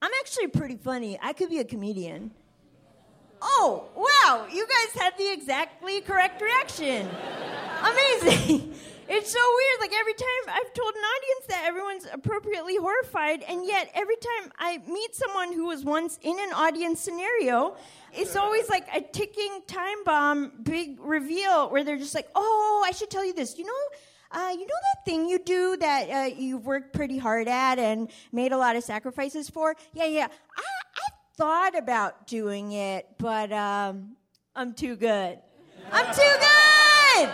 I'm 0.00 0.10
actually 0.20 0.48
pretty 0.48 0.76
funny. 0.76 1.18
I 1.22 1.32
could 1.32 1.50
be 1.50 1.58
a 1.58 1.64
comedian. 1.64 2.30
Oh, 3.40 3.88
wow, 3.94 4.46
you 4.52 4.66
guys 4.66 5.02
had 5.02 5.16
the 5.16 5.32
exactly 5.32 6.00
correct 6.00 6.40
reaction. 6.42 7.08
Amazing. 7.82 8.74
It's 9.10 9.32
so 9.32 9.38
weird. 9.40 9.80
Like 9.80 9.98
every 9.98 10.12
time 10.12 10.28
I've 10.48 10.74
told 10.74 10.94
an 10.94 11.00
audience 11.00 11.46
that 11.48 11.64
everyone's 11.66 12.06
appropriately 12.12 12.76
horrified, 12.76 13.42
and 13.42 13.66
yet 13.66 13.90
every 13.94 14.16
time 14.16 14.52
I 14.58 14.78
meet 14.86 15.14
someone 15.14 15.54
who 15.54 15.66
was 15.66 15.82
once 15.82 16.18
in 16.20 16.38
an 16.38 16.52
audience 16.52 17.00
scenario, 17.00 17.76
it's 18.12 18.36
always 18.36 18.68
like 18.68 18.86
a 18.94 19.00
ticking 19.00 19.62
time 19.66 20.04
bomb 20.04 20.52
big 20.62 21.00
reveal 21.00 21.70
where 21.70 21.84
they're 21.84 21.96
just 21.96 22.14
like, 22.14 22.28
oh, 22.34 22.84
I 22.86 22.90
should 22.90 23.08
tell 23.08 23.24
you 23.24 23.32
this. 23.32 23.56
You 23.56 23.64
know, 23.64 23.72
uh, 24.30 24.50
you 24.52 24.60
know 24.60 24.66
that 24.66 25.04
thing 25.04 25.28
you 25.28 25.38
do 25.38 25.76
that 25.78 26.10
uh, 26.10 26.34
you've 26.34 26.66
worked 26.66 26.92
pretty 26.92 27.18
hard 27.18 27.48
at 27.48 27.78
and 27.78 28.10
made 28.32 28.52
a 28.52 28.58
lot 28.58 28.76
of 28.76 28.84
sacrifices 28.84 29.48
for? 29.48 29.74
Yeah, 29.94 30.06
yeah. 30.06 30.28
I, 30.56 30.62
I 30.62 31.08
thought 31.36 31.78
about 31.78 32.26
doing 32.26 32.72
it, 32.72 33.06
but 33.18 33.52
um, 33.52 34.16
I'm 34.54 34.74
too 34.74 34.96
good. 34.96 35.38
I'm 35.90 36.14
too 36.14 36.36
good! 36.40 37.30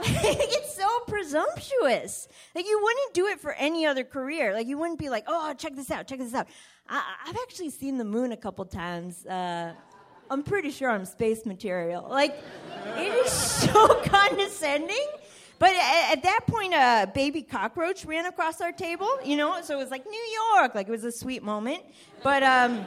it's 0.02 0.74
so 0.74 0.86
presumptuous. 1.08 2.28
Like, 2.54 2.66
you 2.66 2.80
wouldn't 2.82 3.14
do 3.14 3.26
it 3.26 3.40
for 3.40 3.52
any 3.54 3.86
other 3.86 4.04
career. 4.04 4.52
Like, 4.52 4.66
you 4.66 4.78
wouldn't 4.78 4.98
be 4.98 5.08
like, 5.08 5.24
oh, 5.26 5.54
check 5.54 5.74
this 5.74 5.90
out, 5.90 6.06
check 6.06 6.18
this 6.18 6.34
out. 6.34 6.46
I- 6.88 7.02
have 7.24 7.36
actually 7.42 7.70
seen 7.70 7.98
the 7.98 8.04
moon 8.04 8.32
a 8.32 8.36
couple 8.36 8.64
times. 8.64 9.26
Uh, 9.26 9.72
I'm 10.30 10.42
pretty 10.42 10.70
sure 10.70 10.90
I'm 10.90 11.04
space 11.04 11.46
material. 11.46 12.06
Like, 12.08 12.36
it 12.96 13.26
is 13.26 13.32
so 13.32 14.00
condescending. 14.04 15.06
But 15.58 15.70
at, 15.70 16.12
at 16.12 16.22
that 16.22 16.46
point, 16.46 16.72
a 16.74 17.10
baby 17.12 17.42
cockroach 17.42 18.04
ran 18.04 18.26
across 18.26 18.60
our 18.60 18.72
table, 18.72 19.10
you 19.24 19.36
know, 19.36 19.60
so 19.62 19.78
it 19.78 19.82
was 19.82 19.90
like 19.90 20.06
New 20.06 20.38
York, 20.54 20.74
like 20.74 20.88
it 20.88 20.92
was 20.92 21.04
a 21.04 21.12
sweet 21.12 21.42
moment. 21.42 21.82
But 22.22 22.42
um, 22.42 22.84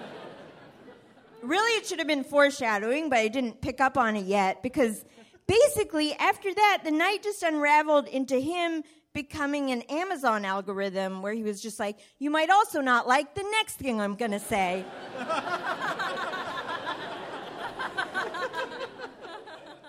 really, 1.41 1.71
it 1.77 1.85
should 1.85 1.99
have 1.99 2.07
been 2.07 2.23
foreshadowing, 2.23 3.09
but 3.09 3.19
I 3.19 3.27
didn't 3.27 3.61
pick 3.61 3.81
up 3.81 3.97
on 3.97 4.15
it 4.15 4.25
yet 4.25 4.63
because 4.63 5.03
basically, 5.47 6.13
after 6.13 6.53
that, 6.53 6.81
the 6.83 6.91
night 6.91 7.23
just 7.23 7.43
unraveled 7.43 8.07
into 8.07 8.39
him 8.39 8.83
becoming 9.13 9.71
an 9.71 9.81
Amazon 9.83 10.45
algorithm 10.45 11.21
where 11.21 11.33
he 11.33 11.43
was 11.43 11.61
just 11.61 11.79
like, 11.79 11.97
You 12.19 12.29
might 12.29 12.49
also 12.49 12.79
not 12.81 13.07
like 13.07 13.35
the 13.35 13.43
next 13.43 13.75
thing 13.75 13.99
I'm 13.99 14.15
going 14.15 14.31
to 14.31 14.39
say. 14.39 14.85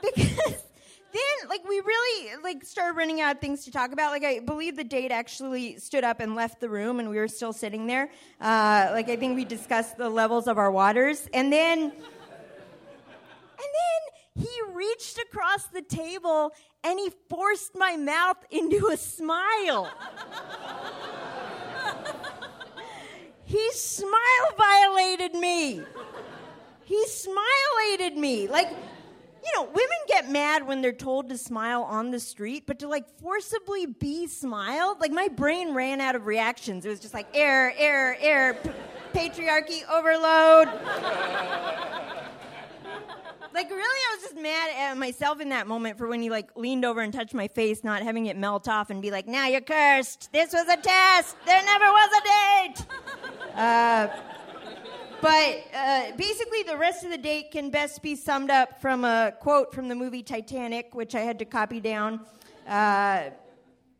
because 0.03 0.64
then 1.12 1.49
like 1.49 1.66
we 1.68 1.80
really 1.80 2.22
like 2.43 2.64
started 2.64 2.97
running 2.97 3.20
out 3.20 3.37
of 3.37 3.41
things 3.41 3.64
to 3.64 3.70
talk 3.70 3.93
about. 3.93 4.11
Like 4.11 4.24
i 4.24 4.41
believe 4.41 4.76
the 4.76 4.85
date 4.85 5.11
actually 5.11 5.78
stood 5.78 6.05
up 6.05 6.20
and 6.20 6.35
left 6.35 6.61
the 6.61 6.68
room 6.68 7.01
and 7.01 7.09
we 7.11 7.16
were 7.16 7.28
still 7.28 7.53
sitting 7.53 7.87
there. 7.87 8.11
Uh, 8.41 8.91
like 8.93 9.09
i 9.09 9.16
think 9.16 9.37
we 9.37 9.45
discussed 9.45 9.97
the 9.97 10.09
levels 10.09 10.47
of 10.47 10.59
our 10.59 10.70
waters. 10.70 11.28
And 11.35 11.53
then 11.53 11.80
and 11.80 11.93
then 13.59 14.45
he 14.45 14.51
reached 14.72 15.18
across 15.18 15.66
the 15.66 15.83
table 15.83 16.53
and 16.85 16.99
he 16.99 17.11
forced 17.28 17.76
my 17.76 17.97
mouth 17.97 18.39
into 18.51 18.89
a 18.89 18.97
smile. 18.97 19.89
He 23.53 23.70
smile 23.72 24.49
violated 24.57 25.35
me. 25.35 25.83
He 26.85 27.05
smilated 27.07 28.16
me. 28.16 28.49
Like 28.49 28.70
you 29.45 29.51
know, 29.57 29.64
women 29.64 29.88
get 30.07 30.30
mad 30.30 30.66
when 30.66 30.82
they're 30.82 30.93
told 30.93 31.28
to 31.30 31.38
smile 31.38 31.82
on 31.82 32.11
the 32.11 32.20
street, 32.20 32.64
but 32.66 32.78
to 32.80 32.88
like 32.88 33.09
forcibly 33.20 33.86
be 33.86 34.26
smiled, 34.26 35.01
like 35.01 35.11
my 35.11 35.28
brain 35.28 35.74
ran 35.74 36.01
out 36.01 36.14
of 36.14 36.26
reactions. 36.26 36.84
It 36.84 36.88
was 36.88 37.01
just 37.01 37.14
like 37.14 37.26
error, 37.34 37.72
error, 37.76 38.16
error, 38.20 38.55
p- 38.55 38.70
patriarchy 39.12 39.88
overload. 39.90 40.68
like 43.55 43.68
really, 43.70 43.82
I 43.82 44.16
was 44.16 44.22
just 44.22 44.36
mad 44.36 44.70
at 44.76 44.97
myself 44.97 45.40
in 45.40 45.49
that 45.49 45.66
moment 45.66 45.99
for 45.99 46.07
when 46.07 46.22
he 46.22 46.30
like 46.30 46.51
leaned 46.57 46.84
over 46.84 47.01
and 47.01 47.12
touched 47.12 47.34
my 47.34 47.49
face, 47.49 47.82
not 47.82 48.03
having 48.03 48.26
it 48.26 48.36
melt 48.36 48.68
off 48.68 48.90
and 48.90 49.03
be 49.03 49.11
like, 49.11 49.26
"Now 49.26 49.49
you're 49.49 49.61
cursed. 49.61 50.30
This 50.32 50.53
was 50.53 50.68
a 50.68 50.76
test. 50.76 51.36
There 51.47 51.62
never 51.64 51.86
was 51.86 52.11
a 52.18 52.22
date." 52.28 52.86
Uh, 53.53 54.09
but 55.23 55.64
uh, 55.73 56.11
basically, 56.16 56.64
the 56.64 56.77
rest 56.77 57.05
of 57.05 57.11
the 57.11 57.16
date 57.16 57.53
can 57.53 57.70
best 57.70 58.03
be 58.03 58.16
summed 58.16 58.51
up 58.51 58.81
from 58.81 59.05
a 59.05 59.33
quote 59.39 59.73
from 59.73 59.87
the 59.87 59.95
movie 59.95 60.25
Titanic, 60.25 60.97
which 60.97 61.14
I 61.14 61.20
had 61.20 61.39
to 61.39 61.45
copy 61.45 61.79
down. 61.79 62.20
Uh, 62.66 63.31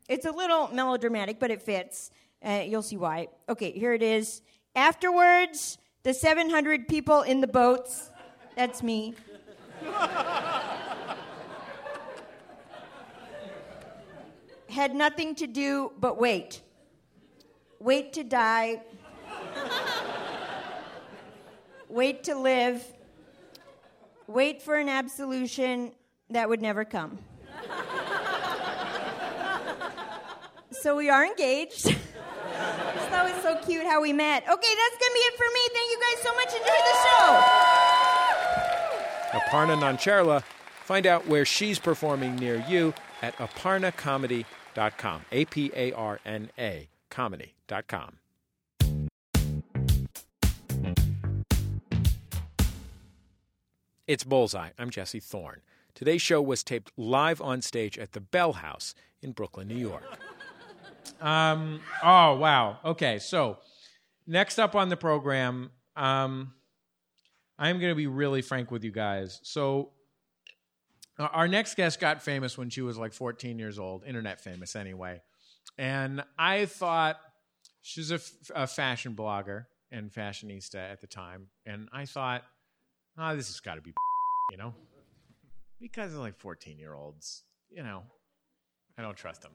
it's 0.09 0.25
a 0.25 0.31
little 0.31 0.67
melodramatic, 0.67 1.39
but 1.39 1.49
it 1.49 1.61
fits. 1.61 2.11
Uh, 2.45 2.63
you'll 2.67 2.81
see 2.81 2.97
why. 2.97 3.29
Okay, 3.47 3.71
here 3.71 3.93
it 3.93 4.03
is. 4.03 4.41
Afterwards, 4.75 5.77
the 6.03 6.13
700 6.13 6.89
people 6.89 7.21
in 7.21 7.39
the 7.39 7.47
boats, 7.47 8.11
that's 8.57 8.83
me. 8.83 9.15
had 14.67 14.93
nothing 14.93 15.35
to 15.35 15.47
do 15.47 15.93
but 15.99 16.19
wait. 16.19 16.61
Wait 17.79 18.11
to 18.11 18.25
die 18.25 18.81
wait 21.93 22.23
to 22.23 22.35
live, 22.35 22.83
wait 24.27 24.61
for 24.61 24.75
an 24.75 24.89
absolution 24.89 25.91
that 26.29 26.49
would 26.49 26.61
never 26.61 26.83
come. 26.83 27.19
so 30.71 30.97
we 30.97 31.09
are 31.09 31.25
engaged. 31.25 31.85
that 33.11 33.23
was 33.23 33.43
so 33.43 33.55
cute 33.65 33.85
how 33.85 34.01
we 34.01 34.11
met. 34.11 34.43
Okay, 34.43 34.51
that's 34.51 34.97
gonna 34.97 35.13
be 35.13 35.19
it 35.19 35.35
for 35.37 35.45
me. 35.53 35.61
Thank 35.73 35.91
you 35.91 35.99
guys 35.99 36.23
so 36.23 36.33
much. 36.35 36.53
Enjoy 36.53 36.81
the 36.89 36.95
show. 37.03 37.39
Aparna 39.39 39.79
Nancherla. 39.79 40.43
Find 40.83 41.07
out 41.07 41.27
where 41.27 41.45
she's 41.45 41.79
performing 41.79 42.35
near 42.35 42.63
you 42.67 42.93
at 43.21 43.37
aparnacomedy.com. 43.37 45.21
A 45.31 45.45
P 45.45 45.71
A 45.75 45.93
R 45.93 46.19
N 46.25 46.49
A 46.57 46.89
comedy.com. 47.09 48.17
It's 54.05 54.25
Bullseye. 54.25 54.71
I'm 54.77 54.89
Jesse 54.89 55.21
Thorne. 55.21 55.61
Today's 55.95 56.21
show 56.21 56.41
was 56.41 56.61
taped 56.61 56.91
live 56.97 57.39
on 57.39 57.61
stage 57.61 57.97
at 57.97 58.11
the 58.11 58.19
Bell 58.19 58.53
House 58.53 58.93
in 59.21 59.31
Brooklyn, 59.31 59.67
New 59.67 59.77
York. 59.77 60.03
Um, 61.19 61.81
oh, 62.01 62.37
wow. 62.37 62.79
Okay, 62.83 63.19
so 63.19 63.57
next 64.25 64.57
up 64.57 64.73
on 64.73 64.87
the 64.87 64.95
program, 64.95 65.69
um, 65.97 66.53
I'm 67.59 67.79
going 67.79 67.91
to 67.91 67.95
be 67.95 68.07
really 68.07 68.41
frank 68.41 68.71
with 68.71 68.85
you 68.85 68.91
guys. 68.91 69.41
So, 69.43 69.91
uh, 71.19 71.27
our 71.31 71.47
next 71.47 71.75
guest 71.75 71.99
got 71.99 72.21
famous 72.21 72.57
when 72.57 72.69
she 72.69 72.81
was 72.81 72.97
like 72.97 73.13
14 73.13 73.59
years 73.59 73.79
old, 73.79 74.05
internet 74.05 74.39
famous 74.39 74.77
anyway. 74.77 75.21
And 75.77 76.23
I 76.37 76.65
thought 76.65 77.19
she's 77.81 78.11
a, 78.11 78.15
f- 78.15 78.31
a 78.55 78.67
fashion 78.67 79.13
blogger 79.13 79.65
and 79.91 80.09
fashionista 80.11 80.75
at 80.75 81.01
the 81.01 81.07
time. 81.07 81.47
And 81.65 81.89
I 81.91 82.05
thought, 82.05 82.43
oh, 83.17 83.35
this 83.35 83.47
has 83.47 83.59
got 83.59 83.75
to 83.75 83.81
be, 83.81 83.93
you 84.51 84.57
know, 84.57 84.73
because 85.79 86.13
of 86.13 86.19
like 86.19 86.37
14 86.37 86.79
year 86.79 86.93
olds, 86.93 87.43
you 87.69 87.83
know, 87.83 88.03
I 88.97 89.01
don't 89.01 89.17
trust 89.17 89.41
them. 89.41 89.51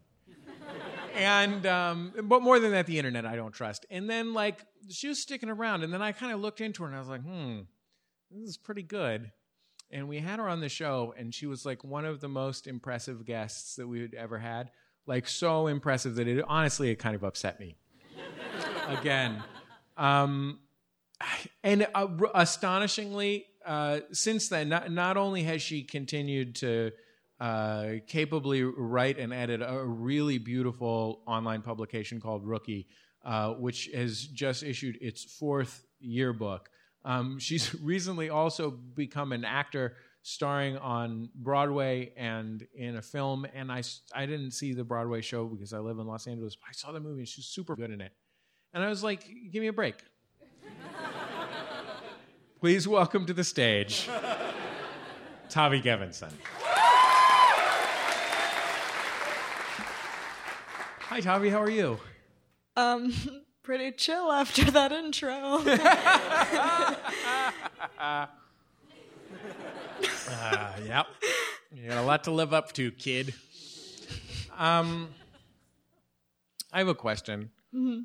and 1.15 1.65
um, 1.67 2.13
but 2.25 2.43
more 2.43 2.59
than 2.59 2.73
that, 2.73 2.87
the 2.87 2.99
internet 2.99 3.25
I 3.25 3.37
don't 3.37 3.53
trust. 3.53 3.87
And 3.91 4.09
then 4.09 4.35
like 4.35 4.65
she 4.91 5.09
was 5.09 5.21
sticking 5.21 5.49
around, 5.49 5.83
and 5.83 5.93
then 5.93 6.03
I 6.03 6.13
kind 6.13 6.33
of 6.33 6.41
looked 6.41 6.61
into 6.61 6.83
her, 6.83 6.89
and 6.89 6.97
I 6.97 6.99
was 6.99 7.09
like, 7.09 7.23
hmm, 7.23 7.61
this 8.31 8.51
is 8.51 8.57
pretty 8.57 8.83
good. 8.83 9.31
And 9.91 10.07
we 10.07 10.19
had 10.19 10.39
her 10.39 10.49
on 10.49 10.61
the 10.61 10.69
show, 10.69 11.15
and 11.17 11.35
she 11.35 11.47
was 11.47 11.65
like 11.65 11.83
one 11.83 12.05
of 12.05 12.21
the 12.21 12.29
most 12.29 12.67
impressive 12.67 13.25
guests 13.25 13.77
that 13.77 13.89
we 13.89 14.03
had 14.03 14.15
ever 14.15 14.39
had. 14.39 14.71
Like 15.07 15.27
so 15.27 15.67
impressive 15.67 16.17
that 16.17 16.29
it 16.29 16.45
honestly 16.47 16.91
it 16.91 16.97
kind 16.97 17.15
of 17.15 17.25
upset 17.25 17.59
me. 17.59 17.77
Again, 18.89 19.43
um, 19.97 20.59
and 21.63 21.87
uh, 21.95 22.07
astonishingly, 22.35 23.47
uh, 23.65 24.01
since 24.13 24.49
then, 24.49 24.69
not, 24.69 24.91
not 24.91 25.17
only 25.17 25.43
has 25.45 25.63
she 25.63 25.83
continued 25.83 26.55
to 26.57 26.93
uh, 27.41 27.93
capably 28.07 28.63
write 28.63 29.19
and 29.19 29.33
edit 29.33 29.63
a 29.65 29.85
really 29.85 30.39
beautiful 30.39 31.23
online 31.27 31.63
publication 31.63 32.21
called 32.21 32.47
Rookie, 32.47 32.87
uh, 33.25 33.55
which 33.55 33.91
has 33.95 34.25
just 34.27 34.63
issued 34.63 34.99
its 35.01 35.25
fourth 35.25 35.85
yearbook. 36.01 36.71
Um, 37.05 37.39
she's 37.39 37.75
recently 37.83 38.31
also 38.31 38.71
become 38.71 39.33
an 39.33 39.45
actor 39.45 39.97
starring 40.23 40.77
on 40.79 41.31
Broadway 41.35 42.13
and 42.17 42.67
in 42.75 42.97
a 42.97 43.03
film. 43.03 43.47
And 43.55 43.71
I, 43.73 43.83
I 44.15 44.27
didn't 44.27 44.51
see 44.51 44.75
the 44.75 44.85
Broadway 44.85 45.21
show 45.21 45.47
because 45.47 45.73
I 45.73 45.79
live 45.79 45.99
in 45.99 46.07
Los 46.07 46.27
Angeles. 46.27 46.57
But 46.57 46.69
I 46.69 46.73
saw 46.73 46.93
the 46.93 47.01
movie 47.01 47.21
and 47.21 47.29
she's 47.29 47.47
super 47.47 47.75
good 47.77 47.91
in 47.91 48.01
it. 48.01 48.13
And 48.75 48.85
I 48.85 48.89
was 48.89 49.03
like, 49.03 49.27
give 49.51 49.63
me 49.63 49.69
a 49.69 49.73
break. 49.73 49.95
Please 52.61 52.89
welcome 52.89 53.25
to 53.27 53.33
the 53.33 53.45
stage 53.45 54.09
Tavi 55.49 55.81
Gevinson. 55.81 56.33
Hi, 61.01 61.21
Tavi. 61.21 61.49
How 61.51 61.63
are 61.63 61.71
you? 61.71 61.99
Um, 62.77 63.15
pretty 63.63 63.93
chill 63.93 64.31
after 64.33 64.71
that 64.71 64.93
intro. 64.93 65.63
Uh, 70.31 70.73
yep. 70.87 71.07
You 71.73 71.89
got 71.89 71.99
a 71.99 72.03
lot 72.03 72.25
to 72.25 72.31
live 72.31 72.53
up 72.53 72.73
to, 72.75 72.91
kid. 72.93 73.35
Um, 74.57 75.09
I 76.73 76.79
have 76.79 76.89
a 76.89 76.95
question. 76.95 77.51
Mhm. 77.75 78.05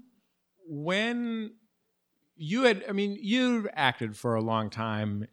When 0.67 1.51
you 2.35 2.63
had, 2.63 2.83
I 2.87 2.91
mean, 2.91 3.17
you 3.19 3.69
acted 3.73 4.15
for 4.17 4.35
a 4.35 4.41
long 4.41 4.69
time 4.69 5.27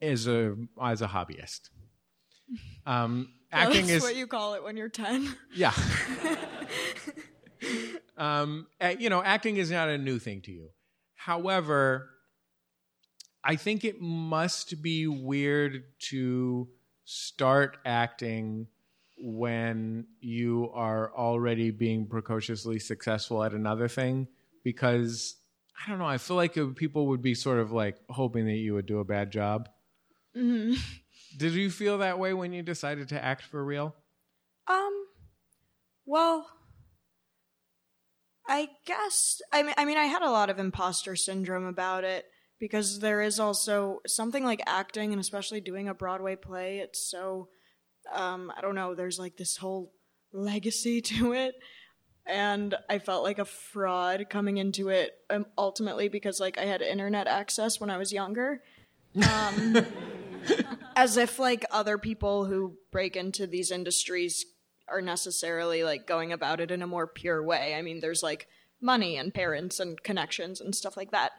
as 0.00 0.26
a 0.26 0.54
as 0.82 1.02
a 1.02 1.08
hobbyist. 1.08 1.70
Um, 2.86 3.32
acting 3.50 3.86
That's 3.86 3.96
is 3.96 4.02
what 4.04 4.14
you 4.14 4.28
call 4.28 4.54
it 4.54 4.62
when 4.62 4.76
you're 4.76 4.88
10. 4.88 5.34
yeah. 5.56 5.74
um, 8.16 8.68
you 9.00 9.10
know, 9.10 9.20
acting 9.20 9.56
is 9.56 9.72
not 9.72 9.88
a 9.88 9.98
new 9.98 10.20
thing 10.20 10.42
to 10.42 10.52
you. 10.52 10.68
However, 11.16 12.10
I 13.42 13.56
think 13.56 13.84
it 13.84 14.00
must 14.00 14.80
be 14.82 15.08
weird 15.08 15.82
to 16.10 16.68
start 17.04 17.78
acting 17.84 18.68
when 19.18 20.06
you 20.20 20.70
are 20.74 21.12
already 21.16 21.70
being 21.70 22.06
precociously 22.06 22.78
successful 22.78 23.42
at 23.42 23.52
another 23.52 23.88
thing 23.88 24.28
because 24.62 25.36
I 25.84 25.90
don't 25.90 25.98
know, 25.98 26.06
I 26.06 26.18
feel 26.18 26.36
like 26.36 26.56
people 26.76 27.08
would 27.08 27.22
be 27.22 27.34
sort 27.34 27.58
of 27.58 27.72
like 27.72 27.96
hoping 28.08 28.46
that 28.46 28.52
you 28.52 28.74
would 28.74 28.86
do 28.86 28.98
a 28.98 29.04
bad 29.04 29.30
job. 29.30 29.68
hmm 30.34 30.74
Did 31.38 31.52
you 31.52 31.70
feel 31.70 31.98
that 31.98 32.18
way 32.18 32.32
when 32.32 32.52
you 32.52 32.62
decided 32.62 33.08
to 33.10 33.22
act 33.22 33.42
for 33.42 33.62
real? 33.62 33.94
Um, 34.68 35.06
well, 36.06 36.46
I 38.48 38.68
guess 38.86 39.40
I 39.52 39.62
mean 39.62 39.74
I 39.76 39.84
mean 39.84 39.98
I 39.98 40.04
had 40.04 40.22
a 40.22 40.30
lot 40.30 40.50
of 40.50 40.58
imposter 40.58 41.16
syndrome 41.16 41.66
about 41.66 42.04
it 42.04 42.26
because 42.58 43.00
there 43.00 43.20
is 43.20 43.38
also 43.38 44.00
something 44.06 44.44
like 44.44 44.62
acting 44.66 45.12
and 45.12 45.20
especially 45.20 45.60
doing 45.60 45.88
a 45.88 45.94
Broadway 45.94 46.36
play. 46.36 46.78
It's 46.78 47.10
so 47.10 47.48
um, 48.12 48.52
I 48.56 48.60
don't 48.60 48.74
know. 48.76 48.94
There's 48.94 49.18
like 49.18 49.36
this 49.36 49.56
whole 49.56 49.92
legacy 50.32 51.00
to 51.02 51.32
it, 51.32 51.54
and 52.26 52.74
I 52.88 52.98
felt 52.98 53.22
like 53.22 53.38
a 53.38 53.44
fraud 53.44 54.26
coming 54.28 54.56
into 54.56 54.88
it. 54.88 55.14
Um, 55.30 55.46
ultimately, 55.56 56.08
because 56.08 56.40
like 56.40 56.58
I 56.58 56.64
had 56.64 56.82
internet 56.82 57.26
access 57.26 57.80
when 57.80 57.90
I 57.90 57.98
was 57.98 58.12
younger. 58.12 58.62
Um, 59.30 59.76
as 60.96 61.16
if 61.16 61.38
like 61.38 61.64
other 61.70 61.98
people 61.98 62.44
who 62.44 62.76
break 62.90 63.16
into 63.16 63.46
these 63.46 63.70
industries 63.70 64.46
are 64.88 65.00
necessarily 65.00 65.82
like 65.82 66.06
going 66.06 66.32
about 66.32 66.60
it 66.60 66.70
in 66.70 66.82
a 66.82 66.86
more 66.86 67.06
pure 67.06 67.42
way. 67.42 67.74
I 67.74 67.82
mean, 67.82 68.00
there's 68.00 68.22
like 68.22 68.48
money 68.80 69.16
and 69.16 69.32
parents 69.32 69.80
and 69.80 70.02
connections 70.02 70.60
and 70.60 70.74
stuff 70.74 70.96
like 70.96 71.10
that. 71.10 71.32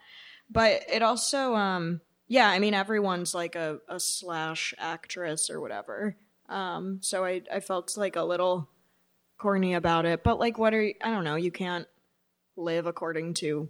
But 0.49 0.83
it 0.91 1.01
also, 1.01 1.55
um, 1.55 2.01
yeah, 2.27 2.49
I 2.49 2.59
mean, 2.59 2.73
everyone's 2.73 3.33
like 3.33 3.55
a, 3.55 3.79
a 3.87 3.99
slash 3.99 4.73
actress 4.77 5.49
or 5.49 5.61
whatever. 5.61 6.15
Um, 6.49 6.99
so 7.01 7.25
I, 7.25 7.41
I 7.53 7.59
felt 7.59 7.95
like 7.97 8.15
a 8.15 8.23
little 8.23 8.69
corny 9.37 9.73
about 9.73 10.05
it. 10.05 10.23
But 10.23 10.39
like, 10.39 10.57
what 10.57 10.73
are 10.73 10.81
you, 10.81 10.93
I 11.03 11.11
don't 11.11 11.23
know, 11.23 11.35
you 11.35 11.51
can't 11.51 11.87
live 12.55 12.85
according 12.85 13.35
to 13.35 13.69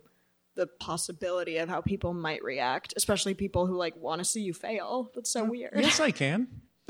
the 0.56 0.68
possibility 0.80 1.58
of 1.58 1.70
how 1.70 1.82
people 1.82 2.14
might 2.14 2.44
react, 2.44 2.94
especially 2.98 3.34
people 3.34 3.68
who 3.68 3.78
like 3.78 3.96
want 3.96 4.20
to 4.20 4.26
see 4.26 4.42
you 4.42 4.54
fail. 4.54 5.12
That's 5.14 5.32
so 5.32 5.44
weird. 5.44 5.74
Yes, 5.76 6.00
I 6.00 6.12
can. 6.12 6.48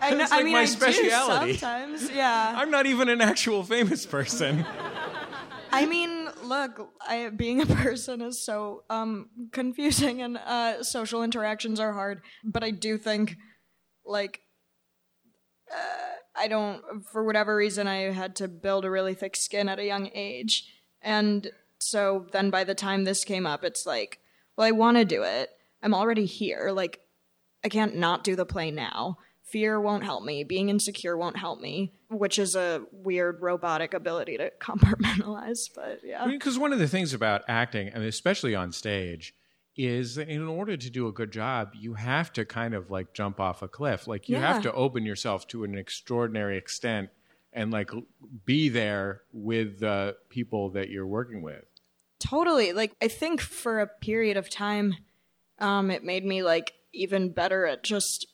I, 0.00 0.10
know, 0.10 0.18
That's 0.18 0.32
I 0.32 0.36
like 0.36 0.44
mean, 0.44 0.52
my 0.54 0.60
I 0.60 0.64
speciality. 0.66 1.56
sometimes. 1.56 2.10
Yeah. 2.10 2.54
I'm 2.56 2.70
not 2.70 2.86
even 2.86 3.08
an 3.08 3.20
actual 3.20 3.64
famous 3.64 4.06
person. 4.06 4.64
I 5.72 5.86
mean, 5.86 6.28
look, 6.44 6.90
I, 7.06 7.28
being 7.30 7.60
a 7.60 7.66
person 7.66 8.22
is 8.22 8.42
so 8.42 8.84
um, 8.88 9.28
confusing, 9.52 10.22
and 10.22 10.38
uh, 10.38 10.82
social 10.82 11.22
interactions 11.22 11.78
are 11.78 11.92
hard. 11.92 12.22
But 12.42 12.64
I 12.64 12.70
do 12.70 12.96
think, 12.96 13.36
like, 14.04 14.40
uh, 15.70 16.14
I 16.38 16.48
don't, 16.48 16.82
for 17.10 17.24
whatever 17.24 17.56
reason, 17.56 17.86
I 17.86 18.12
had 18.12 18.36
to 18.36 18.48
build 18.48 18.84
a 18.84 18.90
really 18.90 19.14
thick 19.14 19.36
skin 19.36 19.68
at 19.68 19.78
a 19.78 19.84
young 19.84 20.10
age, 20.14 20.66
and 21.02 21.50
so 21.78 22.26
then 22.32 22.50
by 22.50 22.64
the 22.64 22.74
time 22.74 23.04
this 23.04 23.24
came 23.24 23.46
up, 23.46 23.64
it's 23.64 23.86
like, 23.86 24.20
well, 24.56 24.66
I 24.66 24.72
want 24.72 24.96
to 24.96 25.04
do 25.04 25.22
it. 25.22 25.50
I'm 25.82 25.94
already 25.94 26.26
here. 26.26 26.70
Like, 26.72 27.00
I 27.64 27.68
can't 27.68 27.96
not 27.96 28.24
do 28.24 28.36
the 28.36 28.46
play 28.46 28.70
now. 28.70 29.18
Fear 29.44 29.80
won't 29.80 30.04
help 30.04 30.24
me. 30.24 30.44
Being 30.44 30.68
insecure 30.68 31.16
won't 31.16 31.38
help 31.38 31.60
me, 31.60 31.92
which 32.10 32.38
is 32.38 32.54
a 32.54 32.82
weird 32.92 33.40
robotic 33.40 33.94
ability 33.94 34.36
to 34.36 34.50
compartmentalize. 34.60 35.70
But 35.74 36.00
yeah. 36.04 36.26
Because 36.26 36.58
one 36.58 36.72
of 36.72 36.78
the 36.78 36.88
things 36.88 37.14
about 37.14 37.42
acting, 37.48 37.88
and 37.88 38.04
especially 38.04 38.54
on 38.54 38.72
stage, 38.72 39.34
is 39.78 40.18
in 40.18 40.42
order 40.46 40.76
to 40.76 40.90
do 40.90 41.06
a 41.06 41.12
good 41.12 41.30
job, 41.30 41.70
you 41.74 41.94
have 41.94 42.32
to 42.32 42.44
kind 42.44 42.74
of 42.74 42.90
like 42.90 43.14
jump 43.14 43.38
off 43.40 43.62
a 43.62 43.68
cliff. 43.68 44.06
Like 44.08 44.28
you 44.28 44.36
Yeah. 44.36 44.52
have 44.52 44.62
to 44.64 44.72
open 44.72 45.06
yourself 45.06 45.46
to 45.48 45.62
an 45.64 45.78
extraordinary 45.78 46.58
extent 46.58 47.10
and 47.52 47.70
like 47.70 47.90
be 48.44 48.68
there 48.68 49.22
with 49.32 49.78
the 49.78 50.16
people 50.28 50.70
that 50.70 50.90
you're 50.90 51.06
working 51.06 51.40
with. 51.42 51.64
Totally. 52.18 52.72
Like 52.72 52.92
I 53.00 53.06
think 53.08 53.40
for 53.40 53.80
a 53.80 53.86
period 53.86 54.36
of 54.36 54.50
time, 54.50 54.96
um, 55.60 55.90
it 55.92 56.02
made 56.02 56.24
me 56.24 56.42
like 56.42 56.72
even 56.92 57.30
better 57.30 57.64
at 57.64 57.84
just 57.84 58.26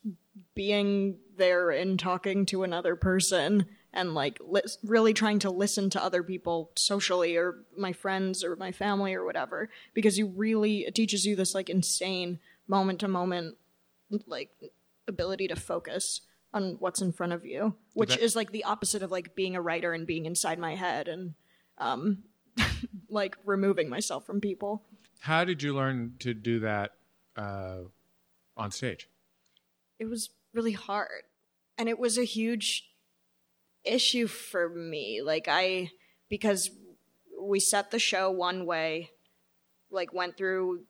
being 0.55 1.18
there 1.36 1.70
and 1.70 1.99
talking 1.99 2.47
to 2.47 2.62
another 2.62 2.97
person 2.97 3.66
and 3.95 4.12
like 4.12 4.38
lis- 4.45 4.76
really 4.84 5.14
trying 5.14 5.38
to 5.38 5.51
listen 5.51 5.88
to 5.90 6.03
other 6.03 6.22
people 6.22 6.70
socially 6.76 7.36
or 7.36 7.64
my 7.78 7.92
friends 7.92 8.45
or 8.45 8.57
my 8.57 8.72
family 8.72 9.14
or 9.14 9.24
whatever 9.24 9.70
because 9.95 10.18
you 10.18 10.26
really 10.26 10.80
it 10.80 10.95
teaches 10.95 11.24
you 11.24 11.34
this 11.36 11.55
like 11.55 11.70
insane 11.70 12.38
moment 12.68 12.99
to 13.01 13.09
moment 13.09 13.57
like 14.26 14.51
ability 15.09 15.49
to 15.49 15.57
focus 15.57 16.20
on 16.53 16.76
what's 16.80 17.01
in 17.01 17.12
front 17.12 17.32
of 17.32 17.45
you 17.47 17.74
which 17.95 18.11
that- 18.11 18.20
is 18.20 18.36
like 18.36 18.53
the 18.53 18.64
opposite 18.64 19.03
of 19.03 19.11
like 19.11 19.34
being 19.34 19.57
a 19.57 19.61
writer 19.62 19.92
and 19.92 20.07
being 20.07 20.26
inside 20.26 20.59
my 20.59 20.74
head 20.74 21.09
and 21.09 21.34
um 21.78 22.18
like 23.09 23.36
removing 23.45 23.88
myself 23.88 24.26
from 24.26 24.40
people 24.40 24.82
How 25.20 25.45
did 25.45 25.62
you 25.62 25.74
learn 25.74 26.14
to 26.20 26.34
do 26.34 26.61
that 26.61 26.92
uh, 27.36 27.78
on 28.57 28.70
stage? 28.70 29.09
it 29.99 30.07
was 30.07 30.30
really 30.53 30.72
hard 30.72 31.22
and 31.78 31.88
it 31.88 31.99
was 31.99 32.18
a 32.18 32.24
huge 32.24 32.88
issue 33.85 34.26
for 34.26 34.68
me 34.68 35.20
like 35.22 35.47
i 35.49 35.91
because 36.28 36.70
we 37.41 37.61
set 37.61 37.91
the 37.91 37.99
show 37.99 38.30
one 38.30 38.66
way 38.66 39.11
like 39.91 40.12
went 40.12 40.37
through 40.37 40.85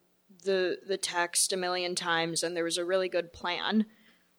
the 0.45 0.79
the 0.87 0.97
text 0.97 1.53
a 1.53 1.57
million 1.57 1.95
times 1.95 2.43
and 2.43 2.57
there 2.57 2.65
was 2.65 2.79
a 2.79 2.85
really 2.85 3.09
good 3.09 3.33
plan 3.33 3.87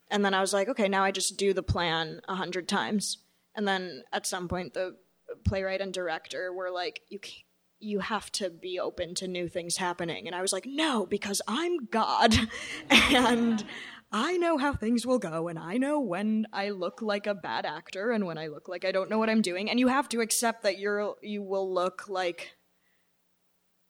and 0.10 0.24
then 0.24 0.34
i 0.34 0.42
was 0.42 0.54
like 0.54 0.68
okay 0.68 0.88
now 0.88 1.04
i 1.04 1.12
just 1.12 1.38
do 1.38 1.54
the 1.54 1.64
plan 1.64 2.22
a 2.28 2.36
hundred 2.36 2.68
times 2.68 3.18
and 3.56 3.68
then 3.68 4.04
at 4.12 4.26
some 4.26 4.48
point 4.48 4.74
the 4.74 4.96
playwright 5.44 5.82
and 5.82 5.94
director 5.94 6.54
were 6.54 6.72
like 6.72 7.02
you 7.10 7.20
can't 7.20 7.46
you 7.80 8.00
have 8.00 8.32
to 8.32 8.50
be 8.50 8.80
open 8.80 9.14
to 9.16 9.28
new 9.28 9.48
things 9.48 9.78
happening. 9.78 10.28
And 10.28 10.36
I 10.36 10.42
was 10.42 10.54
like, 10.54 10.66
no, 10.66 11.06
because 11.06 11.42
I'm 11.48 11.86
God. 11.86 12.36
and 12.90 13.64
I 14.12 14.38
know 14.38 14.58
how 14.58 14.74
things 14.74 15.06
will 15.06 15.20
go. 15.20 15.48
And 15.48 15.60
I 15.60 15.78
know 15.78 16.00
when 16.00 16.48
I 16.54 16.70
look 16.70 17.02
like 17.02 17.28
a 17.28 17.34
bad 17.36 17.66
actor 17.66 18.12
and 18.12 18.26
when 18.26 18.38
I 18.38 18.48
look 18.48 18.68
like 18.70 18.86
I 18.86 18.92
don't 18.92 19.10
know 19.10 19.18
what 19.18 19.30
I'm 19.30 19.42
doing. 19.42 19.70
And 19.70 19.80
you 19.80 19.88
have 19.88 20.08
to 20.10 20.22
accept 20.22 20.64
that 20.64 20.80
you're, 20.80 21.16
you 21.22 21.42
will 21.42 21.74
look 21.74 22.08
like, 22.08 22.56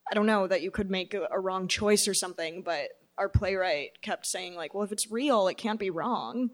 I 0.09 0.15
don't 0.15 0.25
know, 0.25 0.47
that 0.47 0.61
you 0.61 0.71
could 0.71 0.89
make 0.89 1.13
a, 1.13 1.39
wrong 1.39 1.67
choice 1.67 2.07
or 2.07 2.13
something. 2.13 2.61
But 2.63 2.89
our 3.17 3.29
playwright 3.29 4.01
kept 4.01 4.25
saying, 4.25 4.55
like, 4.55 4.73
well, 4.73 4.83
if 4.83 4.91
it's 4.91 5.11
real, 5.11 5.47
it 5.47 5.57
can't 5.57 5.79
be 5.79 5.89
wrong. 5.89 6.49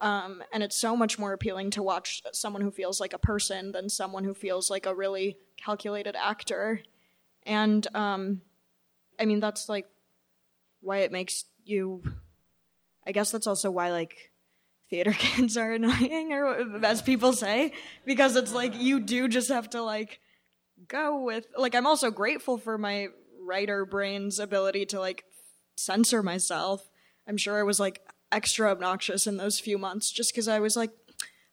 Um, 0.00 0.42
and 0.52 0.62
it's 0.62 0.78
so 0.78 0.96
much 0.96 1.18
more 1.18 1.32
appealing 1.32 1.70
to 1.72 1.82
watch 1.82 2.22
someone 2.32 2.62
who 2.62 2.70
feels 2.70 3.00
like 3.00 3.12
a 3.12 3.18
person 3.18 3.72
than 3.72 3.88
someone 3.88 4.22
who 4.22 4.34
feels 4.34 4.70
like 4.70 4.86
a 4.86 4.94
really 4.94 5.38
calculated 5.56 6.14
actor. 6.14 6.82
And 7.44 7.86
um, 7.94 8.42
I 9.18 9.24
mean, 9.24 9.40
that's 9.40 9.68
like 9.68 9.86
why 10.80 10.98
it 10.98 11.10
makes 11.10 11.44
you. 11.64 12.02
I 13.08 13.12
guess 13.12 13.30
that's 13.30 13.46
also 13.46 13.70
why 13.70 13.90
like 13.90 14.30
theater 14.90 15.12
kids 15.18 15.56
are 15.56 15.72
annoying, 15.72 16.32
or 16.32 16.84
as 16.84 17.02
people 17.02 17.32
say, 17.32 17.72
because 18.04 18.36
it's 18.36 18.52
like 18.52 18.78
you 18.78 19.00
do 19.00 19.28
just 19.28 19.48
have 19.48 19.70
to 19.70 19.82
like 19.82 20.20
go 20.86 21.22
with. 21.22 21.46
Like, 21.56 21.74
I'm 21.74 21.86
also 21.86 22.10
grateful 22.10 22.58
for 22.58 22.76
my 22.78 23.08
writer 23.40 23.86
brain's 23.86 24.38
ability 24.38 24.86
to 24.86 25.00
like 25.00 25.24
censor 25.76 26.22
myself. 26.22 26.88
I'm 27.26 27.38
sure 27.38 27.58
I 27.58 27.62
was 27.62 27.80
like 27.80 28.02
extra 28.30 28.70
obnoxious 28.70 29.26
in 29.26 29.38
those 29.38 29.58
few 29.58 29.78
months 29.78 30.10
just 30.10 30.32
because 30.32 30.48
I 30.48 30.60
was 30.60 30.76
like, 30.76 30.90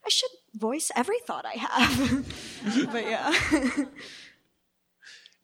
I 0.06 0.10
should 0.10 0.30
voice 0.54 0.92
every 0.96 1.20
thought 1.20 1.46
I 1.46 1.58
have. 1.58 2.92
but 2.92 3.06
yeah. 3.06 3.86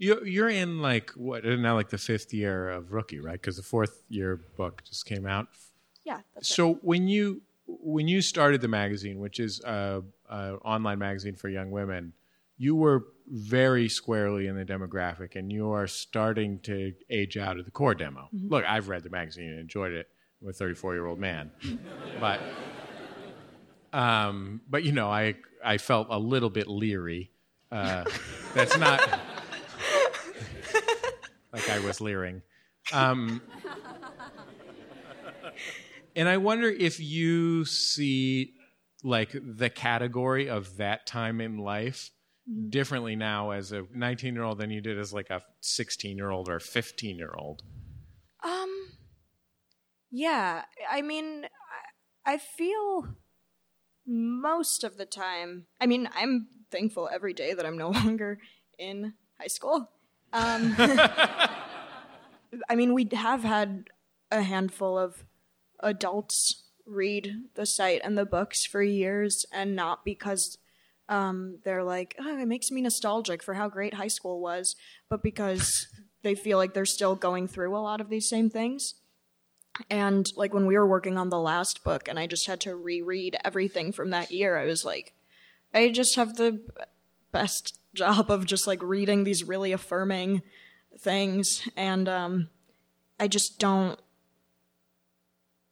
You, 0.02 0.26
you're 0.26 0.50
in 0.50 0.82
like 0.82 1.12
what 1.12 1.46
now, 1.46 1.76
like 1.76 1.90
the 1.90 1.98
fifth 2.00 2.34
year 2.34 2.72
of 2.72 2.92
Rookie, 2.92 3.20
right? 3.20 3.40
Because 3.40 3.58
the 3.58 3.62
fourth 3.62 4.02
year 4.10 4.42
book 4.58 4.82
just 4.84 5.06
came 5.06 5.28
out. 5.28 5.50
Yeah. 6.04 6.20
so 6.42 6.76
when 6.82 7.08
you 7.08 7.42
when 7.68 8.08
you 8.08 8.22
started 8.22 8.62
the 8.62 8.68
magazine, 8.68 9.20
which 9.20 9.40
is 9.40 9.62
a, 9.62 10.04
a 10.30 10.54
online 10.64 11.00
magazine 11.00 11.36
for 11.36 11.48
young 11.48 11.72
women, 11.72 12.14
you 12.58 12.76
were 12.76 13.06
very 13.28 13.88
squarely 13.88 14.48
in 14.48 14.56
the 14.56 14.66
demographic, 14.66 15.36
and 15.36 15.52
you 15.52 15.72
are 15.72 15.88
starting 15.88 16.60
to 16.60 16.94
age 17.10 17.38
out 17.38 17.58
of 17.58 17.66
the 17.66 17.72
core 17.72 17.96
demo. 17.96 18.30
Mm-hmm. 18.36 18.50
Look, 18.50 18.66
I've 18.66 18.90
read 18.90 19.04
the 19.04 19.10
magazine 19.10 19.50
and 19.50 19.60
enjoyed 19.60 19.94
it. 19.94 20.10
I'm 20.42 20.50
a 20.50 20.54
34 20.54 20.94
year 20.96 21.06
old 21.06 21.20
man, 21.20 21.52
but 22.20 22.40
um, 23.94 24.62
but 24.70 24.84
you 24.84 24.92
know, 24.92 25.10
I 25.10 25.36
I 25.64 25.78
felt 25.78 26.08
a 26.10 26.20
little 26.20 26.50
bit 26.50 26.68
leery. 26.68 27.32
Uh, 27.72 28.04
that's 28.54 28.78
not 28.78 29.00
like 31.54 31.70
I 31.70 31.80
was 31.80 32.02
leering. 32.02 32.42
Um, 32.92 33.42
and 36.16 36.28
I 36.30 36.38
wonder 36.38 36.70
if 36.70 37.00
you 37.00 37.66
see 37.66 38.54
like 39.04 39.32
the 39.34 39.70
category 39.70 40.50
of 40.50 40.78
that 40.78 41.06
time 41.08 41.42
in 41.42 41.58
life 41.58 42.12
differently 42.70 43.16
now 43.16 43.52
as 43.52 43.72
a 43.72 43.84
19 43.94 44.34
year 44.34 44.44
old 44.44 44.58
than 44.58 44.72
you 44.72 44.82
did 44.82 45.00
as 45.00 45.14
like 45.14 45.30
a 45.30 45.42
16 45.62 46.18
year 46.18 46.30
old 46.30 46.50
or 46.50 46.60
15 46.60 47.18
year 47.18 47.34
old. 47.38 47.62
Um, 48.44 48.90
yeah, 50.10 50.64
I 50.90 51.02
mean, 51.02 51.46
I, 52.26 52.34
I 52.34 52.38
feel 52.38 53.16
most 54.06 54.84
of 54.84 54.98
the 54.98 55.06
time. 55.06 55.68
I 55.80 55.86
mean, 55.86 56.10
I'm 56.14 56.48
thankful 56.72 57.10
every 57.12 57.34
day 57.34 57.54
that 57.54 57.66
I'm 57.66 57.78
no 57.78 57.90
longer 57.92 58.40
in 58.78 59.14
high 59.40 59.48
school. 59.48 59.92
Um, 60.34 60.76
I 60.78 62.76
mean, 62.76 62.94
we 62.94 63.08
have 63.14 63.44
had 63.44 63.90
a 64.32 64.42
handful 64.42 64.98
of 64.98 65.26
adults 65.82 66.64
read 66.86 67.34
the 67.56 67.66
site 67.66 68.02
and 68.04 68.18
the 68.18 68.26
books 68.26 68.66
for 68.66 68.82
years, 68.82 69.46
and 69.52 69.76
not 69.76 70.04
because 70.06 70.58
um, 71.10 71.60
they're 71.64 71.84
like, 71.84 72.16
oh, 72.20 72.38
it 72.40 72.48
makes 72.48 72.72
me 72.72 72.82
nostalgic 72.82 73.44
for 73.44 73.54
how 73.54 73.68
great 73.68 73.96
high 73.96 74.08
school 74.08 74.40
was, 74.40 74.76
but 75.10 75.22
because 75.22 75.88
they 76.24 76.36
feel 76.36 76.58
like 76.58 76.74
they're 76.74 76.86
still 76.86 77.16
going 77.16 77.48
through 77.48 77.76
a 77.76 77.80
lot 77.80 78.02
of 78.02 78.10
these 78.10 78.30
same 78.30 78.50
things. 78.50 78.96
And 79.90 80.30
like 80.36 80.54
when 80.54 80.66
we 80.66 80.78
were 80.78 80.88
working 80.88 81.18
on 81.18 81.30
the 81.30 81.40
last 81.40 81.84
book 81.84 82.08
and 82.08 82.20
I 82.20 82.28
just 82.28 82.48
had 82.48 82.60
to 82.62 82.76
reread 82.76 83.38
everything 83.44 83.92
from 83.92 84.10
that 84.12 84.32
year, 84.32 84.58
I 84.58 84.66
was 84.66 84.86
like, 84.86 85.14
I 85.74 85.90
just 85.90 86.16
have 86.16 86.36
the 86.36 86.62
best 87.32 87.80
job 87.94 88.30
of 88.30 88.46
just 88.46 88.68
like 88.68 88.82
reading 88.82 89.24
these 89.24 89.44
really 89.44 89.72
affirming 89.72 90.42
things. 90.98 91.68
And 91.76 92.08
um, 92.08 92.50
I 93.20 93.28
just 93.28 93.60
don't, 93.60 94.00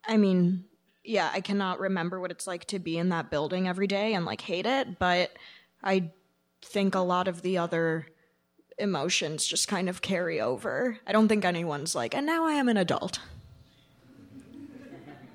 I 0.09 0.17
mean, 0.17 0.65
yeah, 1.03 1.29
I 1.31 1.39
cannot 1.39 1.79
remember 1.79 2.19
what 2.19 2.31
it's 2.31 2.47
like 2.47 2.65
to 2.65 2.79
be 2.79 2.97
in 2.97 3.09
that 3.09 3.29
building 3.29 3.67
every 3.67 3.85
day 3.85 4.15
and 4.15 4.25
like 4.25 4.41
hate 4.41 4.65
it, 4.65 4.97
but 4.97 5.31
I 5.83 6.09
think 6.63 6.95
a 6.95 6.99
lot 6.99 7.27
of 7.27 7.43
the 7.43 7.59
other 7.59 8.07
emotions 8.79 9.45
just 9.45 9.67
kind 9.67 9.87
of 9.87 10.01
carry 10.01 10.41
over. 10.41 10.97
I 11.05 11.11
don't 11.11 11.27
think 11.27 11.45
anyone's 11.45 11.93
like, 11.93 12.15
and 12.15 12.25
now 12.25 12.45
I 12.45 12.53
am 12.53 12.67
an 12.67 12.77
adult. 12.77 13.19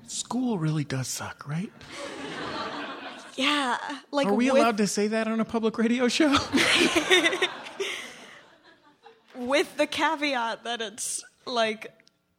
School 0.07 0.59
really 0.59 0.83
does 0.83 1.07
suck, 1.07 1.47
right? 1.47 1.71
Yeah, 3.37 3.77
like 4.11 4.27
Are 4.27 4.33
we 4.33 4.51
with, 4.51 4.61
allowed 4.61 4.77
to 4.77 4.87
say 4.87 5.07
that 5.07 5.27
on 5.27 5.39
a 5.39 5.45
public 5.45 5.77
radio 5.77 6.09
show? 6.09 6.31
with 9.35 9.77
the 9.77 9.87
caveat 9.87 10.65
that 10.65 10.81
it's 10.81 11.23
like 11.45 11.93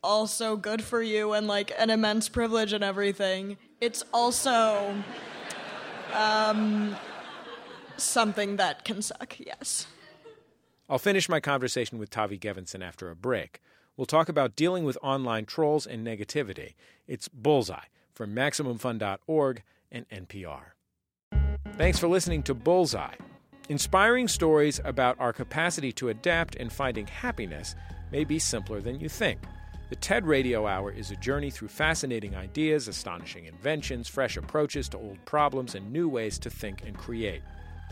also 0.06 0.56
good 0.56 0.82
for 0.82 1.02
you 1.02 1.32
and 1.32 1.46
like 1.46 1.72
an 1.78 1.90
immense 1.90 2.28
privilege 2.28 2.72
and 2.72 2.84
everything. 2.84 3.58
It's 3.80 4.04
also 4.14 4.94
um, 6.14 6.96
something 7.96 8.56
that 8.56 8.84
can 8.84 9.02
suck. 9.02 9.38
Yes. 9.38 9.88
I'll 10.88 10.98
finish 10.98 11.28
my 11.28 11.40
conversation 11.40 11.98
with 11.98 12.10
Tavi 12.10 12.38
Gevinson 12.38 12.82
after 12.82 13.10
a 13.10 13.16
break. 13.16 13.60
We'll 13.96 14.06
talk 14.06 14.28
about 14.28 14.54
dealing 14.54 14.84
with 14.84 14.96
online 15.02 15.44
trolls 15.46 15.86
and 15.86 16.06
negativity. 16.06 16.74
It's 17.08 17.28
Bullseye 17.28 17.86
from 18.14 18.34
MaximumFun.org 18.34 19.62
and 19.90 20.08
NPR. 20.08 20.62
Thanks 21.76 21.98
for 21.98 22.06
listening 22.06 22.42
to 22.44 22.54
Bullseye. 22.54 23.16
Inspiring 23.68 24.28
stories 24.28 24.80
about 24.84 25.18
our 25.18 25.32
capacity 25.32 25.90
to 25.92 26.10
adapt 26.10 26.54
and 26.54 26.72
finding 26.72 27.08
happiness 27.08 27.74
may 28.12 28.22
be 28.22 28.38
simpler 28.38 28.80
than 28.80 29.00
you 29.00 29.08
think. 29.08 29.40
The 29.88 29.96
TED 29.96 30.26
Radio 30.26 30.66
Hour 30.66 30.90
is 30.90 31.12
a 31.12 31.16
journey 31.16 31.48
through 31.48 31.68
fascinating 31.68 32.34
ideas, 32.34 32.88
astonishing 32.88 33.44
inventions, 33.44 34.08
fresh 34.08 34.36
approaches 34.36 34.88
to 34.88 34.98
old 34.98 35.24
problems, 35.24 35.76
and 35.76 35.92
new 35.92 36.08
ways 36.08 36.40
to 36.40 36.50
think 36.50 36.82
and 36.84 36.98
create. 36.98 37.42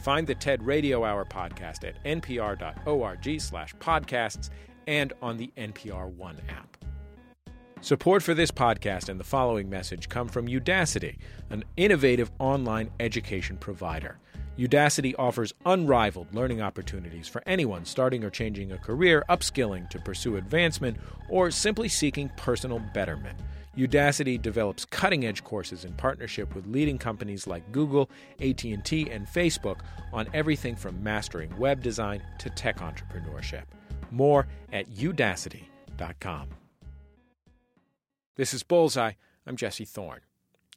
Find 0.03 0.27
the 0.27 0.35
TED 0.35 0.67
Radio 0.67 1.05
Hour 1.05 1.25
podcast 1.25 1.87
at 1.87 2.03
npr.org 2.03 3.41
slash 3.41 3.77
podcasts 3.77 4.51
and 4.89 5.13
on 5.23 5.37
the 5.37 5.53
NPR 5.57 6.11
One 6.11 6.41
app. 6.49 6.77
Support 7.81 8.25
for 8.25 8.35
this 8.35 8.51
podcast 8.51 9.09
and 9.09 9.21
the 9.21 9.25
following 9.25 9.71
message 9.71 10.09
come 10.09 10.27
from 10.27 10.49
Udacity, 10.49 11.19
an 11.51 11.63
innovative 11.77 12.33
online 12.41 12.91
education 12.99 13.57
provider. 13.57 14.19
Udacity 14.59 15.15
offers 15.19 15.53
unrivaled 15.67 16.33
learning 16.33 16.61
opportunities 16.63 17.27
for 17.27 17.43
anyone 17.45 17.85
starting 17.85 18.23
or 18.23 18.31
changing 18.31 18.71
a 18.71 18.79
career, 18.79 19.25
upskilling 19.29 19.91
to 19.91 19.99
pursue 19.99 20.37
advancement, 20.37 20.97
or 21.29 21.51
simply 21.51 21.89
seeking 21.89 22.31
personal 22.37 22.79
betterment. 22.93 23.37
Udacity 23.77 24.41
develops 24.41 24.85
cutting-edge 24.85 25.43
courses 25.43 25.85
in 25.85 25.93
partnership 25.95 26.55
with 26.55 26.69
leading 26.69 26.99
companies 26.99 27.49
like 27.49 27.73
Google, 27.73 28.09
AT&T, 28.41 29.11
and 29.11 29.27
Facebook 29.27 29.81
on 30.13 30.29
everything 30.33 30.77
from 30.77 31.03
mastering 31.03 31.57
web 31.59 31.83
design 31.83 32.23
to 32.39 32.49
tech 32.51 32.79
entrepreneurship. 32.79 33.65
More 34.13 34.47
at 34.73 34.89
udacity.com. 34.91 36.49
This 38.37 38.55
is 38.55 38.63
Bullseye. 38.63 39.13
I'm 39.47 39.57
Jesse 39.57 39.85
Thorne. 39.85 40.21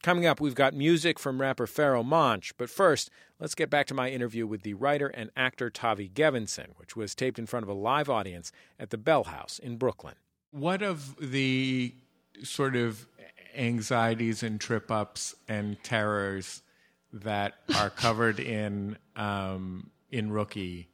Coming 0.04 0.26
up, 0.26 0.40
we've 0.40 0.56
got 0.56 0.74
music 0.74 1.20
from 1.20 1.42
rapper 1.42 1.66
Pharoahe 1.66 2.06
Monch, 2.06 2.56
but 2.58 2.70
first, 2.70 3.10
let's 3.40 3.56
get 3.56 3.70
back 3.70 3.88
to 3.88 3.94
my 3.94 4.10
interview 4.10 4.46
with 4.46 4.62
the 4.62 4.76
writer 4.76 5.08
and 5.08 5.32
actor 5.36 5.70
Tavi 5.70 6.10
Gevinson, 6.10 6.68
which 6.78 6.96
was 6.96 7.16
taped 7.16 7.40
in 7.40 7.46
front 7.46 7.64
of 7.64 7.70
a 7.70 7.74
live 7.74 8.10
audience 8.10 8.52
at 8.80 8.92
the 8.92 8.98
Bell 8.98 9.26
House 9.26 9.60
in 9.60 9.78
Brooklyn. 9.78 10.16
What 10.52 10.82
of 10.82 11.16
the 11.20 11.94
sort 12.44 12.76
of 12.76 13.08
anxieties 13.56 14.44
and 14.44 14.62
trip 14.62 14.92
ups 14.92 15.36
and 15.48 15.82
terrors 15.84 16.62
that 17.12 17.56
are 17.76 17.90
covered 17.96 18.40
in 18.40 18.98
um, 19.16 19.90
in 20.12 20.32
Rookie 20.32 20.90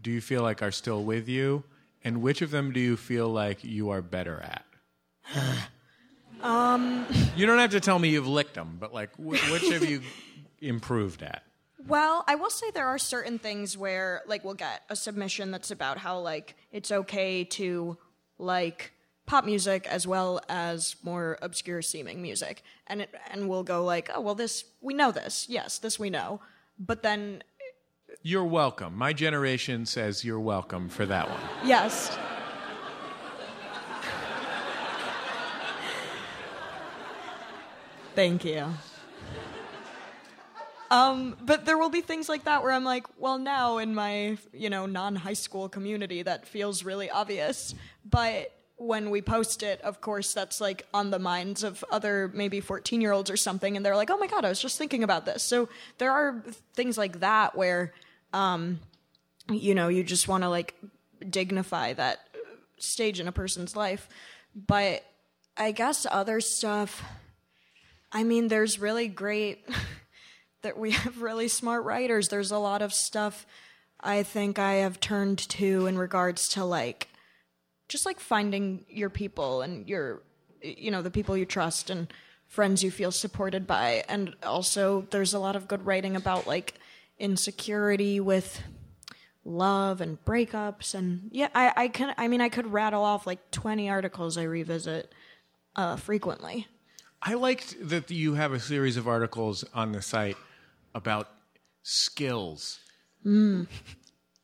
do 0.00 0.10
you 0.10 0.20
feel 0.20 0.42
like 0.42 0.62
are 0.62 0.70
still 0.70 1.02
with 1.02 1.28
you? 1.28 1.64
And 2.04 2.20
which 2.20 2.42
of 2.42 2.50
them 2.50 2.72
do 2.72 2.80
you 2.80 2.96
feel 2.96 3.28
like 3.28 3.64
you 3.64 3.88
are 3.88 4.02
better 4.02 4.40
at? 4.40 4.64
Um, 6.44 7.06
You 7.36 7.46
don't 7.46 7.58
have 7.58 7.70
to 7.72 7.80
tell 7.80 7.98
me 7.98 8.10
you've 8.10 8.28
licked 8.28 8.54
them, 8.54 8.76
but 8.78 8.94
like, 8.94 9.12
wh- 9.16 9.50
which 9.50 9.68
have 9.72 9.84
you 9.88 10.02
improved 10.60 11.22
at? 11.22 11.42
Well, 11.86 12.24
I 12.28 12.36
will 12.36 12.48
say 12.50 12.70
there 12.72 12.86
are 12.86 12.98
certain 12.98 13.38
things 13.38 13.76
where, 13.76 14.22
like, 14.26 14.44
we'll 14.44 14.54
get 14.54 14.82
a 14.88 14.94
submission 14.96 15.50
that's 15.50 15.70
about 15.70 15.98
how, 15.98 16.20
like, 16.20 16.54
it's 16.72 16.90
okay 16.92 17.44
to 17.44 17.98
like 18.38 18.92
pop 19.26 19.44
music 19.44 19.86
as 19.88 20.06
well 20.06 20.40
as 20.48 20.96
more 21.02 21.38
obscure 21.42 21.82
seeming 21.82 22.20
music, 22.22 22.62
and 22.86 23.00
it 23.02 23.14
and 23.30 23.48
we'll 23.48 23.62
go 23.64 23.84
like, 23.84 24.10
oh 24.14 24.20
well, 24.20 24.34
this 24.34 24.64
we 24.80 24.92
know 24.94 25.10
this, 25.12 25.46
yes, 25.48 25.78
this 25.78 25.98
we 25.98 26.08
know, 26.10 26.40
but 26.78 27.02
then 27.02 27.42
You're 28.22 28.44
welcome. 28.44 28.96
My 28.96 29.12
generation 29.12 29.86
says 29.86 30.24
you're 30.24 30.40
welcome 30.40 30.88
for 30.88 31.04
that 31.06 31.28
one. 31.30 31.40
yes. 31.64 32.16
Thank 38.14 38.44
you. 38.44 38.66
Um, 40.90 41.36
but 41.40 41.64
there 41.64 41.76
will 41.76 41.90
be 41.90 42.02
things 42.02 42.28
like 42.28 42.44
that 42.44 42.62
where 42.62 42.70
I'm 42.70 42.84
like, 42.84 43.06
well, 43.18 43.38
now 43.38 43.78
in 43.78 43.94
my, 43.94 44.38
you 44.52 44.70
know, 44.70 44.86
non 44.86 45.16
high 45.16 45.32
school 45.32 45.68
community, 45.68 46.22
that 46.22 46.46
feels 46.46 46.84
really 46.84 47.10
obvious. 47.10 47.74
But 48.08 48.52
when 48.76 49.10
we 49.10 49.22
post 49.22 49.62
it, 49.62 49.80
of 49.80 50.00
course, 50.00 50.32
that's 50.32 50.60
like 50.60 50.86
on 50.92 51.10
the 51.10 51.18
minds 51.18 51.64
of 51.64 51.84
other 51.90 52.30
maybe 52.34 52.60
14 52.60 53.00
year 53.00 53.12
olds 53.12 53.30
or 53.30 53.36
something. 53.36 53.76
And 53.76 53.84
they're 53.84 53.96
like, 53.96 54.10
oh 54.10 54.18
my 54.18 54.26
God, 54.26 54.44
I 54.44 54.48
was 54.48 54.60
just 54.60 54.78
thinking 54.78 55.02
about 55.02 55.26
this. 55.26 55.42
So 55.42 55.68
there 55.98 56.12
are 56.12 56.44
things 56.74 56.98
like 56.98 57.20
that 57.20 57.56
where, 57.56 57.92
um, 58.32 58.78
you 59.50 59.74
know, 59.74 59.88
you 59.88 60.04
just 60.04 60.28
want 60.28 60.44
to 60.44 60.48
like 60.48 60.74
dignify 61.28 61.92
that 61.94 62.20
stage 62.78 63.20
in 63.20 63.26
a 63.26 63.32
person's 63.32 63.74
life. 63.74 64.08
But 64.54 65.04
I 65.56 65.72
guess 65.72 66.06
other 66.10 66.40
stuff, 66.40 67.02
I 68.14 68.22
mean, 68.22 68.48
there's 68.48 68.78
really 68.78 69.08
great. 69.08 69.68
that 70.64 70.78
we 70.78 70.90
have 70.90 71.22
really 71.22 71.46
smart 71.46 71.84
writers. 71.84 72.28
There's 72.28 72.50
a 72.50 72.58
lot 72.58 72.82
of 72.82 72.92
stuff 72.92 73.46
I 74.00 74.22
think 74.22 74.58
I 74.58 74.74
have 74.74 74.98
turned 74.98 75.38
to 75.50 75.86
in 75.86 75.96
regards 75.96 76.48
to 76.50 76.64
like 76.64 77.08
just 77.88 78.04
like 78.04 78.18
finding 78.18 78.84
your 78.88 79.10
people 79.10 79.62
and 79.62 79.88
your 79.88 80.22
you 80.60 80.90
know 80.90 81.02
the 81.02 81.10
people 81.10 81.36
you 81.36 81.44
trust 81.44 81.90
and 81.90 82.12
friends 82.48 82.82
you 82.82 82.90
feel 82.90 83.12
supported 83.12 83.66
by 83.66 84.04
and 84.08 84.34
also 84.42 85.06
there's 85.10 85.34
a 85.34 85.38
lot 85.38 85.56
of 85.56 85.68
good 85.68 85.84
writing 85.86 86.16
about 86.16 86.46
like 86.46 86.74
insecurity 87.18 88.20
with 88.20 88.62
love 89.44 90.00
and 90.00 90.22
breakups 90.24 90.94
and 90.94 91.28
yeah 91.30 91.48
I 91.54 91.72
I 91.76 91.88
can 91.88 92.14
I 92.16 92.28
mean 92.28 92.40
I 92.40 92.48
could 92.48 92.72
rattle 92.72 93.02
off 93.02 93.26
like 93.26 93.50
20 93.50 93.90
articles 93.90 94.38
I 94.38 94.44
revisit 94.44 95.12
uh 95.76 95.96
frequently. 95.96 96.66
I 97.26 97.34
liked 97.34 97.88
that 97.88 98.10
you 98.10 98.34
have 98.34 98.52
a 98.52 98.60
series 98.60 98.98
of 98.98 99.08
articles 99.08 99.64
on 99.72 99.92
the 99.92 100.02
site 100.02 100.36
about 100.94 101.30
skills. 101.82 102.78
Mm. 103.24 103.66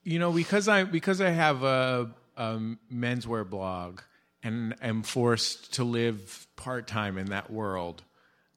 You 0.03 0.18
know, 0.18 0.33
because 0.33 0.66
I 0.66 0.85
because 0.85 1.20
I 1.20 1.28
have 1.28 1.62
a, 1.62 2.11
a 2.39 2.59
menswear 2.91 3.49
blog 3.49 4.01
and 4.43 4.74
am 4.81 5.03
forced 5.03 5.74
to 5.74 5.85
live 5.85 6.47
part 6.57 6.87
time 6.87 7.18
in 7.18 7.26
that 7.26 7.51
world. 7.51 8.03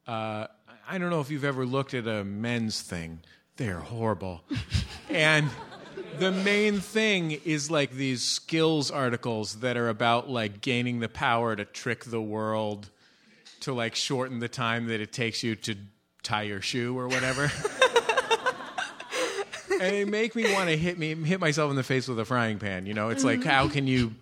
Uh, 0.08 0.48
I 0.88 0.98
don't 0.98 1.10
know 1.10 1.20
if 1.20 1.30
you've 1.30 1.44
ever 1.44 1.66
looked 1.66 1.94
at 1.94 2.08
a 2.08 2.24
men's 2.24 2.82
thing; 2.82 3.20
they're 3.58 3.80
horrible. 3.82 4.42
and 5.10 5.50
the 6.18 6.32
main 6.32 6.80
thing 6.80 7.32
is 7.44 7.70
like 7.70 7.92
these 7.92 8.22
skills 8.22 8.90
articles 8.90 9.56
that 9.56 9.76
are 9.76 9.90
about 9.90 10.30
like 10.30 10.62
gaining 10.62 11.02
the 11.02 11.10
power 11.10 11.58
to 11.58 11.66
trick 11.66 12.06
the 12.06 12.22
world 12.22 12.90
to 13.64 13.74
like 13.74 13.96
shorten 13.96 14.40
the 14.40 14.48
time 14.48 14.88
that 14.88 15.02
it 15.02 15.12
takes 15.12 15.44
you 15.44 15.56
to 15.56 15.76
tie 16.22 16.44
your 16.44 16.62
shoe 16.62 16.98
or 16.98 17.08
whatever. 17.08 17.44
and 19.72 19.82
they 19.82 20.06
make 20.06 20.36
me 20.36 20.54
want 20.54 20.70
to 20.70 20.78
hit 20.78 20.98
me 20.98 21.16
hit 21.16 21.40
myself 21.40 21.70
in 21.70 21.76
the 21.76 21.84
face 21.84 22.08
with 22.08 22.20
a 22.20 22.26
frying 22.26 22.60
pan. 22.60 22.86
You 22.86 22.94
know, 22.94 23.10
it's 23.10 23.24
like 23.24 23.40
mm-hmm. 23.40 23.50
how 23.50 23.68
can 23.68 23.88
you? 23.88 24.14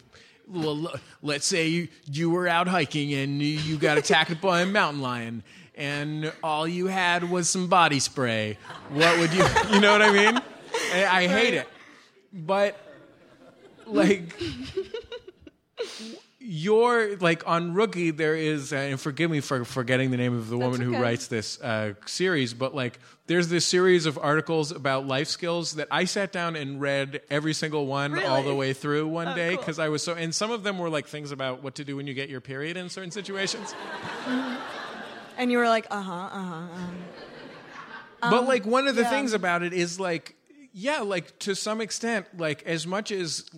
Well, 0.48 0.94
let's 1.22 1.46
say 1.46 1.68
you 1.68 1.88
you 2.06 2.30
were 2.30 2.48
out 2.48 2.68
hiking 2.68 3.14
and 3.14 3.42
you 3.42 3.78
got 3.78 3.98
attacked 3.98 4.42
by 4.42 4.62
a 4.62 4.66
mountain 4.66 5.02
lion, 5.02 5.44
and 5.76 6.32
all 6.44 6.68
you 6.68 6.88
had 6.88 7.30
was 7.30 7.50
some 7.50 7.68
body 7.68 8.00
spray. 8.00 8.58
What 8.90 9.18
would 9.20 9.34
you? 9.34 9.46
You 9.72 9.80
know 9.80 9.92
what 9.92 10.02
I 10.02 10.12
mean? 10.12 10.42
I, 10.94 11.06
I 11.06 11.28
hate 11.28 11.54
it, 11.54 11.68
but 12.34 12.78
like 13.86 14.36
you're 16.44 17.18
like 17.18 17.48
on 17.48 17.74
rookie 17.76 18.10
there 18.10 18.36
is 18.36 18.74
uh, 18.74 18.76
and 18.78 19.00
forgive 19.00 19.30
me 19.30 19.40
for 19.40 19.64
forgetting 19.64 20.10
the 20.10 20.18
name 20.18 20.36
of 20.36 20.50
the 20.50 20.58
woman 20.58 20.82
who 20.82 20.98
writes 21.00 21.28
this 21.28 21.62
uh, 21.62 21.94
series 22.08 22.54
but 22.56 22.74
like 22.74 23.00
there's 23.28 23.48
this 23.50 23.64
series 23.66 24.08
of 24.08 24.18
articles 24.18 24.72
about 24.72 25.06
life 25.06 25.28
skills 25.28 25.74
that 25.74 25.88
i 25.92 26.04
sat 26.04 26.32
down 26.32 26.56
and 26.56 26.82
read 26.82 27.22
every 27.30 27.54
single 27.54 27.86
one 27.86 28.18
all 28.26 28.42
the 28.42 28.56
way 28.56 28.74
through 28.74 29.08
one 29.08 29.28
Oh, 29.28 29.36
day 29.36 29.50
cool. 29.50 29.58
because 29.58 29.78
i 29.78 29.90
was 29.90 30.02
so 30.02 30.16
and 30.16 30.34
some 30.34 30.50
of 30.50 30.64
them 30.64 30.80
were 30.80 30.90
like 30.90 31.06
things 31.08 31.32
about 31.32 31.62
what 31.62 31.76
to 31.76 31.84
do 31.86 31.96
when 31.96 32.08
you 32.08 32.16
get 32.16 32.28
your 32.28 32.42
period 32.42 32.76
in 32.76 32.90
certain 32.90 33.12
situations 33.12 33.76
And 35.38 35.52
you 35.52 35.58
were 35.58 35.68
like, 35.70 35.88
uh 35.90 36.02
huh, 36.02 36.12
uh 36.14 36.30
huh. 36.30 36.56
Uh-huh. 36.56 38.30
but 38.32 38.48
like 38.48 38.66
one 38.66 38.88
of 38.88 38.96
the 38.96 39.02
yeah. 39.04 39.10
things 39.10 39.34
about 39.34 39.64
it 39.64 39.74
is 39.74 40.00
like 40.00 40.36
yeah 40.74 41.00
like 41.02 41.38
to 41.40 41.56
some 41.56 41.82
extent 41.82 42.26
like 42.38 42.64
as 42.64 42.86
much 42.88 43.12
as 43.12 43.50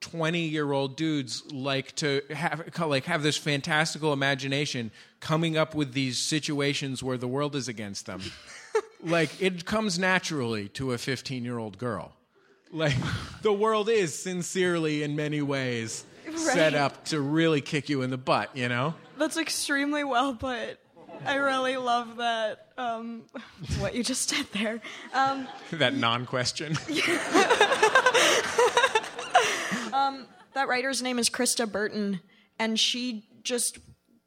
20 0.00 0.40
year 0.40 0.70
old 0.72 0.96
dudes 0.96 1.42
like 1.52 1.94
to 1.96 2.22
have 2.30 2.62
like 2.78 3.04
have 3.06 3.22
this 3.22 3.36
fantastical 3.36 4.12
imagination 4.12 4.90
coming 5.20 5.56
up 5.56 5.74
with 5.74 5.92
these 5.92 6.18
situations 6.18 7.02
where 7.02 7.18
the 7.18 7.26
world 7.26 7.56
is 7.56 7.66
against 7.68 8.06
them 8.06 8.22
like 9.04 9.42
it 9.42 9.64
comes 9.64 9.98
naturally 9.98 10.68
to 10.68 10.92
a 10.92 10.98
15 10.98 11.44
year 11.44 11.58
old 11.58 11.78
girl 11.78 12.12
like 12.70 12.96
the 13.42 13.52
world 13.52 13.88
is 13.88 14.14
sincerely 14.16 15.02
in 15.02 15.16
many 15.16 15.42
ways 15.42 16.04
set 16.36 16.74
up 16.74 17.04
to 17.06 17.20
really 17.20 17.60
kick 17.60 17.88
you 17.88 18.02
in 18.02 18.10
the 18.10 18.18
butt 18.18 18.50
you 18.54 18.68
know 18.68 18.94
That's 19.16 19.36
extremely 19.36 20.04
well 20.04 20.34
put. 20.34 20.78
I 21.26 21.34
really 21.34 21.76
love 21.76 22.18
that. 22.18 22.68
Um, 22.78 23.22
what 23.80 23.92
you 23.96 24.04
just 24.04 24.28
did 24.30 24.46
there. 24.52 24.80
Um, 25.12 25.48
that 25.72 25.94
non-question 25.96 26.76
that 30.54 30.68
writer's 30.68 31.02
name 31.02 31.18
is 31.18 31.30
Krista 31.30 31.70
Burton, 31.70 32.20
and 32.58 32.78
she 32.78 33.28
just 33.42 33.78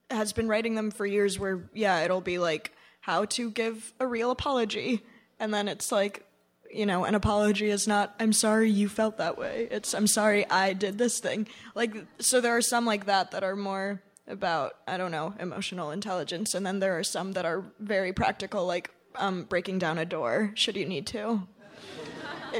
has 0.09 0.34
been 0.34 0.47
writing 0.47 0.76
them 0.76 0.91
for 0.91 1.05
years. 1.05 1.39
Where 1.39 1.69
yeah, 1.74 2.01
it'll 2.01 2.22
be 2.22 2.38
like 2.38 2.74
how 3.01 3.26
to 3.26 3.51
give 3.51 3.93
a 3.99 4.07
real 4.07 4.32
apology, 4.32 5.03
and 5.39 5.53
then 5.53 5.67
it's 5.67 5.91
like. 5.91 6.26
You 6.74 6.86
know, 6.86 7.03
an 7.03 7.15
apology 7.15 7.69
is 7.69 7.86
not, 7.86 8.15
I'm 8.17 8.32
sorry 8.32 8.72
you 8.72 8.88
felt 8.88 9.17
that 9.17 9.38
way. 9.38 9.67
It's, 9.69 9.93
I'm 9.93 10.07
sorry 10.07 10.49
I 10.49 10.72
did 10.72 10.97
this 10.97 11.19
thing. 11.19 11.49
Like, 11.76 11.93
so 12.19 12.39
there 12.39 12.55
are 12.55 12.61
some 12.61 12.86
like 12.86 13.07
that 13.07 13.32
that 13.32 13.43
are 13.43 13.57
more 13.57 14.01
about, 14.26 14.76
I 14.88 14.95
don't 14.95 15.11
know, 15.11 15.34
emotional 15.38 15.91
intelligence. 15.91 16.53
And 16.53 16.65
then 16.65 16.80
there 16.80 16.97
are 16.97 17.03
some 17.03 17.34
that 17.34 17.45
are 17.45 17.65
very 17.82 18.13
practical, 18.13 18.65
like 18.65 18.89
um, 19.15 19.43
breaking 19.43 19.80
down 19.80 19.97
a 19.97 20.05
door, 20.05 20.51
should 20.55 20.78
you 20.78 20.86
need 20.86 21.07
to. 21.07 21.45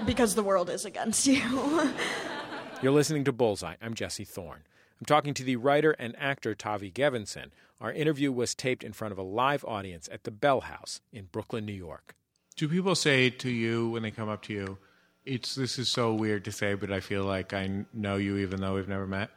because 0.06 0.36
the 0.36 0.44
world 0.44 0.70
is 0.70 0.86
against 0.86 1.28
you. 1.28 1.90
You're 2.82 2.92
listening 2.92 3.24
to 3.26 3.32
Bullseye. 3.32 3.76
I'm 3.80 3.94
Jesse 3.94 4.24
Thorne. 4.24 4.64
I'm 5.00 5.06
talking 5.06 5.36
to 5.36 5.44
the 5.44 5.56
writer 5.56 5.92
and 5.92 6.16
actor 6.18 6.56
Tavi 6.56 6.90
Gevinson. 6.92 7.52
Our 7.80 7.92
interview 7.92 8.32
was 8.32 8.56
taped 8.56 8.84
in 8.84 8.92
front 8.92 9.12
of 9.12 9.20
a 9.20 9.24
live 9.24 9.64
audience 9.66 10.10
at 10.12 10.24
the 10.24 10.32
Bell 10.32 10.62
House 10.62 11.00
in 11.14 11.26
Brooklyn, 11.26 11.66
New 11.66 11.74
York. 11.74 12.16
Do 12.56 12.68
people 12.68 12.96
say 12.96 13.30
to 13.30 13.52
you 13.52 13.90
when 13.90 14.02
they 14.02 14.10
come 14.10 14.30
up 14.30 14.42
to 14.44 14.54
you, 14.54 14.78
"It's 15.26 15.54
this 15.54 15.78
is 15.78 15.90
so 15.90 16.14
weird 16.14 16.44
to 16.46 16.52
say, 16.52 16.74
but 16.74 16.92
I 16.92 17.02
feel 17.02 17.24
like 17.24 17.54
I 17.54 17.86
know 17.94 18.16
you 18.16 18.38
even 18.38 18.62
though 18.62 18.74
we've 18.76 18.88
never 18.88 19.08
met"? 19.08 19.30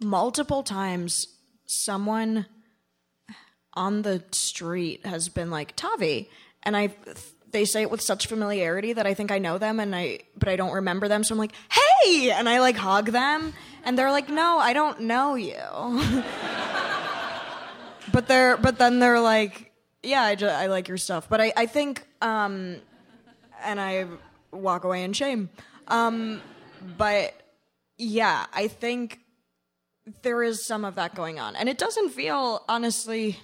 multiple 0.00 0.64
times 0.64 1.28
someone 1.66 2.46
on 3.74 4.02
the 4.02 4.22
street 4.32 5.06
has 5.06 5.28
been 5.28 5.50
like 5.50 5.74
Tavi 5.76 6.28
and 6.64 6.76
I 6.76 6.88
they 7.54 7.64
say 7.64 7.80
it 7.80 7.90
with 7.90 8.02
such 8.02 8.26
familiarity 8.26 8.92
that 8.92 9.06
I 9.06 9.14
think 9.14 9.30
I 9.30 9.38
know 9.38 9.56
them 9.56 9.80
and 9.80 9.96
I 9.96 10.18
but 10.36 10.50
I 10.50 10.56
don't 10.56 10.72
remember 10.72 11.08
them. 11.08 11.24
So 11.24 11.34
I'm 11.34 11.38
like 11.38 11.54
hey! 11.70 12.30
And 12.30 12.48
I 12.48 12.60
like 12.60 12.76
hug 12.76 13.06
them 13.06 13.54
and 13.84 13.98
they're 13.98 14.10
like 14.10 14.28
no 14.28 14.58
I 14.58 14.74
don't 14.74 15.00
know 15.00 15.34
you. 15.36 15.54
But 18.12 18.28
they're 18.28 18.56
but 18.56 18.78
then 18.78 19.00
they're 19.00 19.18
like 19.18 19.72
yeah 20.02 20.22
I, 20.22 20.34
ju- 20.36 20.46
I 20.46 20.66
like 20.66 20.86
your 20.86 20.98
stuff. 20.98 21.28
But 21.28 21.40
I, 21.40 21.52
I 21.56 21.66
think 21.66 22.06
um 22.20 22.76
and 23.64 23.80
I 23.80 24.06
walk 24.52 24.84
away 24.84 25.02
in 25.02 25.14
shame. 25.14 25.48
Um 25.88 26.40
but 26.96 27.34
yeah 27.96 28.46
I 28.52 28.68
think 28.68 29.24
there 30.22 30.42
is 30.42 30.64
some 30.64 30.84
of 30.84 30.96
that 30.96 31.14
going 31.14 31.40
on. 31.40 31.56
And 31.56 31.68
it 31.68 31.78
doesn't 31.78 32.10
feel, 32.10 32.62
honestly, 32.68 33.38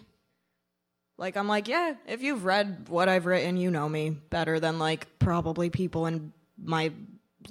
like 1.20 1.36
I'm 1.36 1.46
like, 1.46 1.68
yeah, 1.68 1.94
if 2.08 2.22
you've 2.22 2.46
read 2.46 2.88
what 2.88 3.10
I've 3.10 3.26
written, 3.26 3.58
you 3.58 3.70
know 3.70 3.88
me 3.88 4.08
better 4.08 4.58
than 4.58 4.78
like 4.78 5.06
probably 5.18 5.68
people 5.68 6.06
in 6.06 6.32
my 6.56 6.92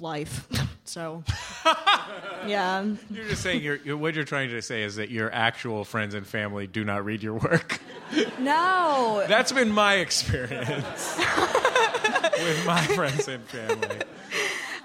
life. 0.00 0.48
so, 0.84 1.22
yeah. 2.46 2.84
You're 3.10 3.28
just 3.28 3.42
saying 3.42 3.62
you're, 3.62 3.76
you're, 3.76 3.96
what 3.96 4.16
you're 4.16 4.24
trying 4.24 4.50
to 4.50 4.60
say 4.60 4.82
is 4.82 4.96
that 4.96 5.10
your 5.10 5.32
actual 5.32 5.84
friends 5.84 6.14
and 6.14 6.26
family 6.26 6.66
do 6.66 6.84
not 6.84 7.04
read 7.04 7.22
your 7.22 7.34
work. 7.34 7.80
No. 8.40 9.24
That's 9.28 9.52
been 9.52 9.70
my 9.70 9.98
experience. 9.98 11.16
with 11.16 12.66
my 12.66 12.84
friends 12.96 13.28
and 13.28 13.44
family. 13.44 13.98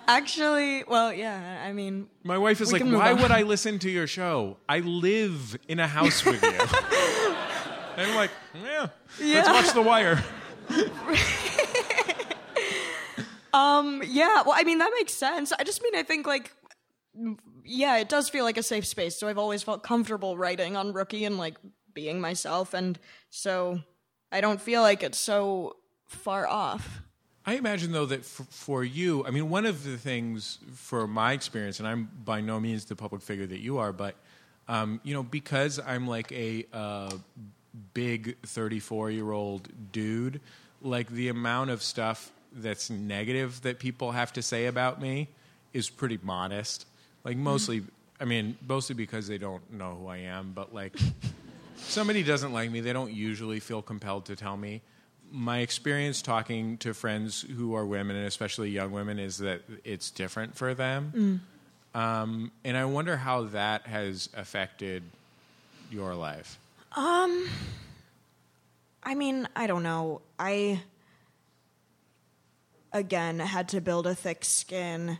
Actually, 0.07 0.83
well, 0.83 1.11
yeah. 1.11 1.63
I 1.65 1.73
mean, 1.73 2.07
My 2.23 2.37
wife 2.37 2.61
is 2.61 2.71
like, 2.71 2.83
"Why 2.83 3.13
on." 3.13 3.21
would 3.23 3.31
I 3.31 3.41
listen 3.41 3.79
to 3.79 3.89
your 3.89 4.05
show? 4.05 4.57
I 4.69 4.81
live 4.81 5.57
in 5.67 5.79
a 5.79 5.87
house 5.87 6.23
with 6.23 6.43
you." 6.43 7.74
And 7.97 8.09
I'm 8.09 8.15
like, 8.15 8.31
"Yeah, 8.63 8.87
let's 9.19 9.49
watch 9.49 9.73
The 9.73 9.81
Wire." 9.81 10.23
um, 13.53 14.01
yeah. 14.05 14.43
Well, 14.43 14.55
I 14.55 14.63
mean, 14.63 14.79
that 14.79 14.91
makes 14.97 15.13
sense. 15.13 15.51
I 15.51 15.63
just 15.63 15.81
mean, 15.81 15.95
I 15.95 16.03
think 16.03 16.27
like, 16.27 16.51
yeah, 17.63 17.97
it 17.97 18.09
does 18.09 18.29
feel 18.29 18.43
like 18.43 18.57
a 18.57 18.63
safe 18.63 18.85
space. 18.85 19.17
So 19.17 19.27
I've 19.27 19.37
always 19.37 19.63
felt 19.63 19.83
comfortable 19.83 20.37
writing 20.37 20.75
on 20.75 20.93
Rookie 20.93 21.25
and 21.25 21.37
like 21.37 21.55
being 21.93 22.19
myself, 22.19 22.73
and 22.73 22.99
so 23.29 23.79
I 24.31 24.41
don't 24.41 24.59
feel 24.59 24.81
like 24.81 25.03
it's 25.03 25.17
so 25.17 25.77
far 26.07 26.47
off. 26.47 27.01
I 27.47 27.57
imagine, 27.57 27.91
though, 27.91 28.07
that 28.07 28.21
f- 28.21 28.47
for 28.49 28.83
you, 28.83 29.23
I 29.23 29.29
mean, 29.29 29.49
one 29.49 29.67
of 29.67 29.83
the 29.83 29.97
things 29.97 30.57
for 30.73 31.07
my 31.07 31.33
experience, 31.33 31.77
and 31.77 31.87
I'm 31.87 32.09
by 32.23 32.41
no 32.41 32.59
means 32.59 32.85
the 32.85 32.95
public 32.95 33.21
figure 33.21 33.45
that 33.45 33.59
you 33.59 33.77
are, 33.77 33.93
but 33.93 34.15
um, 34.67 34.99
you 35.03 35.13
know, 35.13 35.21
because 35.21 35.79
I'm 35.79 36.07
like 36.07 36.31
a 36.31 36.65
uh, 36.73 37.11
big 37.93 38.37
34 38.43 39.11
year 39.11 39.31
old 39.31 39.67
dude, 39.91 40.41
like 40.81 41.09
the 41.09 41.29
amount 41.29 41.69
of 41.69 41.81
stuff 41.81 42.31
that's 42.53 42.89
negative 42.89 43.61
that 43.63 43.79
people 43.79 44.11
have 44.11 44.31
to 44.33 44.41
say 44.41 44.65
about 44.67 45.01
me 45.01 45.27
is 45.73 45.89
pretty 45.89 46.19
modest. 46.21 46.85
Like 47.23 47.37
mostly, 47.37 47.83
I 48.19 48.25
mean, 48.25 48.57
mostly 48.67 48.95
because 48.95 49.27
they 49.27 49.37
don't 49.37 49.73
know 49.73 49.97
who 49.99 50.07
I 50.07 50.17
am, 50.17 50.53
but 50.53 50.73
like 50.73 50.95
somebody 51.77 52.23
doesn't 52.23 52.53
like 52.53 52.71
me, 52.71 52.79
they 52.81 52.93
don't 52.93 53.11
usually 53.11 53.59
feel 53.59 53.81
compelled 53.81 54.25
to 54.25 54.35
tell 54.35 54.55
me. 54.55 54.81
My 55.31 55.59
experience 55.59 56.21
talking 56.21 56.77
to 56.77 56.93
friends 56.93 57.41
who 57.41 57.75
are 57.75 57.85
women, 57.85 58.15
and 58.15 58.25
especially 58.27 58.69
young 58.69 58.91
women, 58.91 59.19
is 59.19 59.39
that 59.39 59.61
it's 59.83 60.11
different 60.11 60.55
for 60.55 60.73
them. 60.73 61.41
Um, 61.93 62.51
and 62.63 62.77
I 62.77 62.85
wonder 62.85 63.17
how 63.17 63.45
that 63.45 63.87
has 63.87 64.29
affected 64.37 65.03
your 65.91 66.13
life. 66.13 66.59
Um, 66.95 67.49
I 69.03 69.15
mean, 69.15 69.49
I 69.53 69.67
don't 69.67 69.83
know. 69.83 70.21
I 70.39 70.81
again 72.93 73.39
had 73.39 73.67
to 73.69 73.81
build 73.81 74.07
a 74.07 74.15
thick 74.15 74.45
skin 74.45 75.19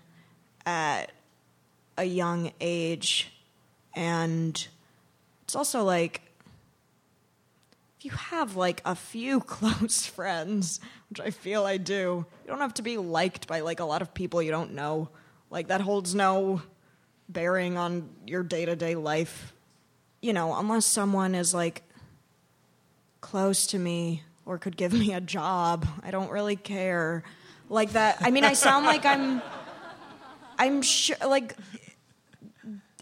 at 0.65 1.11
a 1.97 2.05
young 2.05 2.53
age, 2.61 3.30
and 3.93 4.67
it's 5.43 5.53
also 5.53 5.84
like 5.84 6.21
if 7.99 8.05
you 8.05 8.11
have 8.11 8.55
like 8.55 8.82
a 8.86 8.95
few 8.95 9.39
close 9.41 10.05
friends, 10.05 10.80
which 11.09 11.19
I 11.19 11.30
feel 11.30 11.65
I 11.65 11.76
do, 11.76 12.26
you 12.43 12.47
don't 12.47 12.59
have 12.59 12.76
to 12.76 12.84
be 12.84 12.95
liked 12.95 13.47
by 13.47 13.59
like 13.59 13.82
a 13.82 13.86
lot 13.86 14.01
of 14.01 14.13
people 14.13 14.41
you 14.41 14.51
don't 14.51 14.76
know. 14.76 15.09
Like 15.49 15.67
that 15.67 15.82
holds 15.82 16.15
no 16.15 16.61
bearing 17.28 17.78
on 17.78 18.09
your 18.26 18.43
day 18.43 18.63
to 18.63 18.78
day 18.78 18.95
life 18.95 19.51
you 20.26 20.34
know, 20.34 20.55
unless 20.55 20.88
someone 20.88 21.36
is 21.36 21.53
like 21.53 21.84
close 23.21 23.67
to 23.67 23.78
me 23.78 24.23
or 24.43 24.57
could 24.57 24.76
give 24.76 24.91
me 24.91 25.13
a 25.13 25.21
job, 25.21 25.88
I 26.01 26.09
don't 26.09 26.32
really 26.32 26.55
care. 26.55 27.23
Like 27.69 27.91
that. 27.91 28.17
I 28.21 28.32
mean, 28.32 28.43
I 28.43 28.53
sound 28.53 28.86
like 28.86 29.05
I'm. 29.05 29.41
I'm 30.57 30.82
sure. 30.82 31.17
Like, 31.26 31.55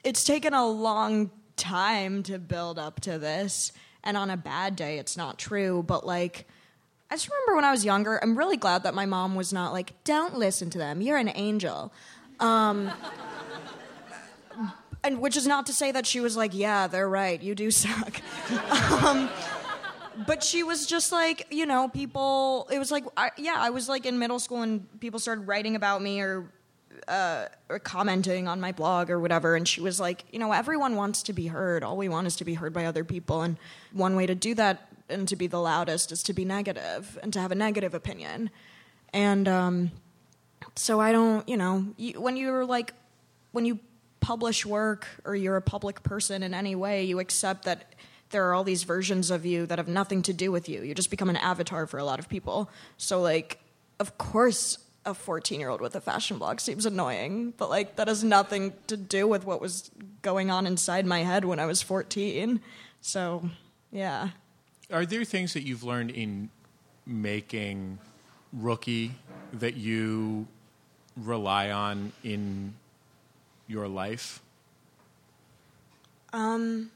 it's 0.03 0.23
taken 0.23 0.53
a 0.53 0.65
long 0.65 1.31
time 1.55 2.23
to 2.23 2.39
build 2.39 2.79
up 2.79 3.01
to 3.01 3.19
this, 3.19 3.73
and 4.03 4.15
on 4.15 4.29
a 4.29 4.37
bad 4.37 4.75
day, 4.75 4.99
it's 4.99 5.17
not 5.17 5.37
true. 5.37 5.83
But 5.85 6.05
like. 6.05 6.47
I 7.11 7.15
just 7.15 7.29
remember 7.29 7.57
when 7.57 7.65
I 7.65 7.71
was 7.71 7.85
younger, 7.85 8.17
I'm 8.23 8.35
really 8.35 8.57
glad 8.57 8.83
that 8.83 8.95
my 8.95 9.05
mom 9.05 9.35
was 9.35 9.53
not 9.53 9.71
like, 9.71 9.93
don't 10.03 10.35
listen 10.35 10.71
to 10.71 10.79
them, 10.79 10.99
you're 10.99 11.17
an 11.17 11.29
angel. 11.35 11.93
Um, 12.39 12.91
and 15.03 15.19
which 15.19 15.35
is 15.35 15.45
not 15.45 15.65
to 15.65 15.73
say 15.73 15.91
that 15.91 16.05
she 16.05 16.19
was 16.19 16.37
like, 16.37 16.53
yeah, 16.53 16.87
they're 16.87 17.09
right, 17.09 17.41
you 17.41 17.55
do 17.55 17.71
suck. 17.71 18.21
um, 19.03 19.29
but 20.25 20.43
she 20.43 20.63
was 20.63 20.85
just 20.85 21.11
like, 21.11 21.47
you 21.49 21.65
know, 21.65 21.87
people. 21.89 22.67
It 22.71 22.79
was 22.79 22.91
like, 22.91 23.03
I, 23.17 23.31
yeah, 23.37 23.55
I 23.57 23.69
was 23.71 23.89
like 23.89 24.05
in 24.05 24.19
middle 24.19 24.39
school 24.39 24.61
and 24.61 24.87
people 24.99 25.19
started 25.19 25.47
writing 25.47 25.75
about 25.75 26.01
me 26.01 26.21
or, 26.21 26.51
uh, 27.07 27.47
or 27.69 27.79
commenting 27.79 28.47
on 28.47 28.61
my 28.61 28.71
blog 28.71 29.09
or 29.09 29.19
whatever, 29.19 29.55
and 29.55 29.67
she 29.67 29.81
was 29.81 29.99
like, 29.99 30.23
you 30.31 30.39
know, 30.39 30.51
everyone 30.51 30.95
wants 30.95 31.23
to 31.23 31.33
be 31.33 31.47
heard. 31.47 31.83
All 31.83 31.97
we 31.97 32.09
want 32.09 32.27
is 32.27 32.35
to 32.37 32.45
be 32.45 32.53
heard 32.53 32.73
by 32.73 32.85
other 32.85 33.03
people, 33.03 33.41
and 33.41 33.57
one 33.91 34.15
way 34.15 34.25
to 34.25 34.35
do 34.35 34.53
that 34.55 34.87
and 35.09 35.27
to 35.27 35.35
be 35.35 35.47
the 35.47 35.59
loudest 35.59 36.11
is 36.11 36.23
to 36.23 36.33
be 36.33 36.45
negative 36.45 37.19
and 37.21 37.33
to 37.33 37.39
have 37.39 37.51
a 37.51 37.55
negative 37.55 37.93
opinion, 37.93 38.49
and 39.11 39.47
um, 39.47 39.91
so 40.75 40.99
I 40.99 41.11
don't, 41.11 41.47
you 41.47 41.57
know, 41.57 41.87
you, 41.97 42.21
when 42.21 42.37
you're 42.37 42.65
like, 42.65 42.93
when 43.51 43.65
you 43.65 43.79
publish 44.23 44.65
work 44.65 45.05
or 45.25 45.35
you're 45.35 45.57
a 45.57 45.61
public 45.61 46.01
person 46.01 46.43
in 46.43 46.53
any 46.53 46.75
way, 46.75 47.03
you 47.03 47.19
accept 47.19 47.65
that 47.65 47.93
there 48.29 48.47
are 48.47 48.53
all 48.53 48.63
these 48.63 48.83
versions 48.83 49.29
of 49.29 49.45
you 49.45 49.65
that 49.65 49.77
have 49.77 49.89
nothing 49.89 50.21
to 50.23 50.33
do 50.33 50.49
with 50.49 50.69
you. 50.69 50.81
You 50.81 50.95
just 50.95 51.11
become 51.11 51.29
an 51.29 51.35
avatar 51.35 51.85
for 51.85 51.99
a 51.99 52.05
lot 52.05 52.19
of 52.19 52.29
people. 52.29 52.69
So, 52.97 53.21
like, 53.21 53.59
of 53.99 54.17
course, 54.17 54.77
a 55.05 55.13
14 55.13 55.59
year 55.59 55.67
old 55.67 55.81
with 55.81 55.93
a 55.95 56.01
fashion 56.01 56.37
blog 56.37 56.61
seems 56.61 56.85
annoying, 56.85 57.53
but 57.57 57.69
like, 57.69 57.97
that 57.97 58.07
has 58.07 58.23
nothing 58.23 58.73
to 58.87 58.95
do 58.95 59.27
with 59.27 59.45
what 59.45 59.59
was 59.59 59.91
going 60.21 60.49
on 60.49 60.65
inside 60.65 61.05
my 61.05 61.19
head 61.19 61.43
when 61.43 61.59
I 61.59 61.65
was 61.65 61.81
14. 61.81 62.61
So, 63.01 63.49
yeah. 63.91 64.29
Are 64.89 65.05
there 65.05 65.25
things 65.25 65.53
that 65.53 65.63
you've 65.63 65.83
learned 65.83 66.11
in 66.11 66.49
making 67.05 67.99
Rookie 68.53 69.11
that 69.51 69.75
you 69.75 70.47
rely 71.17 71.71
on 71.71 72.13
in 72.23 72.73
your 73.73 73.89
life? 73.89 74.41
Um, 76.31 76.91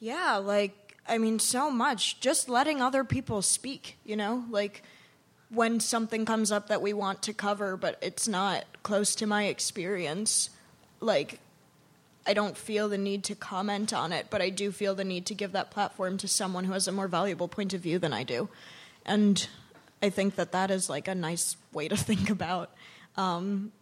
yeah, 0.00 0.36
like 0.36 0.96
I 1.06 1.18
mean, 1.18 1.38
so 1.38 1.70
much. 1.70 2.20
Just 2.20 2.48
letting 2.48 2.80
other 2.80 3.04
people 3.04 3.42
speak, 3.42 3.96
you 4.04 4.16
know, 4.16 4.44
like 4.50 4.82
when 5.50 5.78
something 5.80 6.24
comes 6.24 6.50
up 6.50 6.68
that 6.68 6.80
we 6.80 6.92
want 6.92 7.22
to 7.22 7.32
cover, 7.32 7.76
but 7.76 7.98
it's 8.00 8.26
not 8.26 8.64
close 8.82 9.14
to 9.16 9.26
my 9.26 9.44
experience, 9.44 10.50
like 11.00 11.38
I 12.26 12.34
don't 12.34 12.56
feel 12.56 12.88
the 12.88 12.98
need 12.98 13.24
to 13.24 13.34
comment 13.34 13.92
on 13.92 14.12
it, 14.12 14.26
but 14.30 14.40
I 14.40 14.48
do 14.48 14.72
feel 14.72 14.94
the 14.94 15.04
need 15.04 15.26
to 15.26 15.34
give 15.34 15.52
that 15.52 15.70
platform 15.70 16.16
to 16.18 16.28
someone 16.28 16.64
who 16.64 16.72
has 16.72 16.88
a 16.88 16.92
more 16.92 17.08
valuable 17.08 17.48
point 17.48 17.74
of 17.74 17.80
view 17.80 17.98
than 17.98 18.12
I 18.12 18.22
do, 18.22 18.48
and 19.04 19.46
I 20.02 20.10
think 20.10 20.36
that 20.36 20.52
that 20.52 20.70
is 20.70 20.88
like 20.88 21.08
a 21.08 21.14
nice 21.14 21.56
way 21.72 21.88
to 21.88 21.96
think 22.08 22.30
about 22.30 22.70
um, 23.16 23.72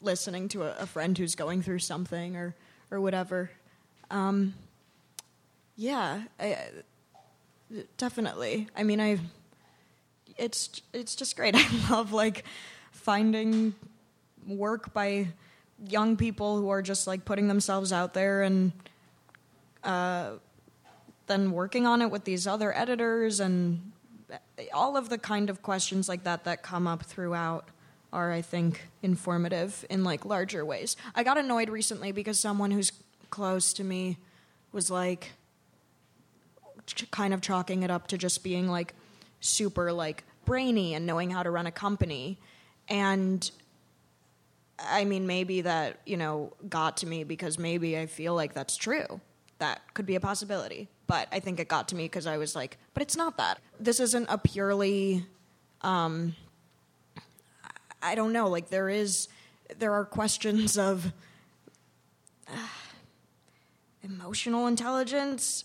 listening 0.00 0.48
to 0.48 0.62
a, 0.62 0.74
a 0.80 0.86
friend 0.86 1.16
who's 1.16 1.34
going 1.34 1.62
through 1.62 1.80
something 1.80 2.36
or 2.36 2.54
or 2.90 3.00
whatever. 3.00 3.50
Um, 4.10 4.54
yeah, 5.76 6.22
I, 6.40 6.58
definitely. 7.96 8.68
I 8.76 8.82
mean, 8.82 9.00
I 9.00 9.18
it's 10.36 10.80
it's 10.92 11.14
just 11.14 11.36
great. 11.36 11.54
I 11.58 11.90
love 11.90 12.12
like 12.12 12.44
finding 12.92 13.74
work 14.46 14.92
by 14.92 15.28
young 15.86 16.16
people 16.16 16.58
who 16.58 16.68
are 16.70 16.82
just 16.82 17.06
like 17.06 17.24
putting 17.24 17.48
themselves 17.48 17.92
out 17.92 18.14
there 18.14 18.42
and 18.42 18.72
uh, 19.84 20.30
then 21.26 21.52
working 21.52 21.86
on 21.86 22.02
it 22.02 22.10
with 22.10 22.24
these 22.24 22.46
other 22.46 22.76
editors 22.76 23.38
and 23.40 23.92
all 24.74 24.96
of 24.96 25.08
the 25.08 25.18
kind 25.18 25.50
of 25.50 25.62
questions 25.62 26.08
like 26.08 26.24
that 26.24 26.44
that 26.44 26.62
come 26.62 26.86
up 26.86 27.04
throughout 27.04 27.68
are 28.12 28.32
i 28.32 28.40
think 28.40 28.88
informative 29.02 29.84
in 29.90 30.04
like 30.04 30.24
larger 30.24 30.64
ways 30.64 30.96
i 31.14 31.22
got 31.22 31.36
annoyed 31.38 31.68
recently 31.68 32.12
because 32.12 32.38
someone 32.38 32.70
who's 32.70 32.92
close 33.30 33.72
to 33.72 33.84
me 33.84 34.16
was 34.72 34.90
like 34.90 35.32
kind 37.10 37.34
of 37.34 37.40
chalking 37.40 37.82
it 37.82 37.90
up 37.90 38.06
to 38.06 38.16
just 38.16 38.42
being 38.42 38.68
like 38.68 38.94
super 39.40 39.92
like 39.92 40.24
brainy 40.44 40.94
and 40.94 41.06
knowing 41.06 41.30
how 41.30 41.42
to 41.42 41.50
run 41.50 41.66
a 41.66 41.72
company 41.72 42.38
and 42.88 43.50
I 44.78 45.04
mean, 45.04 45.26
maybe 45.26 45.62
that, 45.62 46.00
you 46.06 46.16
know, 46.16 46.52
got 46.68 46.98
to 46.98 47.06
me 47.06 47.24
because 47.24 47.58
maybe 47.58 47.98
I 47.98 48.06
feel 48.06 48.34
like 48.34 48.54
that's 48.54 48.76
true. 48.76 49.20
That 49.58 49.80
could 49.94 50.06
be 50.06 50.14
a 50.14 50.20
possibility. 50.20 50.88
But 51.06 51.28
I 51.32 51.40
think 51.40 51.58
it 51.58 51.68
got 51.68 51.88
to 51.88 51.96
me 51.96 52.04
because 52.04 52.26
I 52.26 52.36
was 52.36 52.54
like, 52.54 52.78
but 52.94 53.02
it's 53.02 53.16
not 53.16 53.36
that. 53.38 53.58
This 53.80 53.98
isn't 53.98 54.26
a 54.28 54.38
purely, 54.38 55.26
um, 55.82 56.36
I 58.08 58.14
don't 58.14 58.32
know, 58.32 58.48
like 58.48 58.70
there 58.70 58.88
is, 58.88 59.28
there 59.78 59.92
are 59.92 60.06
questions 60.06 60.78
of 60.78 61.12
uh, 62.48 62.52
emotional 64.02 64.66
intelligence. 64.66 65.64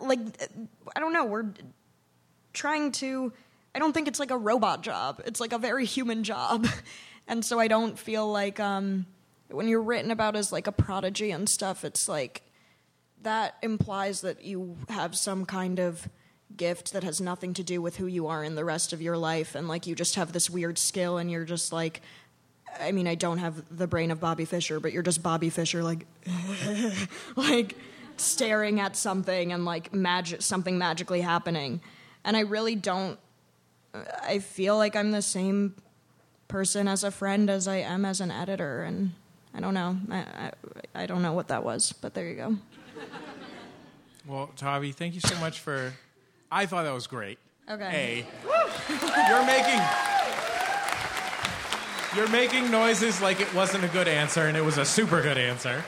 Like, 0.00 0.18
I 0.96 0.98
don't 0.98 1.12
know, 1.12 1.24
we're 1.24 1.52
trying 2.52 2.90
to, 2.92 3.32
I 3.76 3.78
don't 3.78 3.92
think 3.92 4.08
it's 4.08 4.18
like 4.18 4.32
a 4.32 4.36
robot 4.36 4.82
job. 4.82 5.22
It's 5.24 5.38
like 5.40 5.52
a 5.52 5.58
very 5.58 5.84
human 5.84 6.24
job. 6.24 6.66
and 7.28 7.44
so 7.44 7.60
I 7.60 7.68
don't 7.68 7.96
feel 7.96 8.28
like 8.30 8.58
um, 8.58 9.06
when 9.48 9.68
you're 9.68 9.82
written 9.82 10.10
about 10.10 10.34
as 10.34 10.50
like 10.50 10.66
a 10.66 10.72
prodigy 10.72 11.30
and 11.30 11.48
stuff, 11.48 11.84
it's 11.84 12.08
like 12.08 12.42
that 13.22 13.54
implies 13.62 14.22
that 14.22 14.42
you 14.42 14.76
have 14.88 15.16
some 15.16 15.46
kind 15.46 15.78
of 15.78 16.08
gift 16.56 16.92
that 16.92 17.04
has 17.04 17.20
nothing 17.20 17.54
to 17.54 17.62
do 17.62 17.82
with 17.82 17.96
who 17.96 18.06
you 18.06 18.26
are 18.26 18.44
in 18.44 18.54
the 18.54 18.64
rest 18.64 18.92
of 18.92 19.02
your 19.02 19.16
life 19.16 19.54
and 19.54 19.68
like 19.68 19.86
you 19.86 19.94
just 19.94 20.14
have 20.14 20.32
this 20.32 20.48
weird 20.48 20.78
skill 20.78 21.18
and 21.18 21.30
you're 21.30 21.44
just 21.44 21.72
like 21.72 22.00
I 22.80 22.90
mean, 22.90 23.06
I 23.06 23.14
don't 23.14 23.38
have 23.38 23.78
the 23.78 23.86
brain 23.86 24.10
of 24.10 24.18
Bobby 24.18 24.44
Fischer, 24.44 24.80
but 24.80 24.92
you're 24.92 25.04
just 25.04 25.22
Bobby 25.22 25.48
Fischer 25.48 25.82
like 25.84 26.06
like 27.36 27.76
staring 28.16 28.80
at 28.80 28.96
something 28.96 29.52
and 29.52 29.64
like 29.64 29.92
magic 29.92 30.42
something 30.42 30.76
magically 30.76 31.20
happening. 31.20 31.80
And 32.24 32.36
I 32.36 32.40
really 32.40 32.74
don't 32.74 33.18
I 34.22 34.40
feel 34.40 34.76
like 34.76 34.96
I'm 34.96 35.12
the 35.12 35.22
same 35.22 35.74
person 36.48 36.88
as 36.88 37.04
a 37.04 37.10
friend 37.10 37.48
as 37.48 37.68
I 37.68 37.76
am 37.76 38.04
as 38.04 38.20
an 38.20 38.30
editor 38.30 38.82
and 38.82 39.12
I 39.54 39.60
don't 39.60 39.74
know. 39.74 39.96
I, 40.10 40.16
I, 40.18 40.52
I 40.94 41.06
don't 41.06 41.22
know 41.22 41.32
what 41.32 41.48
that 41.48 41.62
was, 41.64 41.92
but 41.92 42.14
there 42.14 42.28
you 42.28 42.34
go. 42.34 42.56
Well, 44.26 44.50
Tavi, 44.56 44.92
thank 44.92 45.14
you 45.14 45.20
so 45.20 45.38
much 45.38 45.60
for. 45.60 45.92
I 46.50 46.66
thought 46.66 46.84
that 46.84 46.94
was 46.94 47.06
great. 47.06 47.38
Okay. 47.70 48.26
A, 48.26 49.28
you're 49.28 49.46
making 49.46 49.80
you're 52.14 52.28
making 52.28 52.70
noises 52.70 53.20
like 53.20 53.40
it 53.40 53.52
wasn't 53.54 53.84
a 53.84 53.88
good 53.88 54.06
answer, 54.06 54.46
and 54.46 54.56
it 54.56 54.64
was 54.64 54.78
a 54.78 54.84
super 54.84 55.22
good 55.22 55.38
answer. 55.38 55.82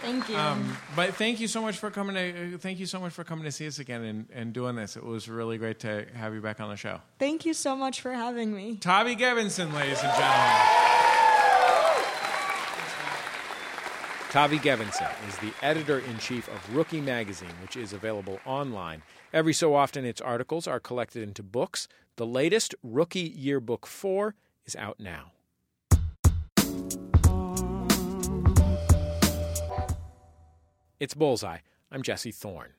Thank 0.00 0.28
you. 0.28 0.36
Um, 0.36 0.76
but 0.94 1.14
thank 1.14 1.40
you 1.40 1.48
so 1.48 1.60
much 1.60 1.78
for 1.78 1.90
coming 1.90 2.14
to 2.14 2.54
uh, 2.54 2.58
thank 2.58 2.78
you 2.78 2.86
so 2.86 3.00
much 3.00 3.12
for 3.12 3.24
coming 3.24 3.44
to 3.44 3.52
see 3.52 3.66
us 3.66 3.78
again 3.78 4.04
and, 4.04 4.26
and 4.32 4.52
doing 4.52 4.76
this. 4.76 4.96
It 4.96 5.04
was 5.04 5.28
really 5.28 5.58
great 5.58 5.80
to 5.80 6.06
have 6.14 6.34
you 6.34 6.40
back 6.40 6.60
on 6.60 6.68
the 6.68 6.76
show. 6.76 7.00
Thank 7.18 7.44
you 7.44 7.54
so 7.54 7.74
much 7.74 8.00
for 8.00 8.12
having 8.12 8.54
me. 8.54 8.76
Tavi 8.76 9.16
Gevinson, 9.16 9.72
ladies 9.72 10.00
and 10.02 10.12
gentlemen. 10.16 10.87
Tavi 14.30 14.58
Gevinson 14.58 15.10
is 15.26 15.38
the 15.38 15.54
editor 15.62 16.00
in 16.00 16.18
chief 16.18 16.48
of 16.48 16.76
Rookie 16.76 17.00
Magazine, 17.00 17.48
which 17.62 17.78
is 17.78 17.94
available 17.94 18.38
online. 18.44 19.00
Every 19.32 19.54
so 19.54 19.74
often, 19.74 20.04
its 20.04 20.20
articles 20.20 20.66
are 20.66 20.78
collected 20.78 21.22
into 21.22 21.42
books. 21.42 21.88
The 22.16 22.26
latest, 22.26 22.74
Rookie 22.82 23.32
Yearbook 23.34 23.86
4, 23.86 24.34
is 24.66 24.76
out 24.76 25.00
now. 25.00 25.32
It's 31.00 31.14
Bullseye. 31.14 31.60
I'm 31.90 32.02
Jesse 32.02 32.32
Thorne. 32.32 32.74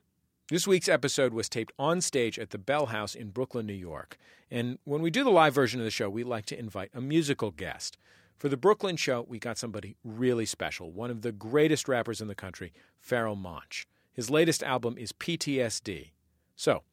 This 0.50 0.68
week's 0.68 0.88
episode 0.88 1.34
was 1.34 1.50
taped 1.50 1.74
on 1.80 2.02
stage 2.02 2.38
at 2.38 2.52
the 2.52 2.60
Bell 2.60 2.88
House 2.88 3.16
in 3.16 3.30
Brooklyn, 3.30 3.66
New 3.66 3.74
York. 3.74 4.20
And 4.52 4.78
when 4.84 5.02
we 5.02 5.10
do 5.10 5.24
the 5.24 5.32
live 5.32 5.56
version 5.56 5.80
of 5.80 5.84
the 5.86 5.89
show, 5.89 6.12
we 6.12 6.24
like 6.24 6.45
to 6.47 6.60
invite 6.60 6.91
a 6.93 7.02
musical 7.02 7.50
guest. 7.50 7.97
For 8.40 8.48
the 8.48 8.56
Brooklyn 8.56 8.96
show, 8.96 9.26
we 9.28 9.38
got 9.38 9.58
somebody 9.58 9.98
really 10.02 10.46
special, 10.46 10.94
one 10.94 11.12
of 11.12 11.24
the 11.24 11.34
greatest 11.34 11.90
rappers 11.90 12.22
in 12.22 12.30
the 12.30 12.36
country, 12.36 12.72
Pharoahe 13.06 13.38
Monch. 13.38 13.86
His 14.14 14.30
latest 14.30 14.64
album 14.64 14.98
is 14.98 15.12
PTSD. 15.12 16.12
So, 16.56 16.84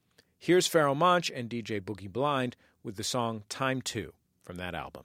here's 0.40 0.68
Pharoahe 0.68 0.96
Monch 0.96 1.30
and 1.30 1.48
DJ 1.48 1.80
Boogie 1.80 2.12
Blind 2.12 2.56
with 2.82 2.96
the 2.96 3.04
song 3.04 3.44
Time 3.48 3.80
2 3.80 4.12
from 4.42 4.56
that 4.56 4.74
album. 4.74 5.04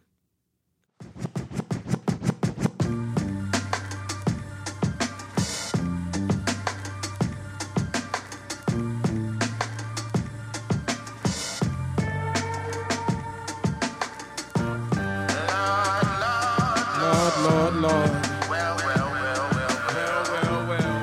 Lord. 17.82 18.12
Well, 18.48 18.78
well, 18.78 19.10
well, 19.10 19.50
well, 19.56 19.76
well, 19.96 20.24
well, 20.30 20.68
well. 20.68 20.94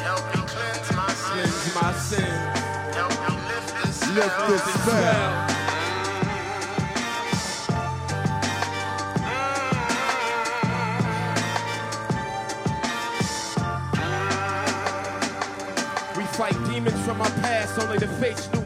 Help 0.00 0.26
me 0.34 0.42
cleanse 0.48 0.90
my 0.96 1.06
Cleanse 1.06 1.74
my 1.76 1.92
sin. 1.92 2.26
Help 2.94 3.12
me 3.12 3.36
lift 3.46 3.70
this 3.84 3.96
Lift 4.12 4.38
this 4.48 4.62
spell. 4.74 5.46
We 16.16 16.24
fight 16.24 16.56
demons 16.68 17.00
from 17.06 17.20
our 17.20 17.30
past, 17.40 17.78
only 17.78 17.98
to 17.98 18.08
face 18.08 18.50
new 18.52 18.60
monsters. 18.62 18.65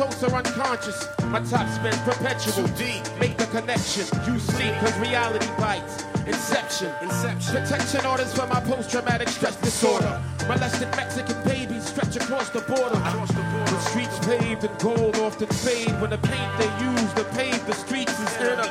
are 0.00 0.06
comatose 0.06 0.22
or 0.22 0.36
unconscious? 0.36 1.08
My 1.24 1.40
top 1.40 1.68
spin's 1.68 1.98
perpetual. 2.00 2.66
deep. 2.76 3.02
Make 3.18 3.36
the 3.36 3.46
connection. 3.46 4.06
You 4.26 4.38
sleep, 4.38 4.74
cause 4.80 4.98
reality 4.98 5.48
bites. 5.58 6.04
Inception. 6.26 6.92
Inception. 7.02 7.54
Protection 7.54 8.06
orders 8.06 8.32
for 8.34 8.46
my 8.46 8.60
post-traumatic 8.60 9.28
stress 9.28 9.56
disorder. 9.56 10.20
Molested 10.48 10.88
Mexican 10.96 11.42
babies 11.44 11.86
stretch 11.86 12.16
across 12.16 12.50
the 12.50 12.60
border. 12.60 12.98
The 12.98 13.80
streets 13.80 14.18
paved 14.26 14.64
in 14.64 14.72
gold 14.78 15.16
often 15.16 15.48
fade 15.48 16.00
when 16.00 16.10
the 16.10 16.18
paint 16.18 16.50
they 16.58 16.70
use 16.84 17.12
to 17.14 17.24
pave 17.36 17.64
the 17.66 17.74
streets 17.74 18.18
is 18.18 18.36
inner. 18.40 18.62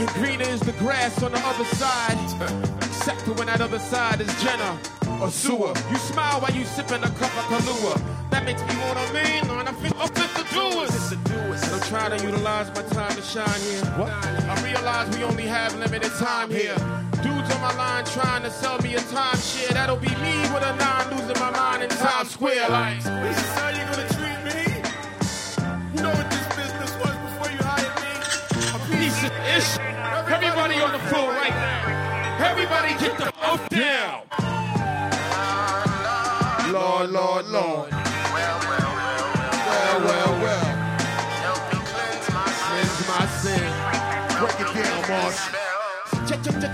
And 0.00 0.08
greener 0.10 0.48
is 0.48 0.60
the 0.60 0.72
grass 0.72 1.22
on 1.22 1.32
the 1.32 1.40
other 1.40 1.64
side. 1.76 2.18
Except 2.78 3.22
for 3.22 3.32
when 3.34 3.46
that 3.46 3.60
other 3.60 3.78
side 3.78 4.20
is 4.20 4.28
Gehenna 4.42 4.78
or 5.20 5.30
sewer. 5.30 5.74
You 5.90 5.96
smile 5.96 6.40
while 6.40 6.52
you 6.52 6.64
sipping 6.64 7.02
a 7.02 7.10
cup 7.10 7.32
of 7.36 7.44
Kahlua. 7.50 8.30
That 8.30 8.44
makes 8.44 8.62
me 8.62 8.74
wanna 8.80 9.12
lean 9.12 9.50
on. 9.50 9.68
I 9.68 9.72
feel 9.72 9.92
up 9.98 10.10
with 10.10 10.14
the 10.14 10.19
doers. 10.52 11.12
I'm 11.72 11.80
trying 11.88 12.18
to 12.18 12.24
utilize 12.24 12.68
my 12.68 12.82
time 12.90 13.14
to 13.16 13.22
shine 13.22 13.60
here. 13.60 13.84
What? 13.96 14.10
I 14.10 14.62
realize 14.64 15.16
we 15.16 15.24
only 15.24 15.44
have 15.44 15.74
limited 15.76 16.12
time 16.12 16.50
here. 16.50 16.74
Dudes 17.22 17.50
on 17.54 17.60
my 17.60 17.74
line 17.76 18.04
trying 18.04 18.42
to 18.42 18.50
sell 18.50 18.78
me 18.78 18.94
a 18.94 19.00
timeshare. 19.00 19.70
That'll 19.70 19.96
be 19.96 20.08
me 20.08 20.40
with 20.52 20.62
a 20.62 20.74
nine 20.76 21.10
losing 21.16 21.38
my 21.40 21.50
mind 21.50 21.82
in 21.82 21.90
Times 21.90 22.30
Square. 22.30 22.68
Like, 22.70 23.02
this 23.02 23.38
is 23.38 23.52
how 23.58 23.68
you 23.68 23.84
gonna 23.90 24.08
treat 24.16 24.40
me? 24.48 24.60
You 25.94 26.02
know 26.02 26.14
what 26.14 26.30
this 26.30 26.46
business 26.56 26.92
was 27.02 27.16
before 27.26 27.50
you 27.52 27.60
hired 27.62 27.94
me? 28.02 28.12
A 28.74 28.78
piece 28.90 29.24
of 29.24 29.32
ish. 29.56 29.78
Everybody 30.30 30.76
on 30.80 30.92
the 30.92 31.02
floor 31.10 31.30
right 31.32 31.50
now. 31.50 32.46
Everybody 32.50 32.94
get 32.98 33.18
the 33.18 33.32
fuck 33.32 33.68
down. 33.68 34.29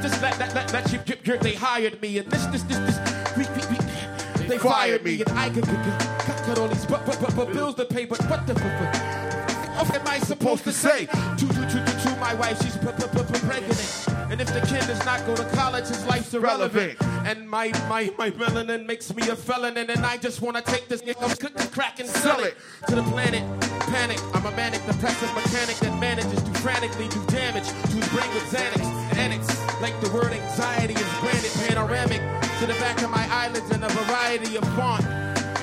Just, 0.06 0.22
let, 0.22 0.72
let, 0.72 0.92
you, 0.92 1.00
you, 1.24 1.36
they 1.38 1.54
hired 1.54 2.00
me, 2.00 2.18
and 2.18 2.30
this, 2.30 2.46
this, 2.46 2.62
this, 2.62 2.78
this, 2.78 3.36
we, 3.36 3.42
we, 3.42 3.76
we, 3.76 4.46
they 4.46 4.56
fired 4.56 5.02
me, 5.02 5.20
and 5.20 5.36
I 5.36 5.50
could, 5.50 5.64
cut 5.64 6.58
all 6.60 6.68
these 6.68 6.86
but, 6.86 7.04
but, 7.04 7.20
but, 7.20 7.34
but 7.34 7.52
bills 7.52 7.74
to 7.74 7.86
pay, 7.86 8.04
but 8.04 8.22
what 8.30 8.46
the, 8.46 8.54
what 8.54 9.92
am 9.96 10.06
I 10.06 10.20
supposed 10.20 10.62
to 10.62 10.70
say? 10.70 11.06
To, 11.06 11.36
to, 11.36 11.46
to, 11.48 11.84
to, 11.84 12.00
to 12.04 12.16
my 12.20 12.34
wife, 12.34 12.62
she's 12.62 12.76
pregnant. 12.76 14.06
And 14.30 14.40
if 14.40 14.46
the 14.54 14.60
kid 14.60 14.86
does 14.86 15.04
not 15.04 15.26
go 15.26 15.34
to 15.34 15.44
college, 15.56 15.88
his 15.88 16.06
life's 16.06 16.32
irrelevant. 16.34 16.96
And 17.24 17.50
my, 17.50 17.72
my, 17.88 18.12
my 18.16 18.30
melanin 18.30 18.86
makes 18.86 19.12
me 19.12 19.28
a 19.28 19.34
felon, 19.34 19.76
and 19.76 19.90
I 19.90 20.18
just 20.18 20.40
wanna 20.40 20.62
take 20.62 20.86
this 20.86 21.02
nigga, 21.02 21.38
cook 21.40 21.54
the 21.54 21.66
crack 21.66 21.98
and 21.98 22.08
sell 22.08 22.44
it 22.44 22.56
to 22.88 22.94
the 22.94 23.02
planet. 23.02 23.42
Panic, 23.90 24.20
I'm 24.34 24.46
a 24.46 24.52
manic, 24.52 24.86
depressive 24.86 25.34
mechanic 25.34 25.76
that 25.78 25.98
manages 25.98 26.42
to 26.42 26.50
frantically 26.60 27.08
do 27.08 27.24
damage 27.26 27.66
to 27.66 27.96
his 27.96 28.08
brain 28.10 28.32
with 28.34 28.44
Xanax. 28.44 29.16
Annex, 29.16 29.65
like 29.80 29.98
the 30.00 30.10
word 30.10 30.32
anxiety 30.32 30.94
is 30.94 31.20
branded 31.20 31.52
panoramic 31.66 32.20
to 32.60 32.66
the 32.66 32.74
back 32.74 33.02
of 33.02 33.10
my 33.10 33.26
eyelids 33.30 33.70
in 33.70 33.82
a 33.82 33.88
variety 33.88 34.56
of 34.56 34.64
font. 34.74 35.04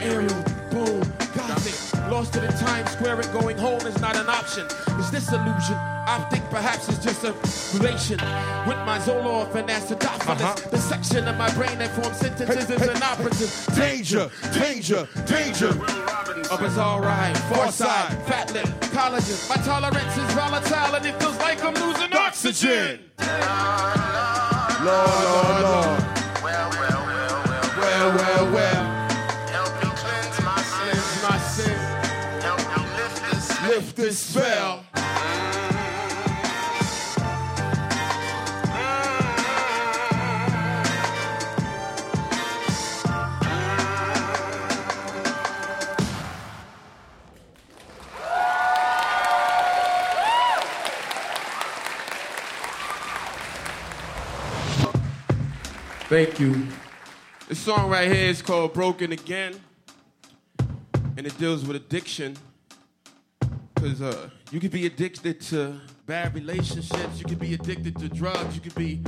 Arial, 0.02 0.44
boom, 0.70 1.02
gothic. 1.36 2.12
Lost 2.12 2.34
to 2.34 2.40
the 2.40 2.48
Times 2.48 2.92
Square 2.92 3.22
and 3.22 3.32
going 3.34 3.58
home 3.58 3.82
is 3.82 4.00
not 4.00 4.16
an 4.16 4.28
option. 4.28 4.66
Is 5.00 5.10
this 5.10 5.32
illusion? 5.32 5.76
I 6.06 6.20
think 6.30 6.44
perhaps 6.50 6.90
it's 6.90 7.04
just 7.04 7.24
a 7.24 7.34
relation 7.78 8.20
with 8.68 8.78
my 8.86 9.00
Zoloft 9.00 9.56
and 9.56 9.70
acidophilus. 9.70 10.42
Uh-huh. 10.42 10.70
The 10.70 10.78
section 10.78 11.28
of 11.28 11.38
my 11.38 11.52
brain 11.54 11.80
that 11.80 11.90
forms 11.92 12.18
sentences 12.18 12.70
is 12.70 12.82
an 12.82 12.96
inoperative. 12.96 13.68
Danger, 13.76 14.30
danger, 14.54 15.08
danger. 15.26 16.03
A 16.54 16.58
bizarre 16.60 17.02
ride, 17.02 17.36
Pharcyde, 17.50 18.22
fat 18.28 18.54
lip, 18.54 18.68
collagen. 18.94 19.50
My 19.50 19.56
tolerance 19.66 20.16
is 20.16 20.34
volatile 20.34 20.94
and 20.94 21.04
it 21.04 21.20
feels 21.20 21.36
like 21.38 21.64
I'm 21.64 21.74
losing 21.74 22.14
oxygen. 22.14 23.00
Lord, 24.84 25.18
Lord, 25.26 25.62
Lord. 25.64 26.04
Well, 26.44 26.70
well, 26.70 27.02
well, 27.10 27.44
well. 27.48 27.64
Well, 27.80 28.16
well, 28.18 28.54
well. 28.54 28.84
Help 29.50 29.74
me 29.84 29.90
cleanse 29.98 30.42
my 30.44 30.62
Cleanse 30.62 31.24
my 31.24 31.38
sin. 31.40 31.80
Help 32.44 32.60
me 32.60 32.84
lift 32.98 33.32
this 33.32 33.62
Lift 33.68 33.96
this 33.96 34.20
spell. 34.20 34.86
Thank 56.14 56.40
you. 56.40 56.68
This 57.48 57.58
song 57.58 57.90
right 57.90 58.08
here 58.08 58.30
is 58.30 58.44
called 58.44 58.76
Broken 58.76 59.14
Again. 59.14 59.60
and 61.18 61.26
it 61.26 61.36
deals 61.40 61.66
with 61.66 61.76
addiction. 61.76 62.38
Cause 63.78 64.00
uh, 64.00 64.30
you 64.52 64.60
could 64.60 64.70
be 64.70 64.86
addicted 64.86 65.42
to 65.42 65.82
bad 66.06 66.36
relationships. 66.36 67.18
You 67.18 67.26
could 67.26 67.40
be 67.40 67.56
addicted 67.56 67.98
to 67.98 68.10
drugs. 68.10 68.54
You 68.54 68.62
could 68.62 68.76
be 68.76 69.02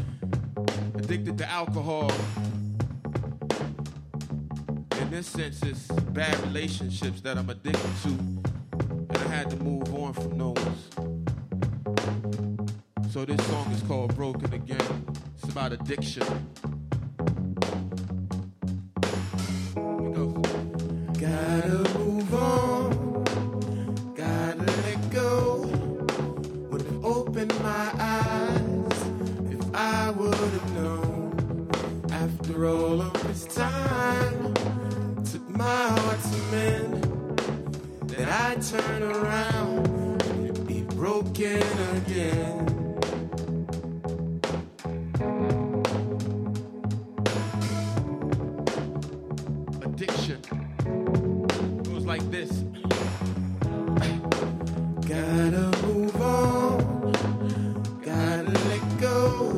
addicted 0.95 1.38
to 1.38 1.47
alcohol. 1.47 2.12
In 4.99 5.12
this 5.12 5.28
sense, 5.28 5.62
it's 5.62 5.86
bad 6.10 6.39
relationships 6.39 7.22
that 7.22 7.38
I'm 7.38 7.51
addicted 7.51 7.91
to, 8.01 8.10
and 8.10 9.18
I 9.18 9.28
had 9.28 9.51
to 9.51 9.58
move 9.58 9.93
on 9.93 10.12
from 10.12 10.39
those. 10.39 10.89
So 13.14 13.26
this 13.26 13.45
song 13.45 13.72
is 13.72 13.84
called 13.84 14.16
Broken 14.16 14.51
Again. 14.51 15.06
It's 15.36 15.43
about 15.51 15.72
addiction. 15.72 16.26
Gotta 21.36 21.99
move 21.99 22.33
on. 22.33 23.23
Gotta 24.15 24.71
let 24.86 25.09
go. 25.09 25.65
Would 26.69 26.86
opened 27.03 27.53
my 27.61 27.88
eyes 27.99 28.99
if 29.51 29.75
I 29.75 30.11
would 30.11 30.33
have 30.57 30.71
known. 30.75 31.67
After 32.09 32.67
all 32.67 33.01
of 33.01 33.13
this 33.27 33.43
time, 33.45 34.53
took 35.29 35.49
my 35.49 35.88
heart 35.97 36.21
to 36.31 36.39
mend. 36.53 37.03
That 38.11 38.29
I 38.47 38.55
turn 38.71 39.03
around 39.03 40.21
and 40.23 40.67
be 40.67 40.83
broken 40.83 41.63
again. 41.97 42.75
Like 52.18 52.32
this. 52.32 52.51
Gotta 55.11 55.66
move 55.86 56.16
on, 56.22 57.11
gotta 58.05 58.51
let 58.70 58.84
go. 59.01 59.51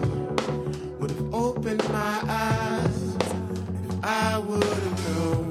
Would 0.99 1.11
have 1.11 1.33
opened 1.33 1.87
my 1.89 2.19
eyes 2.27 3.15
if 3.87 4.03
I 4.03 4.39
would 4.39 4.63
have 4.63 4.99
known. 5.07 5.47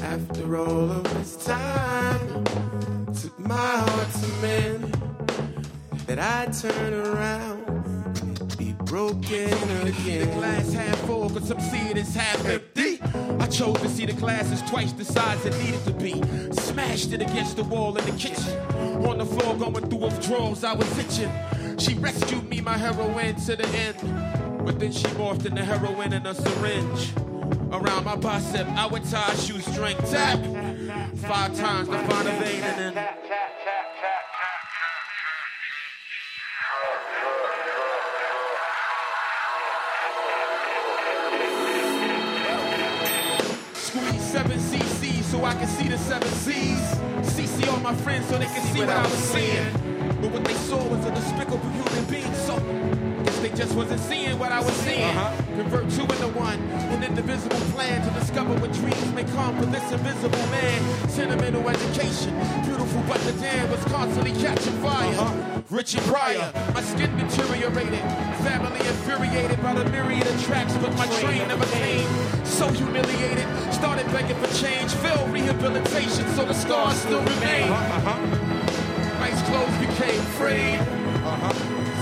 After 0.00 0.56
all 0.56 0.90
of 0.90 1.04
this 1.14 1.36
time, 1.36 2.44
took 3.14 3.38
my 3.38 3.54
heart 3.54 4.10
to 4.20 4.28
mend. 4.42 4.84
That 6.06 6.18
I 6.18 6.46
turn 6.50 6.94
around 6.94 7.62
and 8.22 8.58
be 8.58 8.72
broken 8.86 9.52
again. 9.86 10.26
The 10.26 10.34
glass 10.34 10.72
half 10.72 10.98
full, 11.06 11.30
cause 11.30 11.46
some 11.46 11.60
see 11.60 11.90
it 11.90 11.96
is 11.96 12.12
half 12.12 12.44
see 13.98 14.06
the 14.06 14.12
glasses 14.12 14.62
twice 14.70 14.92
the 14.92 15.04
size 15.04 15.44
it 15.44 15.58
needed 15.58 15.84
to 15.84 15.90
be. 15.90 16.12
Smashed 16.52 17.12
it 17.12 17.20
against 17.20 17.56
the 17.56 17.64
wall 17.64 17.98
in 17.98 18.04
the 18.04 18.12
kitchen. 18.12 18.56
On 19.04 19.18
the 19.18 19.26
floor, 19.26 19.56
going 19.56 19.88
through 19.88 19.98
withdrawals, 19.98 20.62
I 20.62 20.72
was 20.72 20.86
itching. 20.96 21.32
She 21.80 21.94
rescued 21.94 22.48
me, 22.48 22.60
my 22.60 22.78
heroine, 22.78 23.34
to 23.46 23.56
the 23.56 23.66
end. 23.66 23.96
But 24.64 24.78
then 24.78 24.92
she 24.92 25.08
morphed 25.18 25.46
into 25.46 25.64
heroin 25.64 26.12
in 26.12 26.24
a 26.24 26.32
syringe. 26.32 27.10
Around 27.72 28.04
my 28.04 28.14
bicep, 28.14 28.68
I 28.68 28.86
would 28.86 29.04
tie 29.04 29.34
shoestring. 29.34 29.96
Tap! 30.12 30.38
Five 31.16 31.58
times 31.58 31.88
to 31.88 31.98
find 32.06 32.28
a 32.28 32.32
vein 32.38 32.62
and 32.62 32.96
then. 32.96 33.27
Can 45.58 45.66
see 45.66 45.88
the 45.88 45.98
seven 45.98 46.28
C's. 46.28 46.78
CC 47.34 47.68
all 47.68 47.80
my 47.80 47.94
friends 47.94 48.28
so 48.28 48.38
they 48.38 48.46
can 48.46 48.62
see 48.72 48.80
what 48.80 48.90
I 48.90 49.02
was 49.02 49.12
seeing. 49.12 49.72
But 50.20 50.30
what 50.30 50.44
they 50.44 50.54
saw 50.54 50.82
was 50.86 51.04
a 51.04 51.10
despicable 51.10 51.68
human 51.70 52.04
being, 52.04 52.34
so 52.34 52.58
guess 53.24 53.38
they 53.40 53.50
just 53.50 53.74
wasn't 53.74 54.00
seeing 54.00 54.38
what 54.38 54.52
I 54.52 54.60
was 54.60 54.72
seeing. 54.72 55.02
Uh-huh. 55.02 55.36
Convert 55.56 55.90
two 55.90 56.02
into 56.02 56.28
one, 56.38 56.58
an 56.94 57.02
indivisible 57.02 57.60
plan 57.74 58.06
to 58.06 58.20
discover 58.20 58.54
what 58.54 58.72
dreams 58.72 59.12
may 59.12 59.24
come 59.24 59.58
for 59.58 59.66
this 59.66 59.90
invisible 59.90 60.46
man. 60.48 61.08
Sentimental 61.08 61.68
education, 61.68 62.34
beautiful, 62.64 63.02
but 63.08 63.20
the 63.22 63.32
dam 63.40 63.70
was 63.70 63.82
constantly 63.84 64.32
catching 64.32 64.74
fire. 64.74 65.14
Uh-huh. 65.14 65.47
Richie 65.70 66.00
Pryor, 66.00 66.50
my 66.72 66.80
skin 66.80 67.14
deteriorated, 67.18 68.00
family 68.40 68.80
infuriated 68.80 69.62
by 69.62 69.74
the 69.74 69.84
myriad 69.90 70.26
of 70.26 70.42
tracks, 70.44 70.74
but 70.78 70.96
my 70.96 71.06
train 71.20 71.46
never 71.46 71.66
came. 71.66 72.08
So 72.46 72.68
humiliated, 72.68 73.46
started 73.70 74.06
begging 74.06 74.36
for 74.36 74.50
change, 74.54 74.90
failed 74.92 75.30
rehabilitation, 75.30 76.26
so 76.30 76.46
the 76.46 76.54
scars 76.54 76.96
still 76.96 77.20
remain. 77.20 77.68
Nice 77.68 79.42
clothes 79.42 79.76
became 79.78 80.22
frayed, 80.38 80.80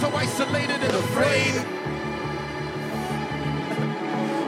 so 0.01 0.14
isolated 0.14 0.81
and 0.83 0.95
afraid. 0.95 1.55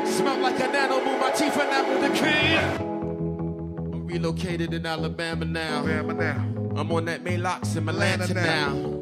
Smelled 0.06 0.42
like 0.42 0.60
an 0.60 0.76
animal, 0.76 1.18
my 1.18 1.30
teeth 1.32 1.56
enamel 1.56 2.08
decayed. 2.08 2.58
I'm 3.92 4.06
relocated 4.06 4.72
in 4.74 4.86
Alabama 4.86 5.44
now. 5.44 5.84
I'm 6.76 6.92
on 6.92 7.06
that 7.06 7.24
Maalox 7.24 7.76
in 7.76 7.88
Atlanta 7.88 8.32
now. 8.32 8.97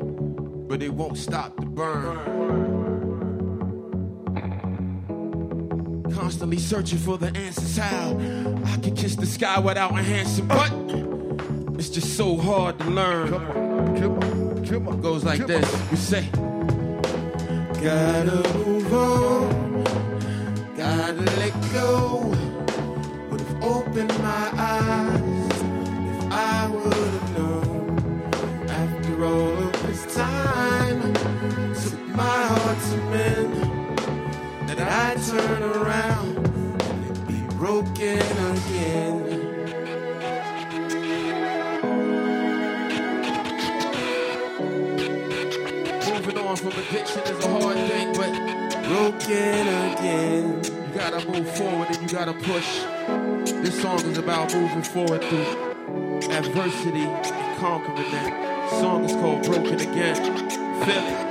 But 0.68 0.82
it 0.82 0.92
won't 0.92 1.16
stop 1.16 1.56
the 1.56 1.66
burn. 1.66 2.44
Constantly 6.12 6.58
searching 6.58 6.98
for 6.98 7.18
the 7.18 7.28
answers 7.36 7.76
how 7.76 8.18
I 8.64 8.76
can 8.78 8.96
kiss 8.96 9.14
the 9.14 9.26
sky 9.26 9.60
without 9.60 9.92
a 9.92 9.96
enhancing, 9.98 10.46
but 10.48 10.72
it's 11.78 11.88
just 11.88 12.16
so 12.16 12.36
hard 12.36 12.78
to 12.80 12.90
learn. 12.90 13.28
Come 13.28 14.18
on, 14.18 14.66
come 14.66 14.88
on, 14.88 15.00
Goes 15.00 15.24
like 15.24 15.46
this. 15.46 15.90
We 15.90 15.96
say, 15.96 16.28
Gotta 17.80 18.42
move 18.58 18.92
on, 18.92 19.84
gotta 20.76 21.12
let 21.12 21.52
go. 21.72 22.34
Would 23.30 23.40
have 23.40 23.62
opened 23.62 24.18
my 24.18 24.50
eyes 24.54 25.25
broken 49.26 49.68
again. 49.92 50.64
You 50.64 50.94
gotta 50.94 51.28
move 51.28 51.56
forward 51.56 51.88
and 51.90 52.02
you 52.02 52.16
gotta 52.16 52.32
push. 52.32 52.82
This 53.62 53.80
song 53.80 54.00
is 54.00 54.18
about 54.18 54.54
moving 54.54 54.82
forward 54.82 55.22
through 55.24 55.72
adversity 56.30 57.02
and 57.02 57.58
conquering 57.58 58.10
that. 58.12 58.70
song 58.80 59.04
is 59.04 59.12
called 59.12 59.44
Broken 59.44 59.80
Again. 59.80 60.16
Feel 60.84 61.06
it. 61.06 61.26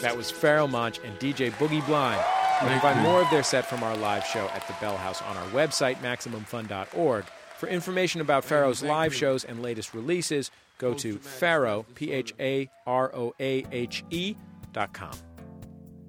That 0.00 0.16
was 0.16 0.32
Pharoahe 0.32 0.70
Monch 0.70 1.00
and 1.04 1.16
DJ 1.18 1.50
Boogie 1.52 1.84
Blind. 1.86 2.37
You 2.60 2.66
can 2.66 2.80
find 2.80 3.00
more 3.02 3.20
of 3.22 3.30
their 3.30 3.44
set 3.44 3.66
from 3.66 3.84
our 3.84 3.96
live 3.96 4.24
show 4.26 4.48
at 4.48 4.66
the 4.66 4.74
Bell 4.80 4.96
House 4.96 5.22
on 5.22 5.36
our 5.36 5.46
website, 5.50 5.96
MaximumFun.org. 5.96 7.24
For 7.56 7.68
information 7.68 8.20
about 8.20 8.44
Pharoahe's 8.44 8.82
live 8.82 9.14
shows 9.14 9.44
and 9.44 9.62
latest 9.62 9.94
releases, 9.94 10.50
go 10.78 10.92
to 10.94 11.18
Pharaoh, 11.18 11.86
P 11.94 12.10
H 12.10 12.34
A 12.40 12.68
R 12.86 13.14
O 13.14 13.32
A 13.38 13.64
H 13.70 14.04
E 14.10 14.34
dot 14.72 14.92
com. 14.92 15.12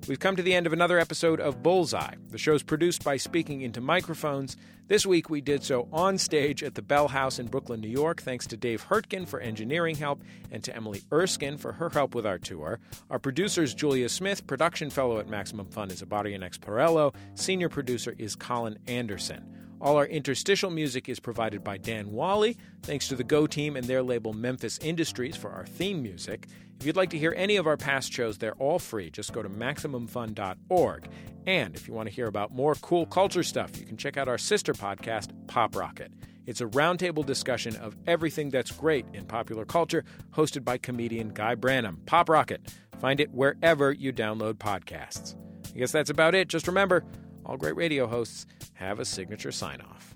We've 0.10 0.20
come 0.20 0.36
to 0.38 0.42
the 0.42 0.56
end 0.56 0.66
of 0.66 0.74
another 0.74 0.98
episode 0.98 1.40
of 1.40 1.62
Bullseye. 1.62 2.16
The 2.30 2.40
show's 2.40 2.64
produced 2.64 3.04
by 3.04 3.18
Speaking 3.18 3.62
Into 3.62 3.80
Microphones. 3.80 4.58
This 4.88 5.06
week 5.06 5.30
we 5.30 5.40
did 5.40 5.64
so 5.64 5.88
on 5.94 6.18
stage 6.18 6.64
at 6.64 6.74
the 6.74 6.82
Bell 6.82 7.10
House 7.10 7.38
in 7.38 7.46
Brooklyn, 7.46 7.80
New 7.80 7.90
York, 7.90 8.24
thanks 8.24 8.48
to 8.48 8.58
Dave 8.58 8.88
Hurtgen 8.88 9.28
for 9.28 9.40
engineering 9.40 9.96
help 9.96 10.24
and 10.50 10.64
to 10.64 10.76
Emily 10.76 11.04
Erskine 11.14 11.60
for 11.60 11.74
her 11.74 11.90
help 11.90 12.16
with 12.16 12.26
our 12.26 12.40
tour. 12.40 12.80
Our 13.12 13.20
producer 13.20 13.62
is 13.62 13.76
Julia 13.76 14.10
Smith, 14.10 14.48
production 14.48 14.90
fellow 14.90 15.20
at 15.20 15.30
Maximum 15.30 15.68
Fun 15.68 15.92
is 15.92 16.02
Abarian 16.02 16.42
X 16.42 16.58
Perello, 16.58 17.14
senior 17.36 17.70
producer 17.70 18.16
is 18.18 18.36
Colin 18.36 18.80
Anderson. 18.88 19.46
All 19.80 19.96
our 19.96 20.08
interstitial 20.08 20.72
music 20.72 21.08
is 21.08 21.20
provided 21.20 21.64
by 21.64 21.78
Dan 21.78 22.12
Wally. 22.12 22.58
Thanks 22.82 23.08
to 23.10 23.16
the 23.16 23.24
Go 23.24 23.48
team 23.48 23.78
and 23.78 23.86
their 23.86 24.04
label 24.04 24.34
Memphis 24.34 24.78
Industries 24.80 25.38
for 25.38 25.52
our 25.52 25.66
theme 25.66 26.02
music. 26.02 26.48
If 26.80 26.86
you'd 26.86 26.96
like 26.96 27.10
to 27.10 27.18
hear 27.18 27.34
any 27.36 27.58
of 27.58 27.68
our 27.68 27.76
past 27.76 28.14
shows, 28.14 28.38
they're 28.38 28.56
all 28.56 28.80
free. 28.80 29.10
Just 29.10 29.34
go 29.34 29.44
to 29.44 29.50
MaximumFun.org. 29.50 31.10
And 31.46 31.76
if 31.76 31.88
you 31.90 31.94
want 31.94 32.08
to 32.08 32.16
hear 32.16 32.28
about 32.28 32.54
more 32.54 32.76
cool 32.76 33.06
culture 33.06 33.44
stuff, 33.44 33.78
you 33.78 33.86
can 33.86 33.98
check 33.98 34.16
out 34.16 34.30
our 34.30 34.38
sister 34.38 34.74
podcast, 34.74 35.32
Pop 35.48 35.76
Rocket. 35.76 36.14
It's 36.46 36.62
a 36.62 36.68
roundtable 36.68 37.26
discussion 37.26 37.76
of 37.76 37.98
everything 38.08 38.50
that's 38.50 38.72
great 38.72 39.06
in 39.14 39.26
popular 39.26 39.66
culture, 39.66 40.06
hosted 40.32 40.64
by 40.64 40.78
comedian 40.78 41.30
Guy 41.30 41.56
Branum. 41.56 42.06
Pop 42.06 42.30
Rocket. 42.30 42.74
Find 43.00 43.20
it 43.20 43.32
wherever 43.32 43.92
you 43.92 44.14
download 44.14 44.54
podcasts. 44.54 45.36
I 45.76 45.80
guess 45.80 45.92
that's 45.92 46.10
about 46.10 46.34
it. 46.34 46.48
Just 46.48 46.66
remember, 46.66 47.04
all 47.46 47.58
great 47.58 47.76
radio 47.76 48.08
hosts 48.08 48.46
have 48.74 49.00
a 49.00 49.06
signature 49.06 49.52
sign 49.52 49.82
off. 49.82 50.16